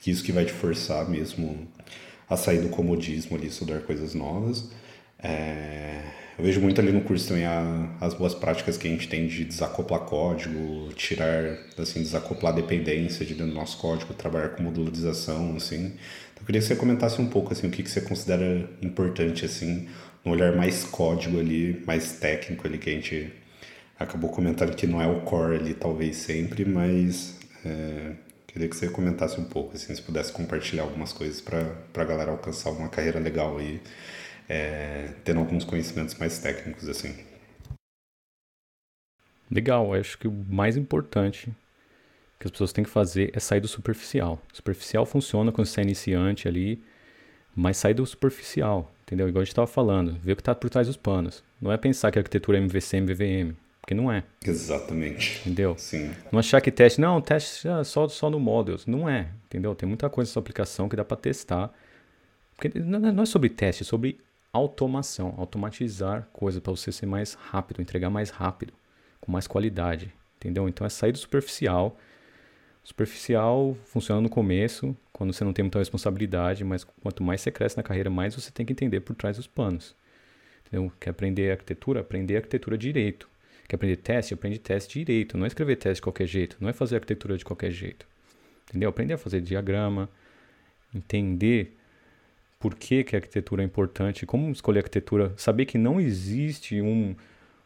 que 0.00 0.12
isso 0.12 0.22
que 0.22 0.30
vai 0.30 0.44
te 0.44 0.52
forçar 0.52 1.08
mesmo 1.10 1.66
a 2.32 2.36
sair 2.36 2.60
do 2.60 2.68
comodismo 2.68 3.36
ali, 3.36 3.48
estudar 3.48 3.80
coisas 3.80 4.14
novas. 4.14 4.70
É, 5.22 6.00
eu 6.38 6.44
vejo 6.44 6.60
muito 6.60 6.80
ali 6.80 6.90
no 6.90 7.02
curso 7.02 7.28
também 7.28 7.44
a, 7.44 7.96
as 8.00 8.14
boas 8.14 8.34
práticas 8.34 8.76
que 8.76 8.88
a 8.88 8.90
gente 8.90 9.08
tem 9.08 9.26
de 9.26 9.44
desacoplar 9.44 10.00
código, 10.00 10.92
tirar, 10.94 11.58
assim, 11.78 12.00
desacoplar 12.00 12.54
dependência 12.54 13.24
de 13.24 13.34
dentro 13.34 13.52
do 13.52 13.58
nosso 13.58 13.78
código, 13.78 14.14
trabalhar 14.14 14.50
com 14.50 14.62
modularização, 14.62 15.56
assim. 15.56 15.86
Então, 15.86 16.40
eu 16.40 16.46
queria 16.46 16.60
que 16.60 16.66
você 16.66 16.74
comentasse 16.74 17.20
um 17.20 17.26
pouco, 17.26 17.52
assim, 17.52 17.66
o 17.66 17.70
que, 17.70 17.82
que 17.82 17.90
você 17.90 18.00
considera 18.00 18.68
importante, 18.80 19.44
assim, 19.44 19.88
no 20.24 20.32
olhar 20.32 20.56
mais 20.56 20.84
código 20.84 21.38
ali, 21.38 21.82
mais 21.86 22.12
técnico 22.14 22.66
ali, 22.66 22.78
que 22.78 22.90
a 22.90 22.92
gente 22.94 23.32
acabou 23.98 24.30
comentando 24.30 24.74
que 24.74 24.86
não 24.86 25.00
é 25.00 25.06
o 25.06 25.20
core 25.20 25.56
ali, 25.56 25.74
talvez 25.74 26.16
sempre, 26.16 26.64
mas 26.64 27.38
é, 27.64 28.12
Queria 28.52 28.68
que 28.68 28.76
você 28.76 28.88
comentasse 28.90 29.40
um 29.40 29.44
pouco, 29.44 29.74
assim, 29.74 29.94
se 29.94 30.02
pudesse 30.02 30.30
compartilhar 30.30 30.82
algumas 30.82 31.10
coisas 31.10 31.40
para 31.40 31.74
a 31.94 32.04
galera 32.04 32.30
alcançar 32.30 32.70
uma 32.70 32.88
carreira 32.88 33.18
legal 33.18 33.56
aí, 33.56 33.80
é, 34.46 35.08
tendo 35.24 35.40
alguns 35.40 35.64
conhecimentos 35.64 36.14
mais 36.16 36.38
técnicos, 36.38 36.86
assim. 36.86 37.16
Legal, 39.50 39.94
acho 39.94 40.18
que 40.18 40.28
o 40.28 40.32
mais 40.32 40.76
importante 40.76 41.50
que 42.38 42.46
as 42.46 42.50
pessoas 42.50 42.72
têm 42.74 42.84
que 42.84 42.90
fazer 42.90 43.30
é 43.34 43.40
sair 43.40 43.60
do 43.60 43.68
superficial. 43.68 44.38
Superficial 44.52 45.06
funciona 45.06 45.50
quando 45.50 45.66
você 45.66 45.80
é 45.80 45.84
iniciante 45.84 46.46
ali, 46.46 46.84
mas 47.56 47.78
sair 47.78 47.94
do 47.94 48.04
superficial, 48.04 48.92
entendeu? 49.02 49.28
Igual 49.28 49.40
a 49.40 49.44
gente 49.44 49.52
estava 49.52 49.66
falando, 49.66 50.18
ver 50.20 50.32
o 50.32 50.36
que 50.36 50.42
está 50.42 50.54
por 50.54 50.68
trás 50.68 50.86
dos 50.86 50.96
panos. 50.96 51.42
Não 51.58 51.72
é 51.72 51.78
pensar 51.78 52.10
que 52.10 52.18
a 52.18 52.20
arquitetura 52.20 52.58
é 52.58 52.60
MVC, 52.60 52.98
MVVM. 52.98 53.61
Porque 53.82 53.94
não 53.94 54.10
é. 54.10 54.22
Exatamente. 54.46 55.40
Entendeu? 55.40 55.74
Sim. 55.76 56.12
Não 56.30 56.38
achar 56.38 56.60
que 56.60 56.70
teste, 56.70 57.00
não, 57.00 57.20
teste 57.20 57.66
é 57.66 57.82
só, 57.82 58.08
só 58.08 58.30
no 58.30 58.38
Models. 58.38 58.86
Não 58.86 59.08
é, 59.08 59.28
entendeu? 59.46 59.74
Tem 59.74 59.88
muita 59.88 60.08
coisa 60.08 60.30
nessa 60.30 60.38
aplicação 60.38 60.88
que 60.88 60.94
dá 60.94 61.04
para 61.04 61.16
testar. 61.16 61.70
Porque 62.56 62.78
não 62.78 63.22
é 63.22 63.26
sobre 63.26 63.48
teste, 63.48 63.82
é 63.82 63.84
sobre 63.84 64.20
automação. 64.52 65.34
Automatizar 65.36 66.28
coisas 66.32 66.62
para 66.62 66.70
você 66.70 66.92
ser 66.92 67.06
mais 67.06 67.34
rápido, 67.34 67.82
entregar 67.82 68.08
mais 68.08 68.30
rápido, 68.30 68.72
com 69.20 69.32
mais 69.32 69.48
qualidade. 69.48 70.14
Entendeu? 70.36 70.68
Então 70.68 70.86
é 70.86 70.90
sair 70.90 71.10
do 71.10 71.18
superficial. 71.18 71.98
Superficial 72.84 73.76
funciona 73.84 74.20
no 74.20 74.28
começo, 74.28 74.96
quando 75.12 75.32
você 75.32 75.42
não 75.42 75.52
tem 75.52 75.64
muita 75.64 75.80
responsabilidade, 75.80 76.64
mas 76.64 76.84
quanto 76.84 77.22
mais 77.22 77.40
você 77.40 77.50
cresce 77.50 77.76
na 77.76 77.82
carreira, 77.82 78.10
mais 78.10 78.34
você 78.34 78.50
tem 78.52 78.64
que 78.64 78.72
entender 78.72 79.00
por 79.00 79.16
trás 79.16 79.36
dos 79.36 79.46
panos. 79.48 79.96
Entendeu? 80.66 80.92
Quer 81.00 81.10
aprender 81.10 81.50
arquitetura? 81.50 82.00
Aprender 82.00 82.36
arquitetura 82.36 82.78
direito. 82.78 83.31
Quer 83.72 83.76
aprender 83.76 83.96
teste? 83.96 84.34
Aprende 84.34 84.58
teste 84.58 84.98
direito. 84.98 85.38
Não 85.38 85.46
é 85.46 85.48
escrever 85.48 85.76
teste 85.76 85.94
de 85.94 86.02
qualquer 86.02 86.26
jeito. 86.26 86.58
Não 86.60 86.68
é 86.68 86.74
fazer 86.74 86.96
arquitetura 86.96 87.38
de 87.38 87.42
qualquer 87.42 87.70
jeito. 87.70 88.06
Entendeu? 88.68 88.90
Aprender 88.90 89.14
a 89.14 89.16
fazer 89.16 89.40
diagrama. 89.40 90.10
Entender 90.94 91.74
por 92.60 92.74
que, 92.74 93.02
que 93.02 93.16
a 93.16 93.18
arquitetura 93.18 93.62
é 93.62 93.64
importante. 93.64 94.26
Como 94.26 94.52
escolher 94.52 94.80
arquitetura. 94.80 95.32
Saber 95.38 95.64
que 95.64 95.78
não 95.78 95.98
existe 95.98 96.82
um 96.82 97.16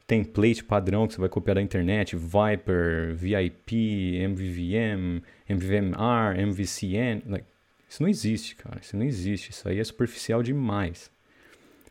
template 0.07 0.63
padrão 0.63 1.09
que 1.09 1.15
você 1.15 1.21
vai 1.21 1.29
copiar 1.29 1.57
da 1.57 1.61
internet. 1.61 2.15
Viper, 2.15 3.13
VIP, 3.17 4.17
MVVM, 4.29 5.25
MVVMR, 5.49 6.41
MVCN. 6.41 7.23
Like, 7.27 7.47
isso 7.89 8.01
não 8.01 8.09
existe, 8.09 8.55
cara. 8.55 8.79
Isso 8.81 8.97
não 8.97 9.05
existe. 9.05 9.51
Isso 9.51 9.69
aí 9.69 9.81
é 9.81 9.85
superficial 9.85 10.41
demais. 10.41 11.11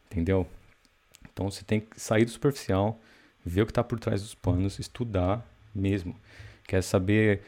Entendeu? 0.09 0.47
Então 1.33 1.51
você 1.51 1.65
tem 1.65 1.81
que 1.81 1.99
sair 1.99 2.23
do 2.23 2.31
superficial 2.31 2.97
ver 3.45 3.61
o 3.61 3.65
que 3.65 3.71
está 3.71 3.83
por 3.83 3.99
trás 3.99 4.21
dos 4.21 4.33
panos, 4.33 4.79
estudar 4.79 5.45
mesmo. 5.73 6.15
Quer 6.63 6.81
saber. 6.81 7.41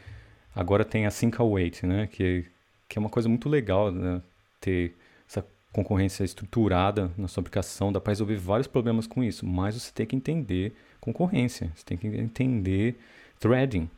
Agora 0.56 0.86
tem 0.86 1.06
a 1.06 1.12
Think 1.12 1.41
Await, 1.41 1.84
né? 1.84 2.08
Que, 2.08 2.45
que 2.88 2.98
é 2.98 3.00
uma 3.00 3.10
coisa 3.10 3.28
muito 3.28 3.50
legal, 3.50 3.91
né? 3.91 4.22
Ter 4.62 4.95
essa 5.28 5.45
concorrência 5.74 6.24
estruturada 6.24 7.12
na 7.18 7.28
sua 7.28 7.41
aplicação, 7.41 7.91
dá 7.91 8.00
para 8.00 8.12
resolver 8.12 8.36
vários 8.36 8.68
problemas 8.68 9.08
com 9.08 9.24
isso, 9.24 9.45
mas 9.45 9.76
você 9.76 9.91
tem 9.91 10.06
que 10.06 10.16
entender 10.16 10.74
concorrência, 11.00 11.72
você 11.76 11.84
tem 11.86 11.98
que 11.98 12.08
entender 12.08 12.95
threading. 13.39 13.89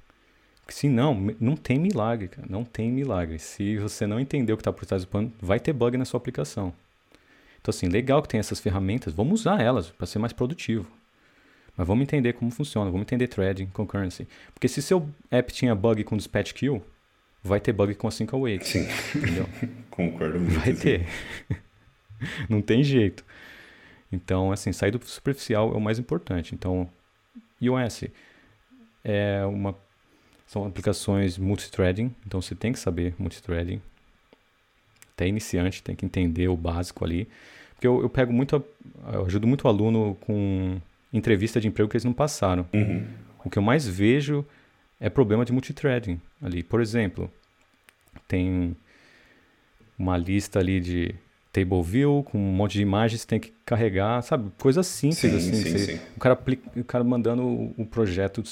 Porque 0.62 0.74
senão, 0.74 1.16
não 1.40 1.56
tem 1.56 1.80
milagre, 1.80 2.28
cara, 2.28 2.48
não 2.50 2.64
tem 2.64 2.92
milagre. 2.92 3.40
Se 3.40 3.78
você 3.78 4.06
não 4.06 4.20
entender 4.20 4.54
o 4.54 4.58
que 4.58 4.62
está 4.62 4.72
por 4.72 4.86
trás 4.86 5.04
do 5.04 5.08
pano, 5.08 5.34
vai 5.42 5.60
ter 5.60 5.74
bug 5.74 5.98
na 5.98 6.06
sua 6.06 6.20
aplicação. 6.20 6.74
Então, 7.60 7.72
assim, 7.72 7.88
legal 7.88 8.22
que 8.22 8.28
tem 8.30 8.40
essas 8.40 8.60
ferramentas, 8.60 9.14
vamos 9.14 9.42
usar 9.42 9.62
elas 9.62 9.90
para 9.90 10.06
ser 10.06 10.20
mais 10.20 10.32
produtivo. 10.32 10.86
Mas 11.80 11.88
vamos 11.88 12.04
entender 12.04 12.34
como 12.34 12.52
funciona, 12.52 12.92
vamos 12.92 13.04
entender 13.04 13.30
threading, 13.30 13.68
concurrency. 13.68 14.28
Porque 14.54 14.68
se 14.68 14.82
seu 14.82 15.10
app 15.32 15.54
tinha 15.54 15.74
bug 15.74 16.04
com 16.04 16.18
dispatch 16.18 16.52
queue, 16.52 16.82
vai 17.42 17.62
ter 17.62 17.72
bug 17.72 17.96
com 17.96 18.06
a 18.06 18.12
sync 18.12 18.36
await. 18.36 18.62
Sim. 18.66 18.86
Entendeu? 19.16 19.48
Concordo 19.90 20.38
muito. 20.42 20.60
Vai 20.60 20.74
ter. 20.74 21.08
Não 22.50 22.62
tem 22.62 22.84
jeito. 22.84 23.24
Então, 24.12 24.52
assim, 24.52 24.74
sair 24.74 24.92
do 24.92 25.02
superficial 25.06 25.72
é 25.74 25.78
o 25.78 25.80
mais 25.80 25.98
importante. 25.98 26.54
Então, 26.54 26.90
iOS 27.62 28.10
é 29.02 29.46
uma 29.46 29.74
são 30.48 30.66
aplicações 30.66 31.38
multithreading, 31.38 32.14
então 32.28 32.42
você 32.42 32.56
tem 32.56 32.74
que 32.74 32.80
saber 32.80 33.16
multithreading. 33.18 33.82
Até 35.14 35.30
iniciante 35.30 35.82
tem 35.82 35.96
que 35.96 36.06
entender 36.06 36.50
o 36.50 36.58
básico 36.58 37.06
ali. 37.06 37.30
Porque 37.76 37.88
eu, 37.88 38.02
eu 38.02 38.10
pego 38.10 38.34
muito, 38.34 38.62
eu 39.14 39.26
ajudo 39.26 39.48
muito 39.48 39.64
o 39.64 39.68
aluno 39.70 40.18
com 40.20 40.82
entrevista 41.12 41.60
de 41.60 41.68
emprego 41.68 41.90
que 41.90 41.98
eles 41.98 42.06
não 42.06 42.14
passaram. 42.14 42.66
Uhum. 42.74 43.06
O 43.44 43.50
que 43.50 43.58
eu 43.58 43.64
mais 43.64 43.88
vejo 43.88 44.46
é 45.00 45.10
problema 45.10 45.46
de 45.46 45.52
multithreading 45.52 46.20
ali. 46.42 46.62
Por 46.62 46.82
exemplo, 46.82 47.32
tem 48.28 48.76
uma 49.98 50.18
lista 50.18 50.60
ali 50.60 50.80
de 50.80 51.16
table 51.52 51.82
view 51.82 52.24
com 52.30 52.38
um 52.38 52.52
monte 52.52 52.74
de 52.74 52.82
imagens 52.82 53.26
tem 53.26 53.40
que 53.40 53.54
carregar, 53.66 54.22
sabe? 54.22 54.52
Coisa 54.58 54.84
simples 54.84 55.20
sim, 55.20 55.38
assim. 55.38 55.54
Sim, 55.54 55.72
você, 55.72 55.80
sim. 55.80 56.00
O, 56.16 56.20
cara 56.20 56.40
o 56.76 56.84
cara 56.84 57.04
mandando 57.04 57.44
o, 57.78 57.86
projeto 57.86 58.44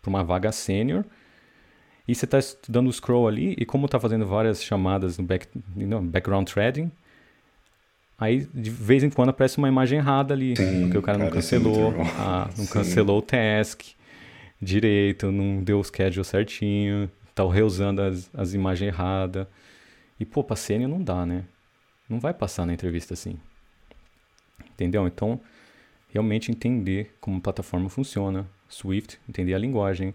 para 0.00 0.08
uma 0.08 0.24
vaga 0.24 0.50
sênior 0.50 1.04
e 2.06 2.14
você 2.14 2.24
está 2.24 2.38
estudando 2.38 2.88
o 2.88 2.92
scroll 2.92 3.28
ali 3.28 3.54
e 3.58 3.64
como 3.64 3.86
está 3.86 4.00
fazendo 4.00 4.26
várias 4.26 4.62
chamadas 4.62 5.18
no 5.18 5.24
back, 5.24 5.46
no 5.74 6.00
background 6.02 6.48
threading, 6.48 6.90
Aí, 8.18 8.46
de 8.54 8.70
vez 8.70 9.02
em 9.02 9.10
quando, 9.10 9.30
aparece 9.30 9.58
uma 9.58 9.68
imagem 9.68 9.98
errada 9.98 10.34
ali. 10.34 10.56
Sim, 10.56 10.82
porque 10.82 10.98
o 10.98 11.02
cara, 11.02 11.18
cara 11.18 11.30
não 11.30 11.34
cancelou, 11.34 11.92
a, 12.18 12.48
não 12.56 12.66
cancelou 12.66 13.18
o 13.18 13.22
task 13.22 13.82
direito, 14.62 15.30
não 15.30 15.62
deu 15.62 15.80
o 15.80 15.84
schedule 15.84 16.24
certinho, 16.24 17.10
tá 17.34 17.44
reusando 17.50 18.00
as, 18.00 18.30
as 18.32 18.54
imagens 18.54 18.88
erradas. 18.88 19.46
E, 20.18 20.24
pô, 20.24 20.44
pra 20.44 20.56
sênior 20.56 20.88
não 20.88 21.02
dá, 21.02 21.26
né? 21.26 21.44
Não 22.08 22.20
vai 22.20 22.32
passar 22.32 22.64
na 22.64 22.72
entrevista 22.72 23.14
assim. 23.14 23.36
Entendeu? 24.72 25.06
Então, 25.06 25.40
realmente 26.08 26.50
entender 26.50 27.14
como 27.20 27.38
a 27.38 27.40
plataforma 27.40 27.88
funciona. 27.88 28.46
Swift, 28.68 29.18
entender 29.28 29.54
a 29.54 29.58
linguagem. 29.58 30.14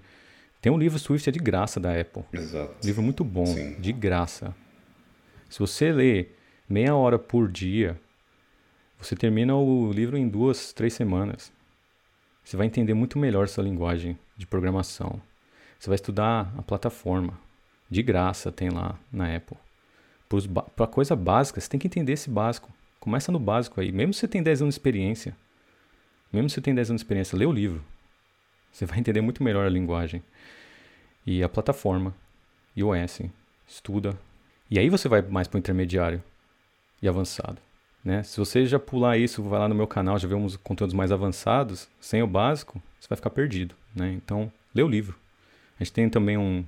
Tem 0.62 0.72
um 0.72 0.78
livro 0.78 1.00
Swift 1.00 1.30
é 1.30 1.32
de 1.32 1.40
graça 1.40 1.80
da 1.80 2.00
Apple. 2.00 2.24
Exato. 2.34 2.76
livro 2.86 3.02
muito 3.02 3.24
bom, 3.24 3.46
Sim. 3.46 3.76
de 3.80 3.92
graça. 3.94 4.56
Se 5.50 5.60
você 5.60 5.92
ler 5.92 6.39
meia 6.70 6.96
hora 6.96 7.18
por 7.18 7.52
dia, 7.52 8.00
você 9.00 9.16
termina 9.16 9.56
o 9.56 9.92
livro 9.92 10.16
em 10.16 10.28
duas, 10.28 10.72
três 10.72 10.94
semanas. 10.94 11.52
Você 12.44 12.56
vai 12.56 12.68
entender 12.68 12.94
muito 12.94 13.18
melhor 13.18 13.48
sua 13.48 13.64
linguagem 13.64 14.18
de 14.38 14.46
programação. 14.46 15.20
Você 15.80 15.90
vai 15.90 15.96
estudar 15.96 16.54
a 16.58 16.62
plataforma. 16.62 17.40
De 17.90 18.04
graça 18.04 18.52
tem 18.52 18.70
lá 18.70 19.00
na 19.12 19.36
Apple. 19.36 19.58
Para 20.76 20.86
coisa 20.86 21.16
básica, 21.16 21.60
você 21.60 21.68
tem 21.68 21.80
que 21.80 21.88
entender 21.88 22.14
esse 22.14 22.30
básico. 22.30 22.72
Começa 23.00 23.32
no 23.32 23.40
básico 23.40 23.82
aí. 23.82 23.92
Mesmo 23.92 24.14
se 24.14 24.20
você 24.20 24.28
tem 24.28 24.44
10 24.44 24.62
anos 24.62 24.76
de 24.76 24.80
experiência, 24.80 25.36
mesmo 26.32 26.50
se 26.50 26.56
você 26.56 26.62
tem 26.62 26.76
10 26.76 26.92
anos 26.92 27.02
de 27.02 27.06
experiência, 27.06 27.38
lê 27.38 27.46
o 27.48 27.52
livro. 27.52 27.84
Você 28.72 28.86
vai 28.86 29.00
entender 29.00 29.22
muito 29.22 29.44
melhor 29.44 29.66
a 29.66 29.70
linguagem. 29.70 30.22
E 31.26 31.42
a 31.42 31.50
plataforma, 31.50 32.14
iOS, 32.78 33.22
estuda. 33.68 34.20
E 34.70 34.78
aí 34.78 34.90
você 34.90 35.08
vai 35.08 35.24
mais 35.24 35.48
para 35.48 35.58
o 35.58 35.60
intermediário 35.60 36.22
e 37.02 37.08
avançado. 37.08 37.58
Né? 38.04 38.24
Se 38.24 38.38
você 38.38 38.66
já 38.66 38.80
pular 38.80 39.18
isso, 39.18 39.44
vai 39.44 39.60
lá 39.60 39.68
no 39.68 39.76
meu 39.76 39.88
canal, 39.88 40.18
já 40.18 40.28
vê 40.28 40.36
uns 40.36 40.56
conteúdos 40.58 40.94
mais 40.94 41.12
avançados, 41.12 41.88
sem 42.00 42.24
o 42.24 42.28
básico, 42.28 42.82
você 43.00 43.08
vai 43.10 43.16
ficar 43.16 43.30
perdido. 43.30 43.76
Né? 43.96 44.14
Então, 44.14 44.52
lê 44.74 44.82
o 44.82 44.88
livro. 44.88 45.16
A 45.80 45.84
gente 45.84 45.94
tem 45.94 46.10
também 46.10 46.38
um, 46.38 46.64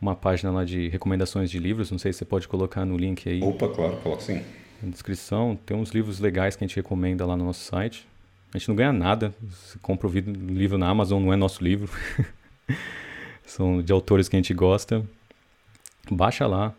uma 0.00 0.14
página 0.14 0.50
lá 0.50 0.64
de 0.64 0.88
recomendações 0.88 1.50
de 1.50 1.58
livros, 1.58 1.90
não 1.90 1.98
sei 1.98 2.12
se 2.12 2.18
você 2.18 2.24
pode 2.24 2.48
colocar 2.48 2.84
no 2.84 2.96
link 2.96 3.28
aí. 3.28 3.42
Opa, 3.42 3.68
claro, 3.68 3.96
coloco 3.98 4.22
sim. 4.22 4.42
Na 4.82 4.90
descrição, 4.90 5.58
tem 5.66 5.76
uns 5.76 5.90
livros 5.90 6.20
legais 6.20 6.54
que 6.54 6.64
a 6.64 6.66
gente 6.66 6.76
recomenda 6.76 7.26
lá 7.26 7.36
no 7.36 7.44
nosso 7.44 7.64
site. 7.64 8.06
A 8.54 8.58
gente 8.58 8.68
não 8.68 8.76
ganha 8.76 8.92
nada, 8.92 9.34
você 9.42 9.78
compra 9.80 10.08
o 10.08 10.10
livro 10.10 10.78
na 10.78 10.88
Amazon, 10.88 11.22
não 11.22 11.32
é 11.32 11.36
nosso 11.36 11.62
livro. 11.62 11.90
São 13.44 13.82
de 13.82 13.92
autores 13.92 14.28
que 14.28 14.36
a 14.36 14.38
gente 14.38 14.54
gosta. 14.54 15.04
Baixa 16.10 16.46
lá, 16.46 16.72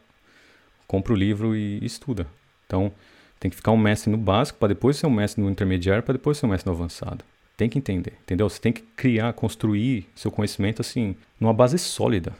compra 0.87 1.13
o 1.13 1.15
livro 1.15 1.55
e 1.55 1.83
estuda. 1.83 2.25
Então, 2.69 2.91
tem 3.39 3.49
que 3.49 3.57
ficar 3.57 3.71
um 3.71 3.77
mestre 3.77 4.11
no 4.11 4.17
básico 4.17 4.59
para 4.59 4.67
depois 4.67 4.97
ser 4.97 5.07
um 5.07 5.11
mestre 5.11 5.41
no 5.41 5.49
intermediário, 5.49 6.03
para 6.03 6.13
depois 6.13 6.37
ser 6.37 6.45
um 6.45 6.49
mestre 6.49 6.69
no 6.69 6.75
avançado. 6.75 7.25
Tem 7.57 7.67
que 7.67 7.79
entender, 7.79 8.13
entendeu? 8.21 8.47
Você 8.47 8.61
tem 8.61 8.71
que 8.71 8.83
criar, 8.95 9.33
construir 9.33 10.07
seu 10.15 10.31
conhecimento 10.31 10.81
assim, 10.81 11.15
numa 11.39 11.53
base 11.53 11.79
sólida. 11.79 12.33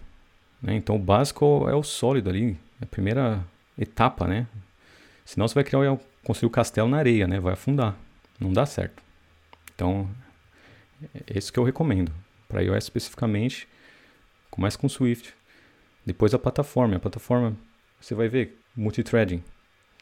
Né? 0.61 0.75
Então 0.75 0.95
o 0.95 0.99
básico 0.99 1.67
é 1.67 1.73
o 1.73 1.81
sólido 1.81 2.29
ali, 2.29 2.57
é 2.79 2.83
a 2.83 2.87
primeira 2.87 3.43
etapa, 3.77 4.27
né? 4.27 4.47
Senão 5.25 5.47
você 5.47 5.55
vai 5.55 5.63
criar, 5.63 5.97
construir 6.23 6.47
o 6.47 6.51
castelo 6.51 6.87
na 6.87 6.97
areia, 6.97 7.27
né? 7.27 7.39
Vai 7.39 7.53
afundar. 7.53 7.97
Não 8.39 8.53
dá 8.53 8.65
certo. 8.65 9.01
Então, 9.73 10.09
é 11.27 11.37
isso 11.37 11.51
que 11.51 11.59
eu 11.59 11.63
recomendo. 11.63 12.11
Para 12.47 12.61
iOS 12.61 12.85
especificamente, 12.85 13.67
comece 14.49 14.77
com 14.77 14.87
Swift. 14.87 15.33
Depois 16.05 16.33
a 16.33 16.39
plataforma. 16.39 16.95
A 16.95 16.99
plataforma, 16.99 17.55
você 17.99 18.15
vai 18.15 18.27
ver, 18.27 18.57
multithreading. 18.75 19.43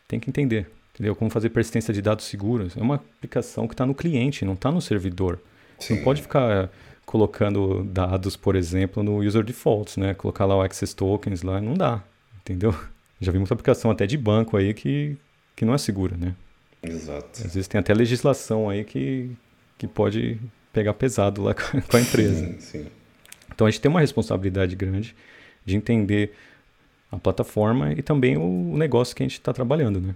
Tem 0.07 0.19
que 0.19 0.29
entender. 0.29 0.69
Entendeu? 0.93 1.15
Como 1.15 1.29
fazer 1.29 1.49
persistência 1.49 1.93
de 1.93 2.01
dados 2.01 2.25
seguros. 2.25 2.75
É 2.75 2.81
uma 2.81 2.95
aplicação 2.95 3.67
que 3.67 3.73
está 3.73 3.85
no 3.85 3.93
cliente, 3.93 4.43
não 4.43 4.53
está 4.53 4.71
no 4.71 4.81
servidor. 4.81 5.39
Sim. 5.79 5.87
Você 5.87 5.95
não 5.95 6.03
pode 6.03 6.21
ficar 6.21 6.71
colocando 7.05 7.83
dados, 7.85 8.35
por 8.35 8.55
exemplo, 8.55 9.03
no 9.03 9.19
user 9.19 9.43
defaults, 9.43 9.97
né? 9.97 10.13
Colocar 10.13 10.45
lá 10.45 10.57
o 10.57 10.61
access 10.61 10.95
tokens 10.95 11.41
lá, 11.41 11.61
não 11.61 11.73
dá, 11.73 12.03
entendeu? 12.41 12.75
Já 13.21 13.31
vi 13.31 13.37
muita 13.37 13.53
aplicação 13.53 13.89
até 13.89 14.05
de 14.05 14.17
banco 14.17 14.57
aí 14.57 14.73
que, 14.73 15.15
que 15.55 15.63
não 15.63 15.73
é 15.73 15.77
segura, 15.77 16.17
né? 16.17 16.35
Exato. 16.83 17.45
Às 17.45 17.53
vezes 17.53 17.67
tem 17.67 17.79
até 17.79 17.93
legislação 17.93 18.69
aí 18.69 18.83
que, 18.83 19.31
que 19.77 19.87
pode 19.87 20.39
pegar 20.73 20.93
pesado 20.93 21.43
lá 21.43 21.53
com 21.55 21.97
a 21.97 22.01
empresa. 22.01 22.45
Sim, 22.45 22.59
sim. 22.59 22.87
Então 23.53 23.65
a 23.65 23.71
gente 23.71 23.81
tem 23.81 23.89
uma 23.89 24.01
responsabilidade 24.01 24.75
grande 24.75 25.15
de 25.65 25.75
entender 25.75 26.33
a 27.11 27.17
plataforma 27.17 27.93
e 27.93 28.01
também 28.01 28.37
o 28.37 28.75
negócio 28.77 29.15
que 29.15 29.23
a 29.23 29.25
gente 29.25 29.33
está 29.33 29.53
trabalhando, 29.53 29.99
né? 29.99 30.15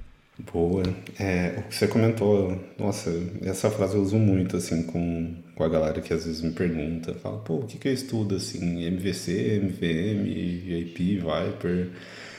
Boa. 0.51 0.83
É, 1.19 1.55
o 1.57 1.63
que 1.63 1.75
você 1.75 1.87
comentou, 1.87 2.57
nossa, 2.77 3.11
essa 3.43 3.69
frase 3.69 3.95
eu 3.95 4.01
uso 4.01 4.17
muito, 4.17 4.57
assim, 4.57 4.83
com, 4.83 5.35
com 5.55 5.63
a 5.63 5.69
galera 5.69 6.01
que 6.01 6.13
às 6.13 6.25
vezes 6.25 6.41
me 6.41 6.51
pergunta, 6.51 7.13
fala, 7.15 7.37
pô, 7.39 7.55
o 7.55 7.67
que, 7.67 7.77
que 7.77 7.87
eu 7.87 7.93
estudo, 7.93 8.35
assim, 8.35 8.83
MVC, 8.85 9.61
MVM, 9.63 10.23
VIP, 10.23 11.17
Viper... 11.17 11.89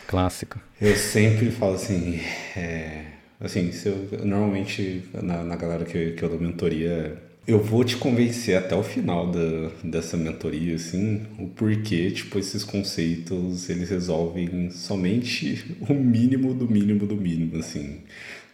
Clássico. 0.08 0.58
Eu 0.80 0.96
sempre 0.96 1.50
falo 1.50 1.74
assim, 1.74 2.20
é, 2.56 3.04
assim, 3.40 3.70
se 3.70 3.88
eu, 3.88 4.08
normalmente 4.24 5.04
na, 5.14 5.44
na 5.44 5.56
galera 5.56 5.84
que, 5.84 6.10
que 6.12 6.22
eu 6.22 6.28
dou 6.28 6.40
mentoria, 6.40 7.16
eu 7.46 7.58
vou 7.60 7.82
te 7.84 7.96
convencer 7.96 8.56
até 8.56 8.74
o 8.76 8.82
final 8.82 9.30
da, 9.30 9.70
dessa 9.82 10.16
mentoria, 10.16 10.76
assim, 10.76 11.22
o 11.38 11.48
porquê, 11.48 12.10
tipo, 12.10 12.38
esses 12.38 12.62
conceitos, 12.62 13.68
eles 13.68 13.90
resolvem 13.90 14.70
somente 14.70 15.76
o 15.88 15.94
mínimo 15.94 16.54
do 16.54 16.70
mínimo 16.70 17.06
do 17.06 17.16
mínimo, 17.16 17.58
assim. 17.58 18.00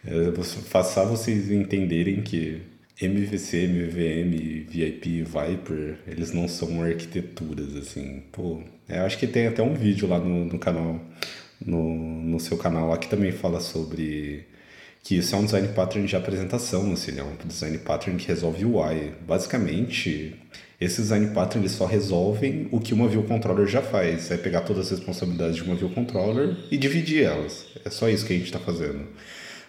É, 0.05 0.31
façar 0.43 1.05
vocês 1.05 1.51
entenderem 1.51 2.21
que 2.21 2.61
MVC, 3.01 3.67
MVM, 3.67 4.65
VIP, 4.69 5.23
Viper, 5.23 5.99
eles 6.07 6.33
não 6.33 6.47
são 6.47 6.81
arquiteturas, 6.81 7.75
assim. 7.75 8.23
Pô, 8.31 8.61
eu 8.89 9.03
acho 9.03 9.17
que 9.17 9.27
tem 9.27 9.47
até 9.47 9.61
um 9.63 9.73
vídeo 9.73 10.07
lá 10.07 10.19
no, 10.19 10.45
no 10.45 10.59
canal, 10.59 10.99
no, 11.63 12.23
no 12.23 12.39
seu 12.39 12.57
canal 12.57 12.89
lá, 12.89 12.97
que 12.97 13.09
também 13.09 13.31
fala 13.31 13.59
sobre 13.61 14.45
que 15.03 15.15
isso 15.15 15.35
é 15.35 15.37
um 15.37 15.45
design 15.45 15.67
pattern 15.69 16.07
de 16.07 16.15
apresentação, 16.15 16.91
assim, 16.93 17.17
é 17.17 17.23
um 17.23 17.35
design 17.45 17.77
pattern 17.79 18.17
que 18.17 18.27
resolve 18.27 18.65
o 18.65 18.77
UI. 18.77 19.13
Basicamente, 19.25 20.35
esse 20.79 21.01
design 21.01 21.27
pattern 21.33 21.61
eles 21.65 21.75
só 21.75 21.85
resolvem 21.85 22.67
o 22.71 22.79
que 22.79 22.93
uma 22.93 23.07
view 23.07 23.23
controller 23.23 23.67
já 23.67 23.81
faz, 23.81 24.31
é 24.31 24.37
pegar 24.37 24.61
todas 24.61 24.85
as 24.85 24.91
responsabilidades 24.91 25.55
de 25.55 25.63
uma 25.63 25.75
view 25.75 25.89
controller 25.89 26.55
e 26.71 26.77
dividir 26.77 27.23
elas. 27.23 27.65
É 27.83 27.89
só 27.89 28.07
isso 28.09 28.25
que 28.25 28.33
a 28.33 28.35
gente 28.35 28.45
está 28.45 28.59
fazendo. 28.59 29.05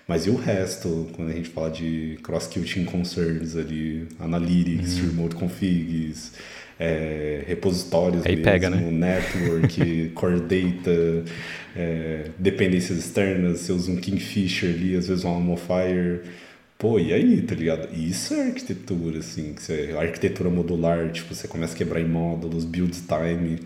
Mas 0.06 0.26
e 0.26 0.30
o 0.30 0.34
resto, 0.34 1.08
quando 1.14 1.30
a 1.30 1.32
gente 1.32 1.48
fala 1.48 1.70
de 1.70 2.18
cross-qt 2.22 2.84
concerns 2.84 3.56
ali, 3.56 4.08
analytics, 4.18 4.98
uhum. 4.98 5.06
remote 5.06 5.36
configs, 5.36 6.32
é, 6.80 7.44
repositórios 7.46 8.24
Aí 8.24 8.32
mesmo, 8.36 8.44
pega, 8.44 8.70
né? 8.70 8.90
network, 8.90 10.08
core 10.16 10.40
data, 10.40 11.24
é, 11.76 12.30
dependências 12.38 12.98
externas, 12.98 13.60
você 13.60 13.72
usa 13.72 13.92
um 13.92 13.96
Kingfisher 13.96 14.70
ali, 14.70 14.96
às 14.96 15.06
vezes 15.06 15.22
um 15.24 15.28
Almofire. 15.28 16.22
Pô, 16.78 16.98
e 16.98 17.12
aí, 17.12 17.42
tá 17.42 17.54
ligado? 17.54 17.94
Isso 17.94 18.32
é 18.32 18.46
arquitetura, 18.46 19.18
assim, 19.18 19.52
que 19.52 19.62
você, 19.62 19.94
arquitetura 20.00 20.48
modular, 20.48 21.12
tipo, 21.12 21.34
você 21.34 21.46
começa 21.46 21.74
a 21.74 21.76
quebrar 21.76 22.00
em 22.00 22.08
módulos, 22.08 22.64
build 22.64 22.96
time. 23.02 23.58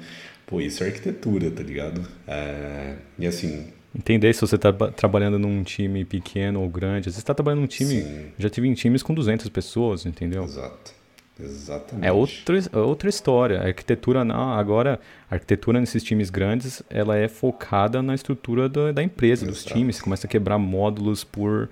Pô, 0.45 0.61
isso 0.61 0.83
é 0.83 0.89
arquitetura, 0.89 1.49
tá 1.53 1.63
ligado? 1.63 2.05
É, 2.27 2.97
e 3.17 3.27
assim, 3.29 3.69
Entender 3.97 4.35
se 4.35 4.41
você 4.41 4.57
está 4.57 4.73
trabalhando 4.73 5.39
num 5.39 5.63
time 5.63 6.05
pequeno 6.05 6.61
ou 6.61 6.69
grande. 6.69 7.09
Às 7.09 7.15
vezes 7.15 7.19
está 7.19 7.33
trabalhando 7.33 7.61
num 7.61 7.69
time. 7.69 8.03
Sim. 8.03 8.27
Já 8.37 8.51
tive 8.51 8.67
em 8.67 8.75
times 8.75 9.05
com 9.05 9.15
200 9.15 9.49
pessoas, 9.51 10.05
entendeu? 10.05 10.43
Exato. 10.43 11.04
Exatamente. 11.39 12.07
É 12.07 12.13
outra, 12.13 12.59
é 12.59 12.79
outra 12.79 13.09
história. 13.09 13.61
A 13.61 13.67
arquitetura, 13.67 14.25
não, 14.25 14.53
agora, 14.53 15.01
a 15.31 15.35
arquitetura 15.35 15.81
nesses 15.81 16.03
times 16.03 16.31
grandes, 16.31 16.83
ela 16.89 17.17
é 17.17 17.27
focada 17.27 18.03
na 18.03 18.15
estrutura 18.15 18.69
da, 18.69 18.93
da 18.93 19.03
empresa, 19.03 19.45
Exato. 19.45 19.53
dos 19.53 19.65
times. 19.65 19.97
Você 19.97 20.03
começa 20.03 20.27
a 20.27 20.31
quebrar 20.31 20.59
módulos 20.59 21.25
por, 21.25 21.69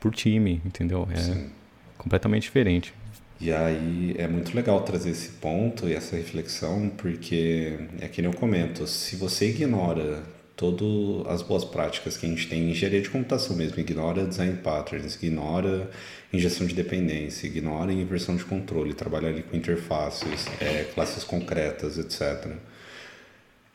por 0.00 0.14
time, 0.14 0.60
entendeu? 0.64 1.06
É 1.12 1.16
Sim. 1.16 1.50
completamente 1.98 2.44
diferente. 2.44 2.94
E 3.40 3.52
aí 3.52 4.14
é 4.16 4.26
muito 4.26 4.54
legal 4.56 4.80
trazer 4.82 5.10
esse 5.10 5.32
ponto 5.32 5.86
e 5.86 5.92
essa 5.92 6.16
reflexão, 6.16 6.88
porque 6.88 7.78
é 8.00 8.08
que 8.08 8.22
nem 8.22 8.30
eu 8.30 8.36
comento, 8.36 8.86
se 8.86 9.16
você 9.16 9.50
ignora 9.50 10.22
todas 10.56 11.26
as 11.26 11.42
boas 11.42 11.64
práticas 11.64 12.16
que 12.16 12.26
a 12.26 12.28
gente 12.28 12.48
tem 12.48 12.62
em 12.62 12.70
engenharia 12.70 13.02
de 13.02 13.10
computação 13.10 13.56
mesmo, 13.56 13.78
ignora 13.78 14.24
design 14.24 14.56
patterns, 14.62 15.20
ignora 15.20 15.90
injeção 16.34 16.66
de 16.66 16.74
dependência, 16.74 17.46
ignora 17.46 17.92
inversão 17.92 18.36
de 18.36 18.44
controle, 18.44 18.94
trabalhar 18.94 19.28
ali 19.28 19.42
com 19.42 19.56
interfaces, 19.56 20.46
é, 20.60 20.84
classes 20.94 21.24
concretas, 21.24 21.98
etc. 21.98 22.52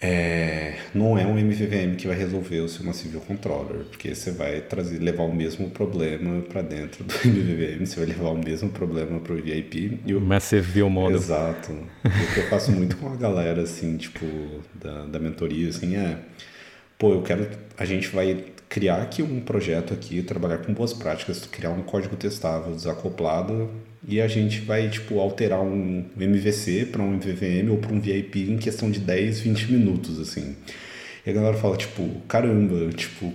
É, 0.02 0.76
não 0.94 1.18
é 1.18 1.26
um 1.26 1.38
MVVM 1.38 1.98
que 1.98 2.08
vai 2.08 2.16
resolver 2.16 2.62
o 2.62 2.70
seu 2.70 2.86
Massive 2.86 3.18
Controller, 3.20 3.84
porque 3.84 4.16
você 4.16 4.32
vai 4.32 4.62
trazer, 4.62 4.98
levar 5.00 5.24
o 5.24 5.36
mesmo 5.36 5.70
problema 5.70 6.42
para 6.42 6.62
dentro 6.62 7.04
do 7.04 7.14
MVVM, 7.28 7.86
você 7.86 7.98
vai 7.98 8.06
levar 8.06 8.30
o 8.30 8.38
mesmo 8.38 8.70
problema 8.70 9.20
para 9.20 9.34
o 9.34 9.36
VIP. 9.36 10.00
E 10.06 10.14
o 10.14 10.22
Massive 10.22 10.72
View 10.72 10.90
Model. 10.90 11.18
Exato. 11.18 11.74
o 11.74 12.34
que 12.34 12.40
eu 12.40 12.48
faço 12.48 12.72
muito 12.72 12.96
com 12.96 13.12
a 13.12 13.16
galera, 13.18 13.64
assim, 13.64 13.98
tipo, 13.98 14.26
da, 14.74 15.06
da 15.06 15.20
mentoria, 15.20 15.68
assim, 15.68 15.98
é 15.98 16.18
pô, 17.00 17.14
eu 17.14 17.22
quero, 17.22 17.50
a 17.78 17.86
gente 17.86 18.10
vai 18.10 18.46
criar 18.70 19.02
aqui 19.02 19.24
um 19.24 19.40
projeto 19.42 19.94
aqui, 19.94 20.22
trabalhar 20.22 20.60
com 20.60 20.72
boas 20.72 20.94
práticas, 20.94 21.46
criar 21.46 21.72
um 21.72 21.82
código 21.82 22.16
testável, 22.16 22.74
desacoplado, 22.74 23.68
e 24.08 24.22
a 24.22 24.28
gente 24.28 24.62
vai, 24.62 24.88
tipo, 24.90 25.20
alterar 25.20 25.60
um 25.62 26.06
MVC 26.16 26.86
para 26.86 27.02
um 27.02 27.16
MVVM 27.16 27.72
ou 27.72 27.78
para 27.78 27.92
um 27.92 28.00
VIP 28.00 28.50
em 28.50 28.58
questão 28.58 28.90
de 28.92 29.00
10, 29.00 29.40
20 29.40 29.72
minutos, 29.72 30.20
assim. 30.20 30.56
E 31.26 31.30
a 31.30 31.34
galera 31.34 31.58
fala, 31.58 31.76
tipo, 31.76 32.08
caramba, 32.28 32.90
tipo, 32.94 33.34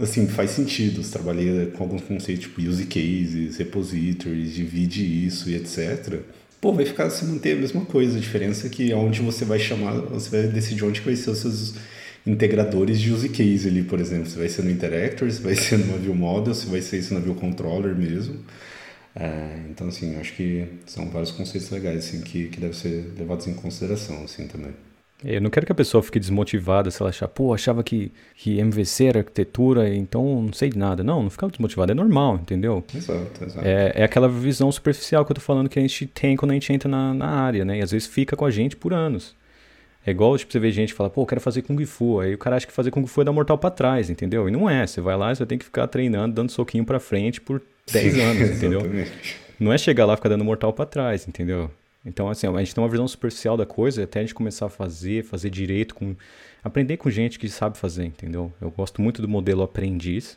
assim, 0.00 0.26
faz 0.26 0.50
sentido, 0.50 1.02
você 1.02 1.12
trabalha 1.12 1.66
com 1.66 1.84
alguns 1.84 2.02
conceitos, 2.02 2.44
tipo, 2.44 2.60
use 2.60 2.84
cases, 2.86 3.56
repositories, 3.56 4.52
divide 4.52 5.26
isso 5.26 5.48
e 5.48 5.54
etc., 5.54 6.20
pô, 6.60 6.72
vai 6.72 6.84
ficar 6.84 7.10
se 7.10 7.24
manter 7.24 7.56
a 7.56 7.60
mesma 7.60 7.84
coisa. 7.84 8.18
A 8.18 8.20
diferença 8.20 8.66
é 8.66 8.70
que 8.70 8.92
onde 8.94 9.20
você 9.20 9.44
vai 9.44 9.58
chamar, 9.58 9.94
você 9.94 10.30
vai 10.30 10.46
decidir 10.48 10.84
onde 10.84 11.00
vai 11.00 11.16
ser 11.16 11.30
os 11.30 11.38
seus 11.38 11.74
integradores 12.26 13.00
de 13.00 13.12
use 13.12 13.28
case 13.28 13.68
ali, 13.68 13.82
por 13.82 14.00
exemplo. 14.00 14.26
Se 14.26 14.38
vai 14.38 14.48
ser 14.48 14.62
no 14.62 14.70
Interactor, 14.70 15.30
se 15.30 15.42
vai 15.42 15.54
ser 15.54 15.78
no 15.78 15.98
View 15.98 16.14
Model, 16.14 16.54
se 16.54 16.66
vai 16.66 16.80
ser 16.80 16.98
isso 16.98 17.14
na 17.14 17.20
View 17.20 17.34
Controller 17.34 17.94
mesmo. 17.94 18.36
É, 19.14 19.58
então, 19.68 19.88
assim, 19.88 20.16
acho 20.16 20.32
que 20.34 20.66
são 20.86 21.10
vários 21.10 21.30
conceitos 21.30 21.70
legais 21.70 21.98
assim, 21.98 22.22
que, 22.22 22.48
que 22.48 22.58
devem 22.58 22.74
ser 22.74 23.12
levados 23.18 23.46
em 23.46 23.54
consideração 23.54 24.24
assim, 24.24 24.46
também. 24.46 24.72
Eu 25.24 25.40
não 25.40 25.50
quero 25.50 25.64
que 25.64 25.70
a 25.70 25.74
pessoa 25.74 26.02
fique 26.02 26.18
desmotivada 26.18 26.90
se 26.90 27.00
ela 27.00 27.10
achar, 27.10 27.28
pô, 27.28 27.54
achava 27.54 27.84
que, 27.84 28.10
que 28.34 28.58
MVC 28.58 29.04
era 29.04 29.20
arquitetura, 29.20 29.94
então 29.94 30.42
não 30.42 30.52
sei 30.52 30.68
de 30.68 30.76
nada. 30.76 31.04
Não, 31.04 31.22
não 31.22 31.30
fica 31.30 31.46
desmotivado, 31.46 31.92
é 31.92 31.94
normal, 31.94 32.36
entendeu? 32.36 32.84
Exato, 32.92 33.44
exato. 33.44 33.64
É, 33.64 33.92
é 33.96 34.02
aquela 34.02 34.28
visão 34.28 34.72
superficial 34.72 35.24
que 35.24 35.30
eu 35.30 35.36
tô 35.36 35.40
falando 35.40 35.68
que 35.68 35.78
a 35.78 35.82
gente 35.82 36.06
tem 36.06 36.36
quando 36.36 36.50
a 36.50 36.54
gente 36.54 36.72
entra 36.72 36.88
na, 36.88 37.14
na 37.14 37.28
área, 37.28 37.64
né? 37.64 37.78
E 37.78 37.82
às 37.82 37.92
vezes 37.92 38.08
fica 38.08 38.34
com 38.34 38.44
a 38.44 38.50
gente 38.50 38.76
por 38.76 38.92
anos. 38.92 39.36
É 40.04 40.10
igual, 40.10 40.36
tipo, 40.36 40.52
você 40.52 40.58
vê 40.58 40.72
gente 40.72 40.90
que 40.90 40.96
fala, 40.96 41.08
pô, 41.08 41.22
eu 41.22 41.26
quero 41.26 41.40
fazer 41.40 41.62
Kung 41.62 41.84
Fu. 41.86 42.20
Aí 42.20 42.34
o 42.34 42.38
cara 42.38 42.56
acha 42.56 42.66
que 42.66 42.72
fazer 42.72 42.90
Kung 42.90 43.06
Fu 43.06 43.20
é 43.20 43.24
dar 43.24 43.32
mortal 43.32 43.56
pra 43.56 43.70
trás, 43.70 44.10
entendeu? 44.10 44.48
E 44.48 44.50
não 44.50 44.68
é. 44.68 44.86
Você 44.86 45.00
vai 45.00 45.16
lá 45.16 45.32
e 45.32 45.36
você 45.36 45.46
tem 45.46 45.58
que 45.58 45.64
ficar 45.64 45.86
treinando, 45.86 46.34
dando 46.34 46.50
soquinho 46.50 46.84
pra 46.84 46.98
frente 46.98 47.40
por 47.40 47.62
10 47.92 48.18
anos, 48.18 48.50
entendeu? 48.56 48.80
Não 49.60 49.72
é 49.72 49.78
chegar 49.78 50.04
lá 50.04 50.14
e 50.14 50.16
ficar 50.16 50.28
dando 50.28 50.44
mortal 50.44 50.72
pra 50.72 50.84
trás, 50.84 51.28
entendeu? 51.28 51.70
Então, 52.04 52.28
assim, 52.28 52.48
a 52.48 52.58
gente 52.58 52.74
tem 52.74 52.82
uma 52.82 52.90
visão 52.90 53.06
superficial 53.06 53.56
da 53.56 53.64
coisa 53.64 54.02
até 54.02 54.18
a 54.18 54.22
gente 54.22 54.34
começar 54.34 54.66
a 54.66 54.68
fazer, 54.68 55.24
fazer 55.24 55.50
direito, 55.50 55.94
com 55.94 56.16
aprender 56.64 56.96
com 56.96 57.08
gente 57.08 57.38
que 57.38 57.48
sabe 57.48 57.78
fazer, 57.78 58.04
entendeu? 58.04 58.52
Eu 58.60 58.70
gosto 58.70 59.00
muito 59.00 59.22
do 59.22 59.28
modelo 59.28 59.62
aprendiz, 59.62 60.36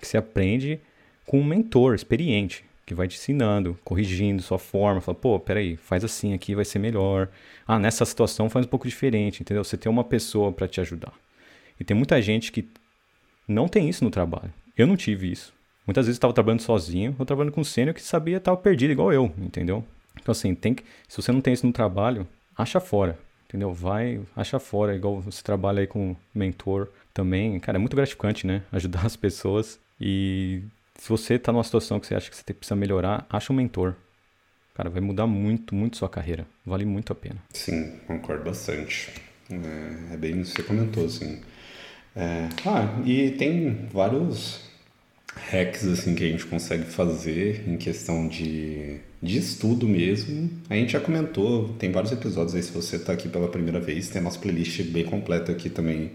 que 0.00 0.06
se 0.06 0.16
aprende 0.16 0.80
com 1.26 1.40
um 1.40 1.44
mentor 1.44 1.94
experiente, 1.94 2.64
que 2.86 2.94
vai 2.94 3.08
te 3.08 3.16
ensinando, 3.16 3.76
corrigindo 3.84 4.40
sua 4.40 4.60
forma, 4.60 5.00
fala, 5.00 5.18
pô, 5.18 5.40
peraí, 5.40 5.76
faz 5.76 6.04
assim 6.04 6.32
aqui, 6.32 6.54
vai 6.54 6.64
ser 6.64 6.78
melhor. 6.78 7.28
Ah, 7.66 7.80
nessa 7.80 8.04
situação 8.04 8.48
faz 8.48 8.64
um 8.64 8.68
pouco 8.68 8.86
diferente, 8.86 9.42
entendeu? 9.42 9.64
Você 9.64 9.76
tem 9.76 9.90
uma 9.90 10.04
pessoa 10.04 10.52
para 10.52 10.68
te 10.68 10.80
ajudar. 10.80 11.12
E 11.80 11.84
tem 11.84 11.96
muita 11.96 12.22
gente 12.22 12.52
que 12.52 12.68
não 13.48 13.66
tem 13.66 13.88
isso 13.88 14.04
no 14.04 14.10
trabalho. 14.10 14.54
Eu 14.76 14.86
não 14.86 14.96
tive 14.96 15.30
isso. 15.30 15.52
Muitas 15.84 16.06
vezes 16.06 16.16
eu 16.16 16.18
estava 16.18 16.32
trabalhando 16.32 16.60
sozinho, 16.60 17.14
ou 17.18 17.26
trabalhando 17.26 17.52
com 17.52 17.60
um 17.60 17.64
sênior 17.64 17.92
que 17.92 18.00
sabia 18.00 18.36
estava 18.36 18.56
perdido 18.56 18.92
igual 18.92 19.12
eu, 19.12 19.32
entendeu? 19.36 19.84
Então, 20.20 20.30
assim, 20.32 20.54
tem 20.54 20.72
que, 20.72 20.84
se 21.08 21.20
você 21.20 21.32
não 21.32 21.40
tem 21.40 21.54
isso 21.54 21.66
no 21.66 21.72
trabalho, 21.72 22.26
acha 22.56 22.78
fora, 22.78 23.18
entendeu? 23.48 23.72
Vai, 23.74 24.20
acha 24.36 24.60
fora, 24.60 24.94
igual 24.94 25.20
você 25.20 25.42
trabalha 25.42 25.80
aí 25.80 25.86
com 25.88 26.14
mentor 26.32 26.88
também. 27.12 27.58
Cara, 27.58 27.78
é 27.78 27.80
muito 27.80 27.96
gratificante, 27.96 28.46
né? 28.46 28.62
Ajudar 28.70 29.04
as 29.06 29.16
pessoas. 29.16 29.80
E 30.00 30.62
se 30.98 31.08
você 31.08 31.34
está 31.34 31.52
numa 31.52 31.64
situação 31.64 32.00
que 32.00 32.06
você 32.06 32.14
acha 32.14 32.30
que 32.30 32.36
você 32.36 32.54
precisa 32.54 32.76
melhorar, 32.76 33.26
acha 33.30 33.52
um 33.52 33.56
mentor. 33.56 33.94
Cara, 34.74 34.90
vai 34.90 35.00
mudar 35.00 35.26
muito, 35.26 35.74
muito 35.74 35.96
sua 35.96 36.08
carreira. 36.08 36.46
Vale 36.64 36.84
muito 36.84 37.12
a 37.12 37.16
pena. 37.16 37.36
Sim, 37.52 37.92
concordo 38.06 38.44
bastante. 38.44 39.10
É, 39.50 40.14
é 40.14 40.16
bem 40.16 40.40
isso 40.40 40.54
que 40.54 40.62
você 40.62 40.68
comentou, 40.68 41.06
assim. 41.06 41.40
É, 42.14 42.48
ah, 42.64 43.00
e 43.04 43.30
tem 43.32 43.88
vários 43.92 44.66
hacks 45.50 45.86
assim 45.86 46.14
que 46.14 46.24
a 46.24 46.28
gente 46.28 46.46
consegue 46.46 46.84
fazer 46.84 47.68
em 47.68 47.76
questão 47.76 48.26
de, 48.26 48.98
de 49.22 49.38
estudo 49.38 49.86
mesmo. 49.86 50.50
A 50.68 50.74
gente 50.74 50.92
já 50.92 51.00
comentou, 51.00 51.74
tem 51.78 51.92
vários 51.92 52.12
episódios 52.12 52.54
aí, 52.54 52.62
se 52.62 52.72
você 52.72 52.96
está 52.96 53.12
aqui 53.12 53.28
pela 53.28 53.48
primeira 53.48 53.78
vez, 53.80 54.08
tem 54.08 54.20
a 54.20 54.24
nossa 54.24 54.38
playlist 54.38 54.82
bem 54.84 55.04
completa 55.04 55.52
aqui 55.52 55.68
também 55.68 56.12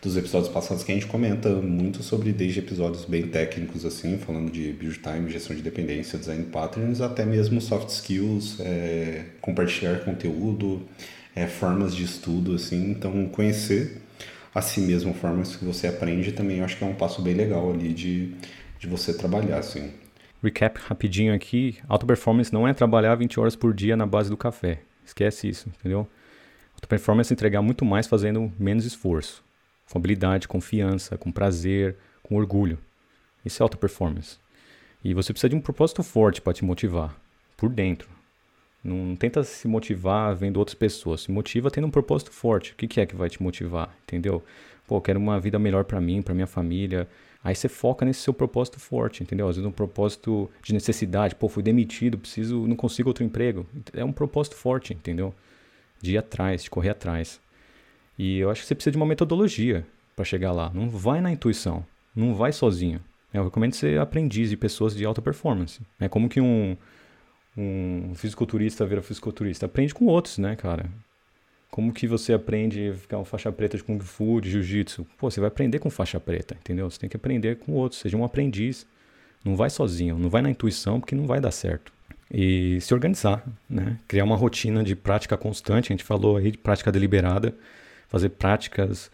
dos 0.00 0.16
episódios 0.16 0.50
passados 0.52 0.84
que 0.84 0.92
a 0.92 0.94
gente 0.94 1.06
comenta 1.06 1.48
muito 1.50 2.02
sobre 2.02 2.32
desde 2.32 2.60
episódios 2.60 3.04
bem 3.04 3.26
técnicos 3.26 3.84
assim, 3.84 4.16
falando 4.16 4.50
de 4.50 4.72
build 4.72 5.00
time, 5.00 5.30
gestão 5.30 5.56
de 5.56 5.62
dependência, 5.62 6.18
design 6.18 6.44
patterns, 6.44 7.00
até 7.00 7.24
mesmo 7.24 7.60
soft 7.60 7.88
skills, 7.88 8.60
é, 8.60 9.24
compartilhar 9.40 10.04
conteúdo, 10.04 10.82
é, 11.34 11.46
formas 11.46 11.94
de 11.94 12.04
estudo 12.04 12.54
assim, 12.54 12.90
então 12.90 13.28
conhecer 13.28 14.00
a 14.54 14.62
si 14.62 14.80
mesmo, 14.80 15.12
formas 15.12 15.56
que 15.56 15.64
você 15.64 15.88
aprende, 15.88 16.32
também 16.32 16.58
eu 16.58 16.64
acho 16.64 16.76
que 16.76 16.84
é 16.84 16.86
um 16.86 16.94
passo 16.94 17.20
bem 17.20 17.34
legal 17.34 17.70
ali 17.72 17.92
de, 17.92 18.34
de 18.78 18.86
você 18.86 19.12
trabalhar, 19.12 19.58
assim. 19.58 19.92
Recap 20.42 20.78
rapidinho 20.80 21.34
aqui, 21.34 21.76
auto 21.88 22.06
performance 22.06 22.52
não 22.52 22.66
é 22.66 22.72
trabalhar 22.72 23.14
20 23.16 23.40
horas 23.40 23.56
por 23.56 23.74
dia 23.74 23.96
na 23.96 24.06
base 24.06 24.30
do 24.30 24.36
café. 24.36 24.80
Esquece 25.04 25.48
isso, 25.48 25.68
entendeu? 25.68 26.08
Auto 26.74 26.86
performance 26.86 27.32
é 27.32 27.34
entregar 27.34 27.60
muito 27.60 27.84
mais 27.84 28.06
fazendo 28.06 28.52
menos 28.58 28.84
esforço. 28.84 29.47
Com 29.90 29.98
habilidade, 29.98 30.48
confiança, 30.48 31.16
com 31.16 31.32
prazer, 31.32 31.96
com 32.22 32.36
orgulho. 32.36 32.78
Isso 33.44 33.62
é 33.62 33.64
auto 33.64 33.78
performance. 33.78 34.38
E 35.02 35.14
você 35.14 35.32
precisa 35.32 35.48
de 35.48 35.56
um 35.56 35.60
propósito 35.60 36.02
forte 36.02 36.40
para 36.40 36.52
te 36.52 36.64
motivar, 36.64 37.16
por 37.56 37.70
dentro. 37.70 38.08
Não 38.82 39.16
tenta 39.16 39.42
se 39.42 39.66
motivar 39.66 40.34
vendo 40.34 40.58
outras 40.58 40.74
pessoas. 40.74 41.22
Se 41.22 41.30
motiva 41.30 41.70
tendo 41.70 41.86
um 41.86 41.90
propósito 41.90 42.32
forte. 42.32 42.72
O 42.72 42.76
que, 42.76 42.86
que 42.86 43.00
é 43.00 43.06
que 43.06 43.16
vai 43.16 43.28
te 43.28 43.42
motivar? 43.42 43.94
Entendeu? 44.04 44.42
Pô, 44.86 45.00
quero 45.00 45.18
uma 45.18 45.38
vida 45.40 45.58
melhor 45.58 45.84
para 45.84 46.00
mim, 46.00 46.22
para 46.22 46.34
minha 46.34 46.46
família. 46.46 47.08
Aí 47.42 47.54
você 47.54 47.68
foca 47.68 48.04
nesse 48.04 48.20
seu 48.20 48.32
propósito 48.32 48.80
forte, 48.80 49.22
entendeu? 49.22 49.48
Às 49.48 49.56
vezes 49.56 49.68
um 49.68 49.72
propósito 49.72 50.50
de 50.62 50.72
necessidade. 50.72 51.34
Pô, 51.34 51.48
fui 51.48 51.62
demitido, 51.62 52.18
preciso, 52.18 52.66
não 52.66 52.76
consigo 52.76 53.08
outro 53.10 53.24
emprego. 53.24 53.66
É 53.92 54.04
um 54.04 54.12
propósito 54.12 54.56
forte, 54.56 54.92
entendeu? 54.92 55.34
De 56.00 56.12
ir 56.12 56.18
atrás, 56.18 56.64
de 56.64 56.70
correr 56.70 56.90
atrás. 56.90 57.40
E 58.18 58.38
eu 58.38 58.50
acho 58.50 58.62
que 58.62 58.66
você 58.66 58.74
precisa 58.74 58.92
de 58.92 58.96
uma 58.96 59.06
metodologia 59.06 59.86
para 60.16 60.24
chegar 60.24 60.52
lá. 60.52 60.70
Não 60.74 60.90
vai 60.90 61.20
na 61.20 61.30
intuição. 61.30 61.84
Não 62.14 62.34
vai 62.34 62.52
sozinho. 62.52 63.00
Eu 63.32 63.44
recomendo 63.44 63.74
ser 63.74 64.00
aprendiz 64.00 64.50
de 64.50 64.56
pessoas 64.56 64.94
de 64.94 65.04
alta 65.04 65.22
performance. 65.22 65.80
É 66.00 66.08
como 66.08 66.28
que 66.28 66.40
um 66.40 66.76
um 67.58 68.14
fisiculturista 68.14 68.86
vira 68.86 69.02
fisiculturista? 69.02 69.66
Aprende 69.66 69.92
com 69.92 70.06
outros, 70.06 70.38
né, 70.38 70.54
cara? 70.54 70.86
Como 71.70 71.92
que 71.92 72.06
você 72.06 72.32
aprende 72.32 72.90
a 72.90 72.94
ficar 72.94 73.18
uma 73.18 73.24
faixa 73.24 73.50
preta 73.50 73.76
de 73.76 73.82
Kung 73.82 73.98
Fu, 74.00 74.40
de 74.40 74.50
Jiu-Jitsu? 74.50 75.06
Pô, 75.18 75.30
você 75.30 75.40
vai 75.40 75.48
aprender 75.48 75.80
com 75.80 75.90
faixa 75.90 76.18
preta, 76.20 76.56
entendeu? 76.58 76.88
Você 76.88 77.00
tem 77.00 77.10
que 77.10 77.16
aprender 77.16 77.58
com 77.58 77.72
outros, 77.72 78.00
seja 78.00 78.16
um 78.16 78.24
aprendiz. 78.24 78.86
Não 79.44 79.56
vai 79.56 79.68
sozinho, 79.70 80.18
não 80.18 80.30
vai 80.30 80.40
na 80.40 80.50
intuição, 80.50 81.00
porque 81.00 81.14
não 81.14 81.26
vai 81.26 81.40
dar 81.40 81.50
certo. 81.50 81.92
E 82.32 82.80
se 82.80 82.94
organizar, 82.94 83.44
né? 83.68 83.98
Criar 84.06 84.24
uma 84.24 84.36
rotina 84.36 84.82
de 84.84 84.94
prática 84.94 85.36
constante. 85.36 85.92
A 85.92 85.94
gente 85.94 86.04
falou 86.04 86.36
aí 86.36 86.52
de 86.52 86.58
prática 86.58 86.92
deliberada, 86.92 87.54
fazer 88.08 88.30
práticas 88.30 89.10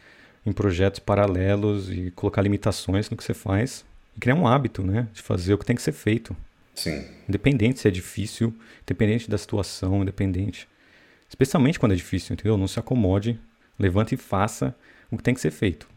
em 0.47 0.53
projetos 0.53 1.01
paralelos 1.01 1.91
e 1.91 2.11
colocar 2.13 2.43
limitações 2.43 3.09
no 3.11 3.17
que 3.17 3.25
você 3.25 3.35
faz. 3.35 3.85
E 4.17 4.21
criar 4.21 4.35
um 4.35 4.47
hábito, 4.47 4.83
né? 4.83 5.09
De 5.13 5.23
fazer 5.23 5.55
o 5.55 5.59
que 5.59 5.65
tem 5.65 5.77
que 5.77 5.83
ser 5.83 5.93
feito. 5.93 6.37
Sim. 6.75 7.05
Independente 7.29 7.81
se 7.81 7.89
é 7.89 7.91
difícil, 7.91 8.55
independente 8.83 9.31
da 9.31 9.39
situação, 9.39 10.03
independente. 10.03 10.69
Especialmente 11.29 11.79
quando 11.79 11.93
é 11.93 11.97
difícil, 11.97 12.35
entendeu? 12.35 12.57
Não 12.57 12.69
se 12.69 12.79
acomode, 12.79 13.39
levante 13.79 14.15
e 14.15 14.19
faça 14.19 14.75
o 15.11 15.17
que 15.17 15.23
tem 15.23 15.35
que 15.35 15.41
ser 15.41 15.51
feito. 15.51 15.89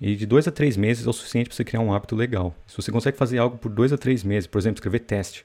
E 0.00 0.14
de 0.14 0.26
dois 0.26 0.46
a 0.46 0.52
três 0.52 0.76
meses 0.76 1.06
é 1.06 1.10
o 1.10 1.12
suficiente 1.12 1.48
para 1.48 1.56
você 1.56 1.64
criar 1.64 1.80
um 1.80 1.92
hábito 1.92 2.14
legal. 2.14 2.54
Se 2.66 2.76
você 2.76 2.92
consegue 2.92 3.16
fazer 3.16 3.38
algo 3.38 3.56
por 3.56 3.70
dois 3.70 3.92
a 3.92 3.98
três 3.98 4.22
meses, 4.22 4.46
por 4.46 4.58
exemplo, 4.58 4.76
escrever 4.76 5.00
teste, 5.00 5.44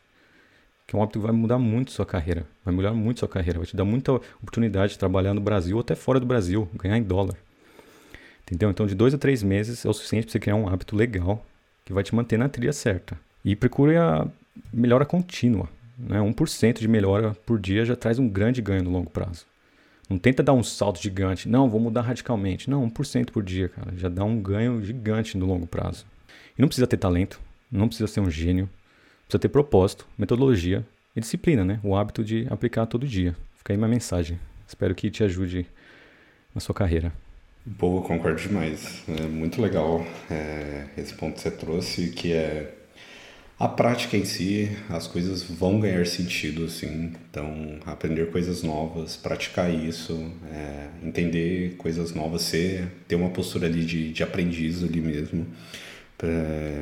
que 0.92 0.96
é 0.98 1.00
um 1.00 1.04
hábito 1.04 1.20
que 1.20 1.26
vai 1.26 1.34
mudar 1.34 1.58
muito 1.58 1.89
sua 1.89 2.06
carreira, 2.06 2.46
vai 2.66 2.76
mudar 2.76 2.92
muito 2.92 3.20
sua 3.20 3.28
carreira, 3.30 3.60
vai 3.60 3.66
te 3.66 3.78
dar 3.78 3.86
muita 3.86 4.12
oportunidade 4.12 4.92
de 4.92 5.00
trabalhar 5.00 5.34
no 5.34 5.39
Brasil 5.39 5.78
ou 5.78 5.80
até 5.80 5.96
fora 5.96 6.20
do 6.20 6.26
Brasil, 6.26 6.68
ganhar 6.76 6.98
em 6.98 7.02
dólar. 7.02 7.38
Entendeu? 8.44 8.70
Então, 8.70 8.86
de 8.86 8.94
dois 8.94 9.14
a 9.14 9.18
três 9.18 9.42
meses 9.42 9.86
é 9.86 9.89
o 9.89 9.94
suficiente 9.94 10.26
para 10.26 10.34
você 10.34 10.39
criar 10.39 10.58
um 10.58 10.68
hábito 10.68 10.94
legal 10.94 11.46
que 11.86 11.94
vai 11.94 12.04
te 12.04 12.14
manter 12.14 12.38
na 12.38 12.50
trilha 12.50 12.74
certa. 12.74 13.18
E 13.46 13.56
procure 13.56 13.96
a 13.96 14.28
melhora 14.74 15.06
contínua. 15.06 15.70
Né? 15.98 16.20
1% 16.20 16.80
de 16.80 16.89
melhora 16.89 17.38
por 17.46 17.58
dia 17.58 17.86
já 17.86 17.96
traz 17.96 18.20
um 18.20 18.28
grande 18.28 18.62
ganho 18.62 18.84
no 18.84 18.92
longo 18.92 19.10
prazo. 19.10 19.46
Não 20.10 20.20
tenta 20.20 20.44
dar 20.44 20.52
um 20.52 20.62
salto 20.62 21.02
gigante. 21.02 21.48
Não, 21.48 21.70
vou 21.70 21.80
mudar 21.80 22.02
radicalmente. 22.02 22.70
Não, 22.70 22.86
1% 22.89 23.32
por 23.32 23.44
dia, 23.44 23.70
cara. 23.70 23.94
Já 23.96 24.10
dá 24.10 24.26
um 24.26 24.42
ganho 24.42 24.84
gigante 24.84 25.38
no 25.38 25.46
longo 25.46 25.66
prazo. 25.66 26.06
E 26.58 26.62
não 26.62 26.68
precisa 26.68 26.86
ter 26.86 26.98
talento, 26.98 27.39
não 27.72 27.88
precisa 27.88 28.08
ser 28.08 28.20
um 28.20 28.30
gênio. 28.30 28.70
Precisa 29.32 29.43
ter 29.43 29.47
propósito, 29.47 30.05
metodologia 30.17 30.86
e 31.15 31.21
disciplina, 31.21 31.63
né? 31.63 31.79
O 31.86 31.95
hábito 31.95 32.21
de 32.21 32.45
aplicar 32.49 32.86
todo 32.86 33.07
dia. 33.07 33.34
Fica 33.55 33.71
aí 33.71 33.77
minha 33.77 33.88
mensagem. 33.88 34.38
Espero 34.67 34.93
que 34.93 35.09
te 35.09 35.23
ajude 35.23 35.65
na 36.53 36.59
sua 36.59 36.75
carreira. 36.75 37.13
Boa, 37.65 38.01
concordo 38.01 38.41
demais. 38.41 39.01
É 39.07 39.21
muito 39.21 39.61
legal 39.61 40.05
é, 40.29 40.84
esse 40.97 41.13
ponto 41.13 41.36
que 41.36 41.39
você 41.39 41.49
trouxe, 41.49 42.09
que 42.09 42.34
é 42.34 42.73
a 43.57 43.69
prática 43.69 44.17
em 44.17 44.25
si, 44.25 44.69
as 44.89 45.07
coisas 45.07 45.43
vão 45.43 45.79
ganhar 45.79 46.05
sentido, 46.07 46.65
assim. 46.65 47.13
Então, 47.29 47.79
aprender 47.86 48.32
coisas 48.32 48.63
novas, 48.63 49.15
praticar 49.15 49.73
isso, 49.73 50.29
é, 50.51 50.88
entender 51.07 51.75
coisas 51.77 52.13
novas, 52.13 52.41
ser, 52.41 52.86
ter 53.07 53.15
uma 53.15 53.29
postura 53.29 53.67
ali 53.67 53.86
de, 53.86 54.11
de 54.11 54.23
aprendiz 54.23 54.84
ali 54.84 54.99
mesmo. 54.99 55.47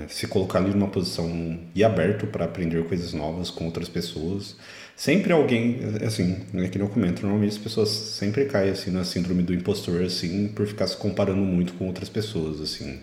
Se 0.08 0.28
colocar 0.28 0.60
ali 0.60 0.72
numa 0.72 0.88
posição 0.88 1.60
e 1.74 1.84
aberto 1.84 2.28
para 2.28 2.46
aprender 2.46 2.84
coisas 2.86 3.14
novas 3.14 3.50
com 3.50 3.66
outras 3.66 3.88
pessoas. 3.88 4.56
Sempre 4.96 5.32
alguém, 5.32 5.80
assim, 6.06 6.40
é 6.56 6.68
que 6.68 6.78
eu 6.78 6.90
comento, 6.90 7.22
normalmente 7.22 7.52
as 7.52 7.58
pessoas 7.58 7.90
sempre 7.90 8.46
caem 8.46 8.72
assim 8.72 8.92
na 8.92 9.06
síndrome 9.06 9.44
do 9.44 9.54
impostor, 9.54 10.04
assim, 10.04 10.50
por 10.50 10.68
ficar 10.68 10.88
se 10.88 10.98
comparando 10.98 11.40
muito 11.42 11.74
com 11.74 11.88
outras 11.88 12.10
pessoas, 12.10 12.60
assim 12.60 13.00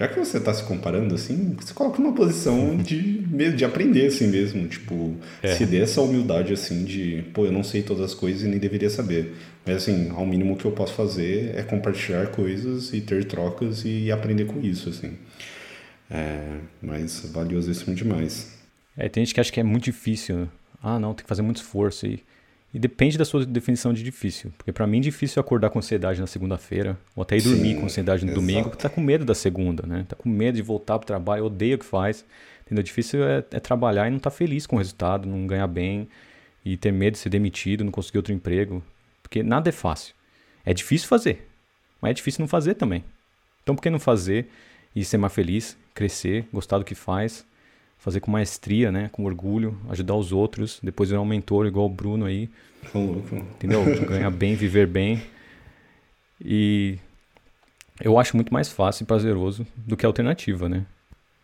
já 0.00 0.08
que 0.08 0.18
você 0.18 0.38
está 0.38 0.54
se 0.54 0.64
comparando 0.64 1.14
assim, 1.14 1.54
você 1.60 1.74
coloca 1.74 2.00
uma 2.00 2.14
posição 2.14 2.74
de, 2.78 3.18
de 3.54 3.64
aprender 3.66 4.06
assim 4.06 4.28
mesmo. 4.28 4.66
Tipo, 4.66 5.14
é. 5.42 5.54
se 5.54 5.66
dê 5.66 5.80
essa 5.80 6.00
humildade 6.00 6.54
assim 6.54 6.84
de, 6.84 7.22
pô, 7.34 7.44
eu 7.44 7.52
não 7.52 7.62
sei 7.62 7.82
todas 7.82 8.04
as 8.04 8.14
coisas 8.14 8.42
e 8.42 8.46
nem 8.46 8.58
deveria 8.58 8.88
saber. 8.88 9.34
Mas 9.66 9.76
assim, 9.76 10.10
ao 10.10 10.24
mínimo 10.24 10.56
que 10.56 10.64
eu 10.64 10.72
posso 10.72 10.94
fazer 10.94 11.52
é 11.54 11.62
compartilhar 11.62 12.28
coisas 12.28 12.94
e 12.94 13.02
ter 13.02 13.26
trocas 13.26 13.84
e 13.84 14.10
aprender 14.10 14.46
com 14.46 14.60
isso, 14.62 14.88
assim. 14.88 15.12
É, 16.10 16.58
mas 16.82 17.30
valiosíssimo 17.32 17.94
demais. 17.94 18.58
É, 18.96 19.08
tem 19.08 19.24
gente 19.24 19.34
que 19.34 19.40
acha 19.40 19.52
que 19.52 19.60
é 19.60 19.62
muito 19.62 19.84
difícil. 19.84 20.48
Ah, 20.82 20.98
não, 20.98 21.14
tem 21.14 21.22
que 21.24 21.28
fazer 21.28 21.42
muito 21.42 21.58
esforço. 21.58 22.06
E, 22.06 22.22
E 22.74 22.78
depende 22.78 23.16
da 23.16 23.24
sua 23.24 23.46
definição 23.46 23.92
de 23.92 24.02
difícil. 24.02 24.52
Porque 24.56 24.72
para 24.72 24.86
mim, 24.86 25.00
difícil 25.00 25.40
é 25.40 25.42
acordar 25.42 25.70
com 25.70 25.78
ansiedade 25.78 26.20
na 26.20 26.26
segunda-feira, 26.26 26.98
ou 27.14 27.22
até 27.22 27.36
ir 27.36 27.42
Sim, 27.42 27.50
dormir 27.50 27.76
com 27.76 27.84
ansiedade 27.86 28.24
no 28.24 28.32
exato. 28.32 28.40
domingo, 28.40 28.70
porque 28.70 28.82
tá 28.82 28.88
com 28.88 29.00
medo 29.00 29.24
da 29.24 29.34
segunda, 29.34 29.86
né? 29.86 30.04
Tá 30.08 30.16
com 30.16 30.28
medo 30.28 30.56
de 30.56 30.62
voltar 30.62 30.98
pro 30.98 31.06
trabalho, 31.06 31.44
odeia 31.44 31.76
o 31.76 31.78
que 31.78 31.84
faz. 31.84 32.24
Entendeu? 32.66 32.82
Difícil 32.82 33.24
é, 33.24 33.38
é 33.50 33.60
trabalhar 33.60 34.06
e 34.06 34.10
não 34.10 34.18
estar 34.18 34.30
tá 34.30 34.36
feliz 34.36 34.66
com 34.66 34.76
o 34.76 34.78
resultado, 34.78 35.28
não 35.28 35.46
ganhar 35.46 35.66
bem, 35.66 36.08
e 36.64 36.76
ter 36.76 36.92
medo 36.92 37.14
de 37.14 37.18
ser 37.18 37.28
demitido, 37.28 37.84
não 37.84 37.90
conseguir 37.90 38.18
outro 38.18 38.32
emprego. 38.32 38.82
Porque 39.22 39.42
nada 39.42 39.68
é 39.68 39.72
fácil. 39.72 40.14
É 40.64 40.74
difícil 40.74 41.08
fazer, 41.08 41.48
mas 42.00 42.10
é 42.10 42.14
difícil 42.14 42.42
não 42.42 42.48
fazer 42.48 42.74
também. 42.74 43.04
Então 43.62 43.74
por 43.74 43.82
que 43.82 43.90
não 43.90 43.98
fazer 43.98 44.48
e 44.94 45.04
ser 45.04 45.18
mais 45.18 45.32
feliz, 45.32 45.76
crescer, 45.94 46.46
gostar 46.52 46.78
do 46.78 46.84
que 46.84 46.94
faz, 46.94 47.44
fazer 47.98 48.20
com 48.20 48.30
maestria, 48.30 48.90
né, 48.90 49.10
com 49.12 49.24
orgulho, 49.24 49.78
ajudar 49.90 50.14
os 50.14 50.32
outros, 50.32 50.80
depois 50.82 51.10
virar 51.10 51.20
um 51.20 51.26
mentor 51.26 51.66
igual 51.66 51.86
o 51.86 51.90
Bruno 51.90 52.26
aí. 52.26 52.48
Entendeu? 53.54 53.84
Ganhar 54.06 54.30
bem, 54.30 54.54
viver 54.54 54.86
bem. 54.86 55.22
E 56.42 56.98
eu 58.02 58.18
acho 58.18 58.36
muito 58.36 58.52
mais 58.52 58.68
fácil 58.68 59.04
e 59.04 59.06
prazeroso 59.06 59.66
do 59.76 59.96
que 59.96 60.06
a 60.06 60.08
alternativa, 60.08 60.68
né? 60.68 60.86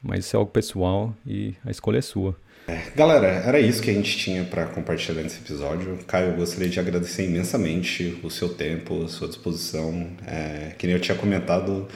Mas 0.03 0.25
isso 0.25 0.37
é 0.37 0.39
algo 0.39 0.51
pessoal 0.51 1.15
e 1.27 1.55
a 1.65 1.71
escolha 1.71 1.99
é 1.99 2.03
sua. 2.03 2.37
É, 2.69 2.91
galera, 2.97 3.29
era 3.29 3.61
isso 3.61 3.81
que 3.81 3.91
a 3.91 3.95
gente 3.95 4.17
tinha 4.17 4.43
para 4.45 4.67
compartilhar 4.67 5.23
nesse 5.23 5.39
episódio. 5.39 5.99
Caio, 6.07 6.31
eu 6.31 6.37
gostaria 6.37 6.69
de 6.69 6.81
agradecer 6.81 7.25
imensamente 7.25 8.19
o 8.25 8.31
seu 8.31 8.49
tempo, 8.49 9.05
a 9.05 9.09
sua 9.09 9.29
disposição. 9.29 10.09
É, 10.27 10.73
que 10.77 10.87
nem 10.87 10.97
eu 10.97 11.01
tinha 11.01 11.17
comentado, 11.17 11.87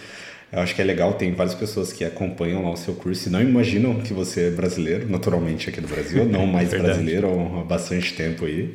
eu 0.52 0.60
acho 0.60 0.74
que 0.74 0.82
é 0.82 0.84
legal, 0.84 1.14
tem 1.14 1.32
várias 1.32 1.54
pessoas 1.54 1.92
que 1.92 2.04
acompanham 2.04 2.62
lá 2.64 2.70
o 2.70 2.76
seu 2.76 2.94
curso 2.94 3.28
e 3.28 3.32
não 3.32 3.40
imaginam 3.40 4.00
que 4.00 4.12
você 4.12 4.48
é 4.48 4.50
brasileiro, 4.50 5.08
naturalmente 5.08 5.68
aqui 5.68 5.80
do 5.80 5.88
Brasil, 5.88 6.24
não 6.24 6.46
mais 6.46 6.70
brasileiro 6.70 7.28
há 7.60 7.64
bastante 7.64 8.14
tempo 8.14 8.44
aí. 8.44 8.72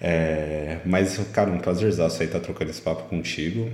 É, 0.00 0.80
mas, 0.84 1.18
cara, 1.32 1.50
um 1.50 1.58
prazerzaço 1.58 2.20
aí 2.20 2.26
estar 2.26 2.38
tá 2.38 2.44
trocando 2.44 2.70
esse 2.70 2.82
papo 2.82 3.04
contigo. 3.08 3.70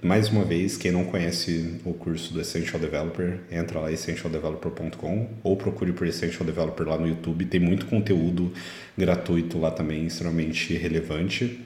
Mais 0.00 0.28
uma 0.30 0.44
vez, 0.44 0.76
quem 0.76 0.90
não 0.90 1.04
conhece 1.04 1.80
o 1.84 1.92
curso 1.92 2.32
do 2.32 2.40
Essential 2.40 2.80
Developer, 2.80 3.40
entra 3.50 3.80
lá 3.80 3.92
essentialdeveloper.com 3.92 5.28
ou 5.42 5.56
procure 5.56 5.92
por 5.92 6.06
Essential 6.06 6.46
Developer 6.46 6.88
lá 6.88 6.96
no 6.96 7.06
YouTube. 7.06 7.44
Tem 7.44 7.60
muito 7.60 7.86
conteúdo 7.86 8.52
gratuito 8.96 9.58
lá 9.58 9.70
também, 9.70 10.06
extremamente 10.06 10.72
relevante. 10.74 11.60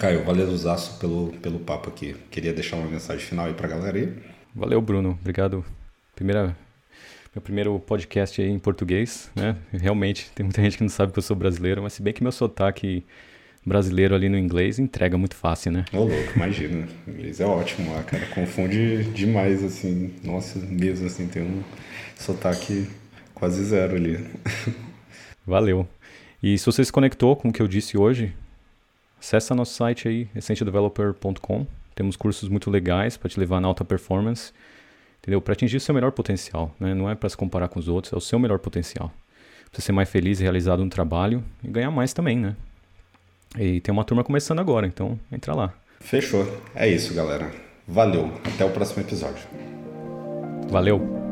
Caio, 0.00 0.24
valeu 0.24 0.48
usaço 0.48 0.98
pelo, 0.98 1.32
pelo 1.42 1.58
papo 1.58 1.88
aqui. 1.88 2.14
Queria 2.30 2.52
deixar 2.52 2.76
uma 2.76 2.88
mensagem 2.88 3.24
final 3.24 3.46
aí 3.46 3.54
pra 3.54 3.66
galera 3.66 3.96
aí. 3.96 4.12
Valeu, 4.54 4.80
Bruno. 4.80 5.18
Obrigado. 5.20 5.64
Primeira 6.14 6.56
meu 7.34 7.42
primeiro 7.42 7.78
podcast 7.78 8.40
aí 8.40 8.48
em 8.48 8.58
português, 8.58 9.30
né? 9.36 9.56
Realmente, 9.70 10.30
tem 10.34 10.42
muita 10.42 10.62
gente 10.62 10.78
que 10.78 10.82
não 10.82 10.88
sabe 10.88 11.12
que 11.12 11.18
eu 11.18 11.22
sou 11.22 11.36
brasileiro, 11.36 11.82
mas 11.82 11.92
se 11.92 12.00
bem 12.00 12.14
que 12.14 12.22
meu 12.22 12.32
sotaque 12.32 13.04
brasileiro 13.64 14.14
ali 14.14 14.28
no 14.30 14.38
inglês 14.38 14.78
entrega 14.78 15.18
muito 15.18 15.36
fácil, 15.36 15.70
né? 15.70 15.84
Ô, 15.92 16.04
louco, 16.04 16.32
imagina. 16.34 16.88
O 17.06 17.10
inglês 17.10 17.38
é 17.38 17.44
ótimo 17.44 17.92
lá, 17.92 18.02
cara. 18.04 18.24
Confunde 18.28 19.04
demais, 19.12 19.62
assim. 19.62 20.14
Nossa, 20.24 20.58
mesmo 20.60 21.06
assim, 21.06 21.26
tem 21.26 21.42
um 21.42 21.62
sotaque 22.16 22.88
quase 23.34 23.62
zero 23.64 23.96
ali. 23.96 24.26
Valeu. 25.46 25.86
E 26.42 26.56
se 26.56 26.64
você 26.64 26.82
se 26.82 26.92
conectou 26.92 27.36
com 27.36 27.50
o 27.50 27.52
que 27.52 27.60
eu 27.60 27.68
disse 27.68 27.98
hoje, 27.98 28.32
acessa 29.18 29.54
nosso 29.54 29.74
site 29.74 30.08
aí, 30.08 30.28
essentialdeveloper.com. 30.34 31.66
Temos 31.94 32.16
cursos 32.16 32.48
muito 32.48 32.70
legais 32.70 33.16
para 33.16 33.28
te 33.28 33.40
levar 33.40 33.60
na 33.60 33.68
alta 33.68 33.84
performance 33.84 34.52
entendeu? 35.26 35.40
Para 35.40 35.52
atingir 35.52 35.76
o 35.76 35.80
seu 35.80 35.92
melhor 35.92 36.12
potencial, 36.12 36.72
né? 36.78 36.94
Não 36.94 37.10
é 37.10 37.14
para 37.16 37.28
se 37.28 37.36
comparar 37.36 37.68
com 37.68 37.80
os 37.80 37.88
outros, 37.88 38.12
é 38.12 38.16
o 38.16 38.20
seu 38.20 38.38
melhor 38.38 38.60
potencial. 38.60 39.12
Você 39.72 39.82
ser 39.82 39.92
mais 39.92 40.08
feliz 40.08 40.38
e 40.38 40.44
realizado 40.44 40.82
no 40.84 40.88
trabalho 40.88 41.42
e 41.62 41.68
ganhar 41.68 41.90
mais 41.90 42.12
também, 42.12 42.38
né? 42.38 42.54
E 43.58 43.80
tem 43.80 43.92
uma 43.92 44.04
turma 44.04 44.22
começando 44.22 44.60
agora, 44.60 44.86
então 44.86 45.18
entra 45.30 45.54
lá. 45.54 45.74
Fechou. 46.00 46.46
É 46.74 46.88
isso, 46.88 47.12
galera. 47.12 47.50
Valeu. 47.86 48.32
Até 48.44 48.64
o 48.64 48.70
próximo 48.70 49.02
episódio. 49.02 49.44
Valeu. 50.68 51.25